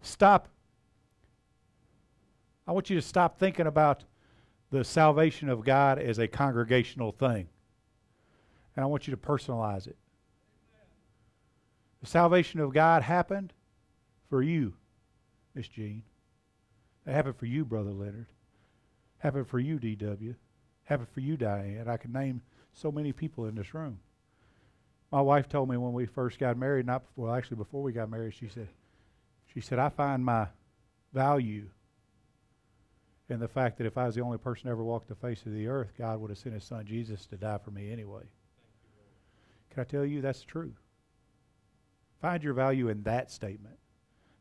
stop. 0.00 0.48
I 2.66 2.72
want 2.72 2.88
you 2.88 2.96
to 2.96 3.02
stop 3.02 3.38
thinking 3.38 3.66
about 3.66 4.04
the 4.74 4.84
salvation 4.84 5.48
of 5.48 5.64
God 5.64 6.00
as 6.00 6.18
a 6.18 6.26
congregational 6.26 7.12
thing. 7.12 7.46
And 8.74 8.82
I 8.82 8.86
want 8.86 9.06
you 9.06 9.12
to 9.12 9.16
personalize 9.16 9.86
it. 9.86 9.96
The 12.00 12.08
salvation 12.08 12.58
of 12.58 12.74
God 12.74 13.02
happened 13.02 13.52
for 14.28 14.42
you, 14.42 14.74
Miss 15.54 15.68
Jean. 15.68 16.02
It 17.06 17.12
happened 17.12 17.36
for 17.36 17.46
you, 17.46 17.64
Brother 17.64 17.92
Leonard. 17.92 18.26
Happened 19.18 19.46
for 19.46 19.60
you, 19.60 19.78
D.W. 19.78 20.34
Happened 20.82 21.08
for 21.14 21.20
you, 21.20 21.36
Diane. 21.36 21.76
And 21.78 21.88
I 21.88 21.96
could 21.96 22.12
name 22.12 22.42
so 22.72 22.90
many 22.90 23.12
people 23.12 23.46
in 23.46 23.54
this 23.54 23.74
room. 23.74 24.00
My 25.12 25.20
wife 25.20 25.48
told 25.48 25.70
me 25.70 25.76
when 25.76 25.92
we 25.92 26.06
first 26.06 26.40
got 26.40 26.58
married, 26.58 26.86
not 26.86 27.06
before, 27.06 27.36
actually 27.36 27.58
before 27.58 27.80
we 27.80 27.92
got 27.92 28.10
married, 28.10 28.34
she 28.34 28.48
said, 28.48 28.68
she 29.46 29.60
said, 29.60 29.78
I 29.78 29.88
find 29.88 30.24
my 30.24 30.48
value 31.12 31.68
in 33.28 33.40
the 33.40 33.48
fact 33.48 33.78
that 33.78 33.86
if 33.86 33.96
I 33.96 34.06
was 34.06 34.14
the 34.14 34.20
only 34.20 34.38
person 34.38 34.68
ever 34.68 34.82
walked 34.82 35.08
the 35.08 35.14
face 35.14 35.44
of 35.46 35.52
the 35.52 35.66
earth, 35.66 35.92
God 35.96 36.20
would 36.20 36.30
have 36.30 36.38
sent 36.38 36.54
his 36.54 36.64
son 36.64 36.84
Jesus 36.84 37.26
to 37.26 37.36
die 37.36 37.58
for 37.58 37.70
me 37.70 37.90
anyway. 37.90 38.24
Can 39.70 39.80
I 39.80 39.84
tell 39.84 40.04
you 40.04 40.20
that's 40.20 40.42
true? 40.42 40.72
Find 42.20 42.42
your 42.42 42.54
value 42.54 42.88
in 42.88 43.02
that 43.02 43.30
statement 43.30 43.78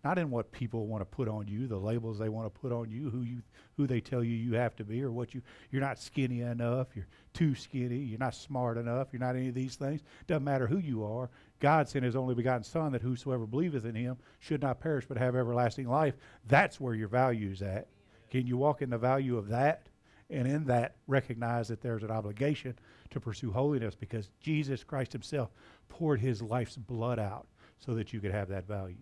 not 0.04 0.18
in 0.18 0.30
what 0.30 0.52
people 0.52 0.88
want 0.88 1.02
to 1.02 1.06
put 1.06 1.30
on 1.30 1.48
you, 1.48 1.66
the 1.66 1.78
labels 1.78 2.20
they 2.20 2.28
want 2.28 2.54
to 2.54 2.60
put 2.60 2.74
on 2.74 2.90
you, 2.92 3.10
who 3.10 3.22
you 3.22 3.42
who 3.78 3.88
they 3.88 4.02
tell 4.02 4.24
you 4.24 4.36
you 4.36 4.54
have 4.54 4.76
to 4.76 4.84
be, 4.84 5.02
or 5.02 5.12
what 5.12 5.34
you 5.34 5.42
you're 5.72 5.82
not 5.82 5.98
skinny 5.98 6.42
enough, 6.42 6.88
you're 6.94 7.08
too 7.34 7.56
skinny, 7.56 7.98
you're 7.98 8.20
not 8.20 8.36
smart 8.36 8.78
enough, 8.78 9.08
you're 9.12 9.22
not 9.22 9.36
any 9.36 9.48
of 9.48 9.56
these 9.56 9.76
things. 9.76 10.02
Doesn't 10.28 10.44
matter 10.44 10.68
who 10.68 10.78
you 10.78 11.06
are. 11.06 11.30
God 11.60 11.88
sent 11.88 12.04
His 12.04 12.18
only 12.18 12.36
begotten 12.36 12.64
Son 12.64 12.92
that 12.92 13.02
whosoever 13.02 13.48
believeth 13.48 13.86
in 13.86 13.96
Him 13.96 14.18
should 14.40 14.62
not 14.62 14.82
perish 14.82 15.06
but 15.08 15.18
have 15.18 15.36
everlasting 15.36 15.88
life. 15.88 16.16
That's 16.48 16.82
where 16.82 16.96
your 16.96 17.08
value 17.08 17.52
is 17.52 17.62
at. 17.62 17.88
Can 18.34 18.48
you 18.48 18.58
walk 18.58 18.82
in 18.82 18.90
the 18.90 18.98
value 18.98 19.38
of 19.38 19.50
that? 19.50 19.84
And 20.32 20.48
in 20.48 20.64
that, 20.64 20.96
recognize 21.06 21.68
that 21.68 21.82
there's 21.82 22.02
an 22.02 22.10
obligation 22.10 22.74
to 23.12 23.20
pursue 23.20 23.52
holiness 23.52 23.94
because 23.94 24.32
Jesus 24.42 24.84
Christ 24.84 25.14
Himself 25.14 25.52
poured 25.88 26.20
His 26.20 26.42
life's 26.42 26.76
blood 26.76 27.20
out 27.20 27.46
so 27.78 27.94
that 27.94 28.12
you 28.12 28.20
could 28.20 28.32
have 28.32 28.50
that 28.50 28.68
value. 28.68 28.96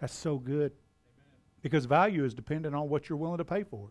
That's 0.00 0.14
so 0.14 0.38
good. 0.38 0.72
Because 1.60 1.84
value 1.84 2.24
is 2.24 2.32
dependent 2.32 2.74
on 2.74 2.88
what 2.88 3.10
you're 3.10 3.18
willing 3.18 3.36
to 3.36 3.44
pay 3.44 3.62
for. 3.62 3.90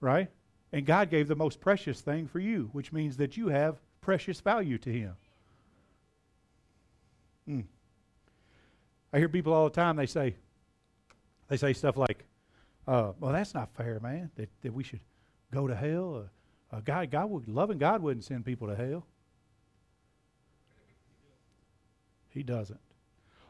Right? 0.00 0.28
And 0.72 0.86
God 0.86 1.10
gave 1.10 1.26
the 1.26 1.34
most 1.34 1.60
precious 1.60 2.00
thing 2.00 2.28
for 2.28 2.38
you, 2.38 2.70
which 2.70 2.92
means 2.92 3.16
that 3.16 3.36
you 3.36 3.48
have 3.48 3.80
precious 4.00 4.38
value 4.40 4.78
to 4.78 4.92
Him. 4.92 5.16
Mm. 7.48 7.64
I 9.12 9.18
hear 9.18 9.28
people 9.28 9.52
all 9.52 9.64
the 9.64 9.74
time, 9.74 9.96
they 9.96 10.06
say, 10.06 10.36
they 11.48 11.56
say 11.56 11.72
stuff 11.72 11.96
like, 11.96 12.24
uh, 12.88 13.12
well, 13.20 13.32
that's 13.32 13.52
not 13.52 13.68
fair, 13.76 14.00
man, 14.00 14.30
that, 14.36 14.48
that 14.62 14.72
we 14.72 14.82
should 14.82 15.00
go 15.52 15.66
to 15.66 15.76
hell. 15.76 16.24
Uh, 16.72 16.76
uh, 16.76 16.80
God, 16.80 17.10
God 17.10 17.30
would, 17.30 17.46
loving 17.46 17.76
God 17.76 18.02
wouldn't 18.02 18.24
send 18.24 18.46
people 18.46 18.66
to 18.66 18.74
hell. 18.74 19.06
He 22.30 22.42
doesn't. 22.42 22.80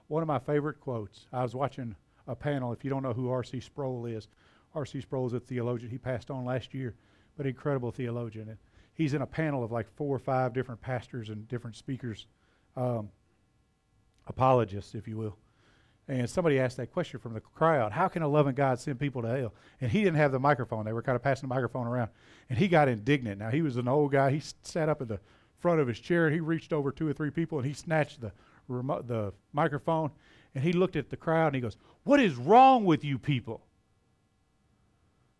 One 0.08 0.22
of 0.22 0.26
my 0.26 0.40
favorite 0.40 0.80
quotes. 0.80 1.26
I 1.32 1.42
was 1.42 1.54
watching 1.54 1.94
a 2.26 2.34
panel. 2.34 2.72
If 2.72 2.82
you 2.82 2.90
don't 2.90 3.04
know 3.04 3.12
who 3.12 3.30
R.C. 3.30 3.60
Sproul 3.60 4.06
is, 4.06 4.26
R.C. 4.74 5.02
Sproul 5.02 5.28
is 5.28 5.34
a 5.34 5.40
theologian. 5.40 5.90
He 5.90 5.98
passed 5.98 6.32
on 6.32 6.44
last 6.44 6.74
year, 6.74 6.96
but 7.36 7.46
incredible 7.46 7.92
theologian. 7.92 8.48
And 8.48 8.58
he's 8.94 9.14
in 9.14 9.22
a 9.22 9.26
panel 9.26 9.62
of 9.62 9.70
like 9.70 9.88
four 9.94 10.16
or 10.16 10.18
five 10.18 10.52
different 10.52 10.80
pastors 10.80 11.28
and 11.28 11.46
different 11.46 11.76
speakers, 11.76 12.26
um, 12.76 13.08
apologists, 14.26 14.96
if 14.96 15.06
you 15.06 15.16
will. 15.16 15.36
And 16.08 16.28
somebody 16.28 16.58
asked 16.58 16.78
that 16.78 16.92
question 16.92 17.20
from 17.20 17.34
the 17.34 17.40
crowd 17.40 17.92
How 17.92 18.08
can 18.08 18.22
a 18.22 18.28
loving 18.28 18.54
God 18.54 18.80
send 18.80 18.98
people 18.98 19.22
to 19.22 19.28
hell? 19.28 19.54
And 19.80 19.90
he 19.90 20.02
didn't 20.02 20.16
have 20.16 20.32
the 20.32 20.40
microphone. 20.40 20.84
They 20.84 20.92
were 20.92 21.02
kind 21.02 21.16
of 21.16 21.22
passing 21.22 21.48
the 21.48 21.54
microphone 21.54 21.86
around. 21.86 22.10
And 22.48 22.58
he 22.58 22.66
got 22.66 22.88
indignant. 22.88 23.38
Now, 23.38 23.50
he 23.50 23.62
was 23.62 23.76
an 23.76 23.88
old 23.88 24.12
guy. 24.12 24.30
He 24.30 24.42
sat 24.62 24.88
up 24.88 25.02
in 25.02 25.08
the 25.08 25.20
front 25.60 25.80
of 25.80 25.88
his 25.88 25.98
chair 25.98 26.30
he 26.30 26.38
reached 26.38 26.72
over 26.72 26.92
two 26.92 27.08
or 27.08 27.12
three 27.12 27.30
people 27.30 27.58
and 27.58 27.66
he 27.66 27.74
snatched 27.74 28.20
the 28.20 28.30
the 28.68 29.32
microphone, 29.52 30.10
and 30.54 30.62
he 30.62 30.72
looked 30.72 30.96
at 30.96 31.10
the 31.10 31.16
crowd 31.16 31.48
and 31.48 31.54
he 31.54 31.60
goes, 31.60 31.76
What 32.04 32.20
is 32.20 32.36
wrong 32.36 32.84
with 32.84 33.04
you 33.04 33.18
people? 33.18 33.62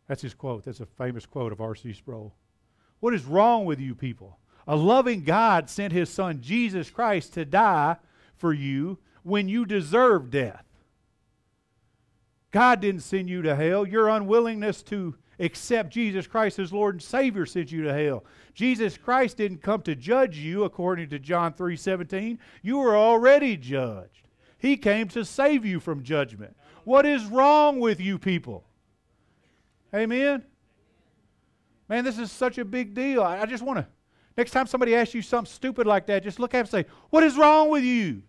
That's 0.07 0.22
his 0.22 0.35
quote. 0.35 0.64
That's 0.64 0.81
a 0.81 0.87
famous 0.87 1.26
quote 1.26 1.52
of 1.52 1.61
R.C. 1.61 1.92
Sproul. 1.92 2.35
What 3.00 3.14
is 3.14 3.24
wrong 3.24 3.66
with 3.66 3.81
you 3.81 3.94
people? 3.94 4.38
A 4.66 4.76
loving 4.76 5.22
God 5.22 5.68
sent 5.68 5.92
his 5.92 6.09
son 6.09 6.40
Jesus 6.40 6.90
Christ 6.90 7.35
to 7.35 7.44
die 7.44 7.96
for 8.37 8.52
you 8.52 8.98
when 9.22 9.48
you 9.48 9.66
deserve 9.66 10.31
death. 10.31 10.64
God 12.50 12.81
didn't 12.81 13.02
send 13.02 13.28
you 13.28 13.42
to 13.42 13.54
hell. 13.54 13.87
Your 13.87 14.09
unwillingness 14.09 14.83
to 14.85 15.16
accept 15.38 15.92
Jesus 15.92 16.26
Christ 16.26 16.59
as 16.59 16.72
Lord 16.72 16.96
and 16.96 17.02
Savior 17.02 17.46
sent 17.46 17.70
you 17.70 17.83
to 17.83 17.92
hell. 17.92 18.24
Jesus 18.54 18.96
Christ 18.96 19.37
didn't 19.37 19.62
come 19.62 19.83
to 19.83 19.94
judge 19.94 20.38
you 20.38 20.64
according 20.64 21.11
to 21.11 21.18
John 21.18 21.52
3:17. 21.52 22.38
You 22.62 22.78
were 22.78 22.96
already 22.96 23.57
judged. 23.57 24.28
He 24.59 24.76
came 24.76 25.09
to 25.09 25.24
save 25.24 25.64
you 25.64 25.78
from 25.78 26.02
judgment. 26.02 26.57
What 26.85 27.07
is 27.07 27.26
wrong 27.26 27.78
with 27.78 28.00
you 28.00 28.18
people? 28.18 28.64
Amen. 29.94 30.44
Man, 31.88 32.04
this 32.04 32.18
is 32.18 32.33
such 32.33 32.59
a 32.59 32.64
big 32.64 32.94
deal. 32.94 33.22
I, 33.22 33.40
I 33.40 33.46
just 33.46 33.62
want 33.62 33.78
to 33.78 33.87
next 34.37 34.50
time 34.50 34.66
somebody 34.66 34.94
asks 34.94 35.14
you 35.14 35.22
something 35.22 35.52
stupid 35.52 35.87
like 35.87 36.07
that, 36.07 36.22
just 36.22 36.40
look 36.40 36.54
at 36.54 36.59
them 36.59 36.78
and 36.78 36.87
say, 36.87 36.92
"What 37.11 37.22
is 37.22 37.37
wrong 37.37 37.68
with 37.68 37.85
you?" 37.85 38.22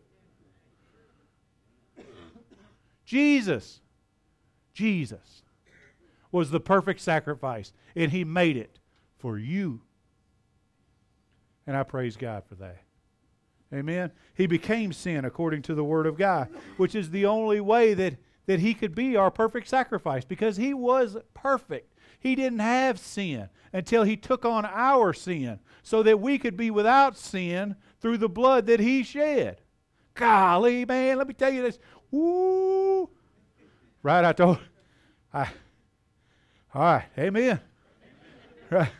Jesus. 3.09 3.81
Jesus 4.71 5.41
was 6.31 6.51
the 6.51 6.59
perfect 6.59 7.01
sacrifice, 7.01 7.73
and 7.95 8.11
He 8.11 8.23
made 8.23 8.55
it 8.55 8.77
for 9.17 9.39
you. 9.39 9.81
And 11.65 11.75
I 11.75 11.81
praise 11.81 12.15
God 12.15 12.43
for 12.47 12.53
that. 12.55 12.83
Amen. 13.73 14.11
He 14.35 14.45
became 14.45 14.93
sin 14.93 15.25
according 15.25 15.63
to 15.63 15.73
the 15.73 15.83
Word 15.83 16.05
of 16.05 16.19
God, 16.19 16.49
which 16.77 16.93
is 16.93 17.09
the 17.09 17.25
only 17.25 17.59
way 17.59 17.95
that, 17.95 18.17
that 18.45 18.59
He 18.59 18.75
could 18.75 18.93
be 18.93 19.15
our 19.15 19.31
perfect 19.31 19.67
sacrifice 19.67 20.23
because 20.23 20.57
He 20.57 20.75
was 20.75 21.17
perfect. 21.33 21.95
He 22.19 22.35
didn't 22.35 22.59
have 22.59 22.99
sin 22.99 23.49
until 23.73 24.03
He 24.03 24.17
took 24.17 24.45
on 24.45 24.65
our 24.65 25.13
sin 25.13 25.61
so 25.81 26.03
that 26.03 26.21
we 26.21 26.37
could 26.37 26.55
be 26.55 26.69
without 26.69 27.17
sin 27.17 27.75
through 27.99 28.19
the 28.19 28.29
blood 28.29 28.67
that 28.67 28.79
He 28.79 29.01
shed. 29.01 29.61
Golly, 30.13 30.85
man, 30.85 31.17
let 31.17 31.27
me 31.27 31.33
tell 31.33 31.51
you 31.51 31.63
this. 31.63 31.79
Woo! 32.11 33.09
Right, 34.01 34.25
I 34.25 34.33
told 34.33 34.59
I 35.33 35.49
all 36.73 36.81
right, 36.83 37.05
amen. 37.17 37.59
Right. 38.69 38.91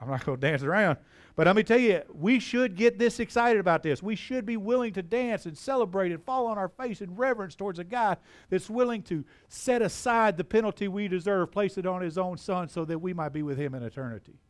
I'm 0.00 0.10
not 0.10 0.24
going 0.24 0.38
to 0.38 0.46
dance 0.46 0.62
around. 0.62 0.98
But 1.34 1.46
let 1.46 1.56
me 1.56 1.62
tell 1.62 1.78
you, 1.78 2.02
we 2.12 2.40
should 2.40 2.76
get 2.76 2.98
this 2.98 3.20
excited 3.20 3.60
about 3.60 3.82
this. 3.82 4.02
We 4.02 4.16
should 4.16 4.44
be 4.44 4.56
willing 4.56 4.92
to 4.94 5.02
dance 5.02 5.46
and 5.46 5.56
celebrate 5.56 6.12
and 6.12 6.22
fall 6.22 6.46
on 6.46 6.58
our 6.58 6.68
face 6.68 7.00
in 7.00 7.14
reverence 7.16 7.54
towards 7.54 7.78
a 7.78 7.84
God 7.84 8.18
that's 8.50 8.68
willing 8.68 9.02
to 9.04 9.24
set 9.48 9.80
aside 9.80 10.36
the 10.36 10.44
penalty 10.44 10.88
we 10.88 11.08
deserve, 11.08 11.50
place 11.50 11.78
it 11.78 11.86
on 11.86 12.02
his 12.02 12.18
own 12.18 12.36
son 12.36 12.68
so 12.68 12.84
that 12.84 12.98
we 12.98 13.14
might 13.14 13.32
be 13.32 13.42
with 13.42 13.56
him 13.56 13.74
in 13.74 13.82
eternity. 13.82 14.40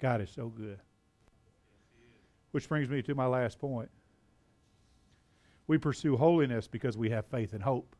God 0.00 0.20
is 0.20 0.30
so 0.30 0.48
good. 0.48 0.80
Which 2.50 2.68
brings 2.68 2.88
me 2.88 3.02
to 3.02 3.14
my 3.14 3.26
last 3.26 3.58
point. 3.58 3.90
We 5.66 5.78
pursue 5.78 6.16
holiness 6.16 6.68
because 6.68 6.96
we 6.96 7.10
have 7.10 7.26
faith 7.26 7.52
and 7.52 7.62
hope. 7.62 7.96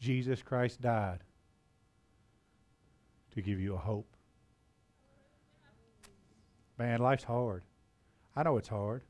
Jesus 0.00 0.42
Christ 0.42 0.80
died 0.80 1.20
to 3.34 3.42
give 3.42 3.58
you 3.58 3.74
a 3.74 3.78
hope. 3.78 4.06
Man, 6.78 7.00
life's 7.00 7.24
hard. 7.24 7.64
I 8.36 8.44
know 8.44 8.56
it's 8.56 8.68
hard. 8.68 9.02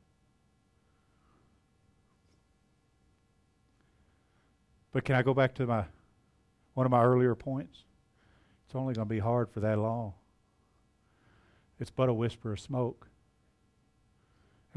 But 4.93 5.05
can 5.05 5.17
I 5.17 5.23
go 5.23 5.35
back 5.35 5.55
to 5.57 5.67
my 5.67 5.85
one 6.73 6.87
of 6.87 6.91
my 6.91 7.03
earlier 7.03 7.35
points? 7.35 7.85
It's 8.67 8.75
only 8.75 8.95
going 8.95 9.07
to 9.07 9.15
be 9.15 9.19
hard 9.19 9.51
for 9.51 9.61
that 9.61 9.79
long. 9.79 10.15
It's 11.79 11.91
but 11.91 12.09
a 12.09 12.15
whisper 12.15 12.53
of 12.53 12.61
smoke. 12.61 13.09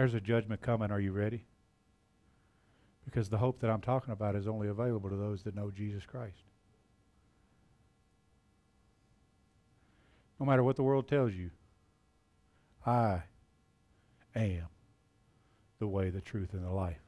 There's 0.01 0.15
a 0.15 0.19
judgment 0.19 0.61
coming. 0.61 0.89
Are 0.89 0.99
you 0.99 1.11
ready? 1.11 1.45
Because 3.05 3.29
the 3.29 3.37
hope 3.37 3.59
that 3.59 3.69
I'm 3.69 3.81
talking 3.81 4.11
about 4.11 4.35
is 4.35 4.47
only 4.47 4.67
available 4.67 5.11
to 5.11 5.15
those 5.15 5.43
that 5.43 5.53
know 5.53 5.69
Jesus 5.69 6.07
Christ. 6.07 6.41
No 10.39 10.47
matter 10.47 10.63
what 10.63 10.75
the 10.75 10.81
world 10.81 11.07
tells 11.07 11.35
you, 11.35 11.51
I 12.83 13.21
am 14.35 14.69
the 15.77 15.87
way, 15.87 16.09
the 16.09 16.19
truth, 16.19 16.53
and 16.53 16.65
the 16.65 16.71
life. 16.71 17.03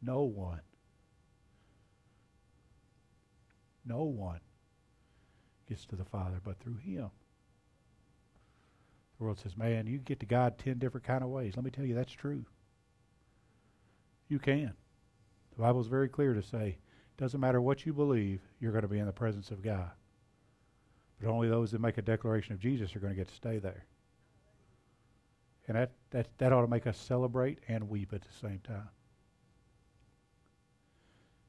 No 0.00 0.22
one, 0.22 0.60
no 3.84 4.04
one 4.04 4.38
gets 5.68 5.84
to 5.86 5.96
the 5.96 6.04
Father 6.04 6.40
but 6.44 6.60
through 6.60 6.76
Him. 6.76 7.10
World 9.22 9.38
says, 9.38 9.56
man, 9.56 9.86
you 9.86 9.98
get 9.98 10.20
to 10.20 10.26
God 10.26 10.58
ten 10.58 10.78
different 10.78 11.06
kind 11.06 11.22
of 11.22 11.30
ways. 11.30 11.54
Let 11.56 11.64
me 11.64 11.70
tell 11.70 11.84
you, 11.84 11.94
that's 11.94 12.12
true. 12.12 12.44
You 14.28 14.38
can. 14.38 14.72
The 15.56 15.62
Bible 15.62 15.80
is 15.80 15.86
very 15.86 16.08
clear 16.08 16.34
to 16.34 16.42
say, 16.42 16.78
Doesn't 17.18 17.40
matter 17.40 17.60
what 17.60 17.84
you 17.84 17.92
believe, 17.92 18.40
you're 18.60 18.72
going 18.72 18.82
to 18.82 18.88
be 18.88 18.98
in 18.98 19.06
the 19.06 19.12
presence 19.12 19.50
of 19.50 19.62
God. 19.62 19.90
But 21.20 21.28
only 21.28 21.48
those 21.48 21.70
that 21.70 21.80
make 21.80 21.98
a 21.98 22.02
declaration 22.02 22.54
of 22.54 22.60
Jesus 22.60 22.96
are 22.96 22.98
going 22.98 23.12
to 23.12 23.18
get 23.18 23.28
to 23.28 23.34
stay 23.34 23.58
there. 23.58 23.84
And 25.68 25.76
that, 25.76 25.92
that, 26.10 26.26
that 26.38 26.52
ought 26.52 26.62
to 26.62 26.66
make 26.66 26.86
us 26.86 26.98
celebrate 26.98 27.58
and 27.68 27.88
weep 27.88 28.12
at 28.12 28.22
the 28.22 28.32
same 28.40 28.60
time. 28.64 28.88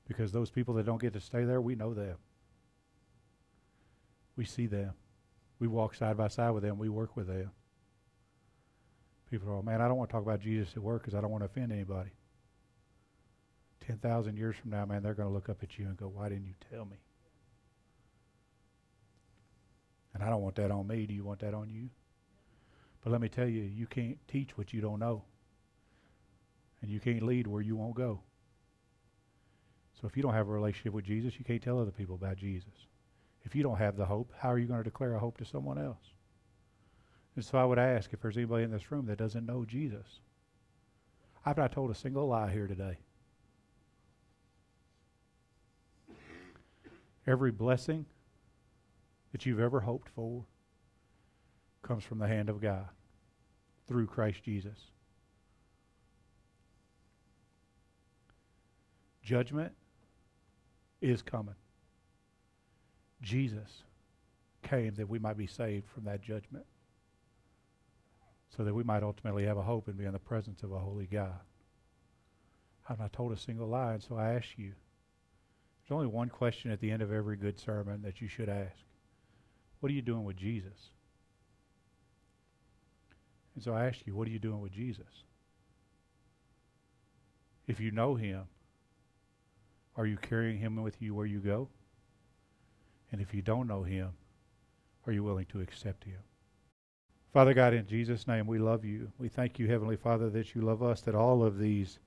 Because 0.07 0.31
those 0.31 0.51
people 0.51 0.73
that 0.75 0.85
don't 0.85 1.01
get 1.01 1.13
to 1.13 1.19
stay 1.19 1.45
there, 1.45 1.61
we 1.61 1.75
know 1.75 1.93
them. 1.93 2.17
We 4.35 4.45
see 4.45 4.67
them. 4.67 4.93
We 5.59 5.67
walk 5.67 5.95
side 5.95 6.17
by 6.17 6.27
side 6.27 6.51
with 6.51 6.63
them. 6.63 6.77
We 6.77 6.89
work 6.89 7.15
with 7.15 7.27
them. 7.27 7.51
People 9.33 9.49
are, 9.51 9.63
man, 9.63 9.81
I 9.81 9.87
don't 9.87 9.97
want 9.97 10.11
to 10.11 10.13
talk 10.13 10.21
about 10.21 10.41
Jesus 10.41 10.69
at 10.75 10.83
work 10.83 11.01
because 11.01 11.17
I 11.17 11.21
don't 11.21 11.31
want 11.31 11.41
to 11.41 11.47
offend 11.47 11.71
anybody. 11.71 12.11
10,000 13.87 14.37
years 14.37 14.55
from 14.61 14.69
now, 14.69 14.85
man, 14.85 15.01
they're 15.01 15.15
going 15.15 15.27
to 15.27 15.33
look 15.33 15.49
up 15.49 15.63
at 15.63 15.79
you 15.79 15.87
and 15.87 15.97
go, 15.97 16.05
why 16.05 16.29
didn't 16.29 16.45
you 16.45 16.53
tell 16.71 16.85
me? 16.85 16.97
And 20.13 20.21
I 20.21 20.29
don't 20.29 20.43
want 20.43 20.53
that 20.57 20.69
on 20.69 20.85
me. 20.85 21.07
Do 21.07 21.15
you 21.15 21.23
want 21.23 21.39
that 21.39 21.55
on 21.55 21.67
you? 21.71 21.89
But 23.03 23.11
let 23.11 23.21
me 23.21 23.27
tell 23.27 23.47
you, 23.47 23.63
you 23.63 23.87
can't 23.87 24.19
teach 24.27 24.55
what 24.55 24.71
you 24.71 24.81
don't 24.81 24.99
know. 24.99 25.23
And 26.83 26.91
you 26.91 26.99
can't 26.99 27.23
lead 27.23 27.47
where 27.47 27.63
you 27.63 27.75
won't 27.75 27.95
go. 27.95 28.21
So 29.99 30.07
if 30.07 30.15
you 30.15 30.21
don't 30.21 30.35
have 30.35 30.47
a 30.47 30.51
relationship 30.51 30.93
with 30.93 31.05
Jesus, 31.05 31.33
you 31.39 31.43
can't 31.43 31.63
tell 31.63 31.79
other 31.79 31.89
people 31.89 32.13
about 32.13 32.37
Jesus. 32.37 32.85
If 33.45 33.55
you 33.55 33.63
don't 33.63 33.79
have 33.79 33.97
the 33.97 34.05
hope, 34.05 34.31
how 34.37 34.51
are 34.51 34.59
you 34.59 34.67
going 34.67 34.83
to 34.83 34.87
declare 34.87 35.15
a 35.15 35.19
hope 35.19 35.39
to 35.39 35.45
someone 35.45 35.79
else? 35.79 36.12
And 37.35 37.43
so 37.43 37.57
I 37.57 37.65
would 37.65 37.79
ask 37.79 38.13
if 38.13 38.21
there's 38.21 38.37
anybody 38.37 38.63
in 38.63 38.71
this 38.71 38.91
room 38.91 39.07
that 39.07 39.17
doesn't 39.17 39.45
know 39.45 39.65
Jesus. 39.65 40.19
I've 41.45 41.57
not 41.57 41.71
told 41.71 41.91
a 41.91 41.95
single 41.95 42.27
lie 42.27 42.51
here 42.51 42.67
today. 42.67 42.97
Every 47.25 47.51
blessing 47.51 48.05
that 49.31 49.45
you've 49.45 49.59
ever 49.59 49.79
hoped 49.79 50.09
for 50.09 50.45
comes 51.81 52.03
from 52.03 52.19
the 52.19 52.27
hand 52.27 52.49
of 52.49 52.61
God 52.61 52.87
through 53.87 54.07
Christ 54.07 54.43
Jesus. 54.43 54.77
Judgment 59.23 59.71
is 61.01 61.21
coming. 61.21 61.55
Jesus 63.21 63.83
came 64.61 64.93
that 64.95 65.09
we 65.09 65.17
might 65.17 65.37
be 65.37 65.47
saved 65.47 65.89
from 65.89 66.03
that 66.03 66.21
judgment 66.21 66.65
so 68.55 68.63
that 68.63 68.73
we 68.73 68.83
might 68.83 69.03
ultimately 69.03 69.45
have 69.45 69.57
a 69.57 69.63
hope 69.63 69.87
and 69.87 69.97
be 69.97 70.05
in 70.05 70.13
the 70.13 70.19
presence 70.19 70.61
of 70.63 70.71
a 70.71 70.79
holy 70.79 71.07
God. 71.07 71.39
I've 72.87 72.99
not 72.99 73.13
told 73.13 73.31
a 73.31 73.37
single 73.37 73.67
lie, 73.67 73.93
and 73.93 74.03
so 74.03 74.15
I 74.15 74.33
ask 74.33 74.49
you. 74.57 74.73
There's 75.81 75.95
only 75.95 76.07
one 76.07 76.29
question 76.29 76.71
at 76.71 76.79
the 76.79 76.91
end 76.91 77.01
of 77.01 77.11
every 77.11 77.35
good 77.35 77.59
sermon 77.59 78.01
that 78.03 78.21
you 78.21 78.27
should 78.27 78.49
ask. 78.49 78.77
What 79.79 79.91
are 79.91 79.95
you 79.95 80.01
doing 80.01 80.23
with 80.23 80.37
Jesus? 80.37 80.91
And 83.55 83.63
so 83.63 83.73
I 83.73 83.87
ask 83.87 83.99
you, 84.05 84.15
what 84.15 84.27
are 84.27 84.31
you 84.31 84.39
doing 84.39 84.61
with 84.61 84.71
Jesus? 84.71 85.23
If 87.67 87.79
you 87.79 87.91
know 87.91 88.15
him, 88.15 88.43
are 89.95 90.05
you 90.05 90.17
carrying 90.17 90.57
him 90.57 90.81
with 90.81 91.01
you 91.01 91.13
where 91.13 91.25
you 91.25 91.39
go? 91.39 91.69
And 93.11 93.21
if 93.21 93.33
you 93.33 93.41
don't 93.41 93.67
know 93.67 93.83
him, 93.83 94.11
are 95.05 95.13
you 95.13 95.23
willing 95.23 95.45
to 95.47 95.61
accept 95.61 96.03
him? 96.03 96.19
Father 97.33 97.55
God, 97.55 97.73
in 97.73 97.87
Jesus' 97.87 98.27
name, 98.27 98.45
we 98.45 98.59
love 98.59 98.85
you. 98.85 99.11
We 99.17 99.27
thank 99.27 99.57
you, 99.57 99.67
Heavenly 99.67 99.95
Father, 99.95 100.29
that 100.29 100.53
you 100.53 100.61
love 100.61 100.83
us, 100.83 101.01
that 101.01 101.15
all 101.15 101.43
of 101.43 101.57
these 101.57 101.97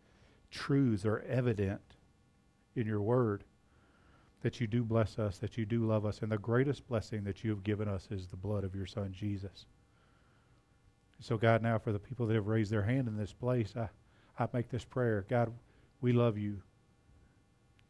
truths 0.53 1.05
are 1.05 1.24
evident 1.29 1.81
in 2.77 2.87
your 2.87 3.01
word, 3.01 3.43
that 4.43 4.61
you 4.61 4.68
do 4.68 4.85
bless 4.85 5.18
us, 5.18 5.39
that 5.39 5.59
you 5.59 5.66
do 5.66 5.85
love 5.85 6.07
us, 6.07 6.20
and 6.22 6.31
the 6.31 6.39
greatest 6.39 6.87
blessing 6.87 7.24
that 7.24 7.43
you 7.43 7.51
have 7.51 7.64
given 7.64 7.89
us 7.89 8.07
is 8.12 8.29
the 8.29 8.37
blood 8.37 8.62
of 8.62 8.77
your 8.77 8.87
Son, 8.87 9.12
Jesus. 9.12 9.66
So, 11.18 11.37
God, 11.37 11.61
now 11.61 11.79
for 11.79 11.91
the 11.91 11.99
people 11.99 12.29
that 12.29 12.35
have 12.35 12.47
raised 12.47 12.70
their 12.70 12.85
hand 12.85 13.09
in 13.09 13.16
this 13.16 13.33
place, 13.33 13.74
I, 13.77 13.89
I 14.39 14.47
make 14.53 14.70
this 14.70 14.85
prayer. 14.85 15.27
God, 15.29 15.53
we 16.01 16.12
love 16.12 16.39
you. 16.39 16.62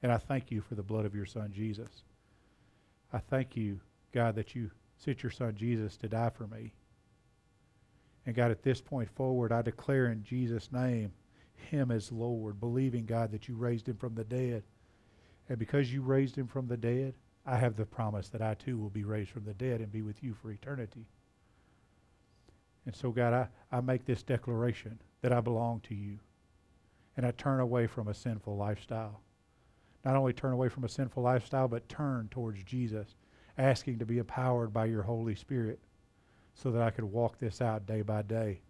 And 0.02 0.10
I 0.10 0.16
thank 0.16 0.50
you 0.50 0.62
for 0.62 0.74
the 0.74 0.82
blood 0.82 1.04
of 1.04 1.14
your 1.14 1.26
Son, 1.26 1.52
Jesus. 1.52 2.04
I 3.12 3.18
thank 3.18 3.56
you, 3.56 3.80
God, 4.12 4.36
that 4.36 4.54
you 4.54 4.70
sent 4.96 5.22
your 5.22 5.32
Son, 5.32 5.54
Jesus, 5.54 5.98
to 5.98 6.08
die 6.08 6.30
for 6.30 6.46
me. 6.46 6.72
And 8.26 8.34
God, 8.34 8.50
at 8.50 8.62
this 8.62 8.80
point 8.80 9.08
forward, 9.08 9.52
I 9.52 9.62
declare 9.62 10.08
in 10.08 10.22
Jesus' 10.22 10.72
name 10.72 11.12
him 11.54 11.90
as 11.90 12.12
Lord, 12.12 12.60
believing, 12.60 13.06
God, 13.06 13.30
that 13.32 13.48
you 13.48 13.54
raised 13.54 13.88
him 13.88 13.96
from 13.96 14.14
the 14.14 14.24
dead. 14.24 14.64
And 15.48 15.58
because 15.58 15.92
you 15.92 16.02
raised 16.02 16.36
him 16.36 16.48
from 16.48 16.66
the 16.66 16.76
dead, 16.76 17.14
I 17.46 17.56
have 17.56 17.76
the 17.76 17.86
promise 17.86 18.28
that 18.30 18.42
I 18.42 18.54
too 18.54 18.78
will 18.78 18.90
be 18.90 19.04
raised 19.04 19.30
from 19.30 19.44
the 19.44 19.54
dead 19.54 19.80
and 19.80 19.90
be 19.92 20.02
with 20.02 20.22
you 20.22 20.34
for 20.34 20.50
eternity. 20.50 21.06
And 22.84 22.94
so, 22.94 23.10
God, 23.10 23.32
I, 23.32 23.76
I 23.76 23.80
make 23.80 24.04
this 24.04 24.22
declaration 24.22 25.00
that 25.22 25.32
I 25.32 25.40
belong 25.40 25.80
to 25.88 25.94
you. 25.94 26.18
And 27.16 27.24
I 27.24 27.30
turn 27.30 27.60
away 27.60 27.86
from 27.86 28.08
a 28.08 28.14
sinful 28.14 28.56
lifestyle 28.56 29.20
not 30.06 30.14
only 30.14 30.32
turn 30.32 30.52
away 30.52 30.68
from 30.68 30.84
a 30.84 30.88
sinful 30.88 31.24
lifestyle, 31.24 31.66
but 31.66 31.88
turn 31.88 32.28
towards 32.30 32.62
Jesus, 32.62 33.16
asking 33.58 33.98
to 33.98 34.06
be 34.06 34.18
empowered 34.18 34.72
by 34.72 34.84
your 34.84 35.02
Holy 35.02 35.34
Spirit 35.34 35.80
so 36.56 36.70
that 36.70 36.82
I 36.82 36.90
could 36.90 37.04
walk 37.04 37.38
this 37.38 37.60
out 37.60 37.86
day 37.86 38.02
by 38.02 38.22
day. 38.22 38.60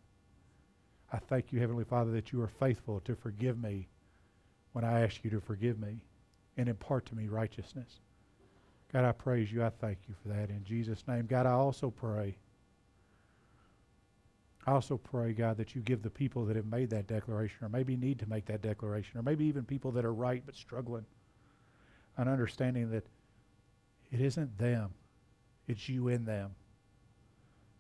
I 1.13 1.19
thank 1.19 1.53
you, 1.53 1.61
Heavenly 1.61 1.85
Father, 1.85 2.11
that 2.13 2.33
you 2.33 2.43
are 2.43 2.49
faithful 2.49 3.01
to 3.01 3.15
forgive 3.15 3.63
me 3.63 3.89
when 4.73 4.85
I 4.85 5.03
ask 5.05 5.23
you 5.23 5.31
to 5.31 5.41
forgive 5.41 5.79
me 5.79 6.03
and 6.57 6.69
impart 6.69 7.07
to 7.07 7.15
me 7.15 7.29
righteousness. 7.29 8.01
God, 8.93 9.05
I 9.05 9.13
praise 9.13 9.53
you. 9.53 9.63
I 9.63 9.71
thank 9.71 9.99
you 10.09 10.15
for 10.21 10.29
that 10.29 10.51
in 10.51 10.65
Jesus' 10.65 11.07
name. 11.07 11.27
God, 11.27 11.47
I 11.47 11.53
also 11.53 11.91
pray. 11.91 12.37
I 14.67 14.73
also 14.73 14.97
pray, 14.97 15.33
God, 15.33 15.57
that 15.59 15.77
you 15.77 15.81
give 15.81 16.03
the 16.03 16.11
people 16.11 16.45
that 16.47 16.57
have 16.57 16.67
made 16.67 16.91
that 16.91 17.07
declaration, 17.07 17.59
or 17.65 17.69
maybe 17.69 17.97
need 17.97 18.19
to 18.19 18.29
make 18.29 18.47
that 18.47 18.63
declaration, 18.63 19.17
or 19.17 19.23
maybe 19.23 19.45
even 19.45 19.65
people 19.65 19.93
that 19.93 20.05
are 20.05 20.15
right 20.15 20.43
but 20.45 20.57
struggling, 20.57 21.07
an 22.17 22.27
understanding 22.27 22.91
that 22.91 23.07
it 24.11 24.21
isn't 24.21 24.59
them, 24.59 24.91
it's 25.69 25.89
you 25.89 26.09
in 26.09 26.25
them 26.25 26.57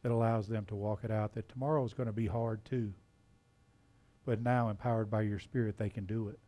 that 0.06 0.12
allows 0.12 0.46
them 0.46 0.64
to 0.66 0.76
walk 0.76 1.00
it 1.02 1.10
out. 1.10 1.34
That 1.34 1.48
tomorrow 1.48 1.84
is 1.84 1.92
going 1.92 2.06
to 2.06 2.12
be 2.12 2.28
hard 2.28 2.64
too. 2.64 2.92
But 4.24 4.40
now, 4.40 4.68
empowered 4.68 5.10
by 5.10 5.22
your 5.22 5.40
Spirit, 5.40 5.78
they 5.78 5.90
can 5.90 6.06
do 6.06 6.28
it. 6.28 6.38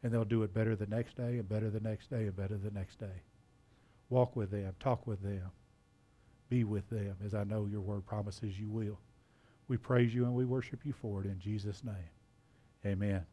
And 0.00 0.12
they'll 0.12 0.24
do 0.24 0.44
it 0.44 0.54
better 0.54 0.76
the 0.76 0.86
next 0.86 1.16
day, 1.16 1.38
and 1.38 1.48
better 1.48 1.70
the 1.70 1.80
next 1.80 2.08
day, 2.08 2.22
and 2.22 2.36
better 2.36 2.56
the 2.56 2.70
next 2.70 3.00
day. 3.00 3.24
Walk 4.10 4.36
with 4.36 4.52
them, 4.52 4.72
talk 4.78 5.08
with 5.08 5.20
them, 5.24 5.50
be 6.50 6.62
with 6.62 6.88
them, 6.88 7.16
as 7.26 7.34
I 7.34 7.42
know 7.42 7.66
your 7.66 7.80
word 7.80 8.06
promises 8.06 8.56
you 8.56 8.68
will. 8.68 9.00
We 9.66 9.76
praise 9.76 10.14
you 10.14 10.24
and 10.26 10.34
we 10.34 10.44
worship 10.44 10.86
you 10.86 10.92
for 10.92 11.20
it 11.20 11.26
in 11.26 11.40
Jesus' 11.40 11.82
name. 11.82 12.10
Amen. 12.86 13.26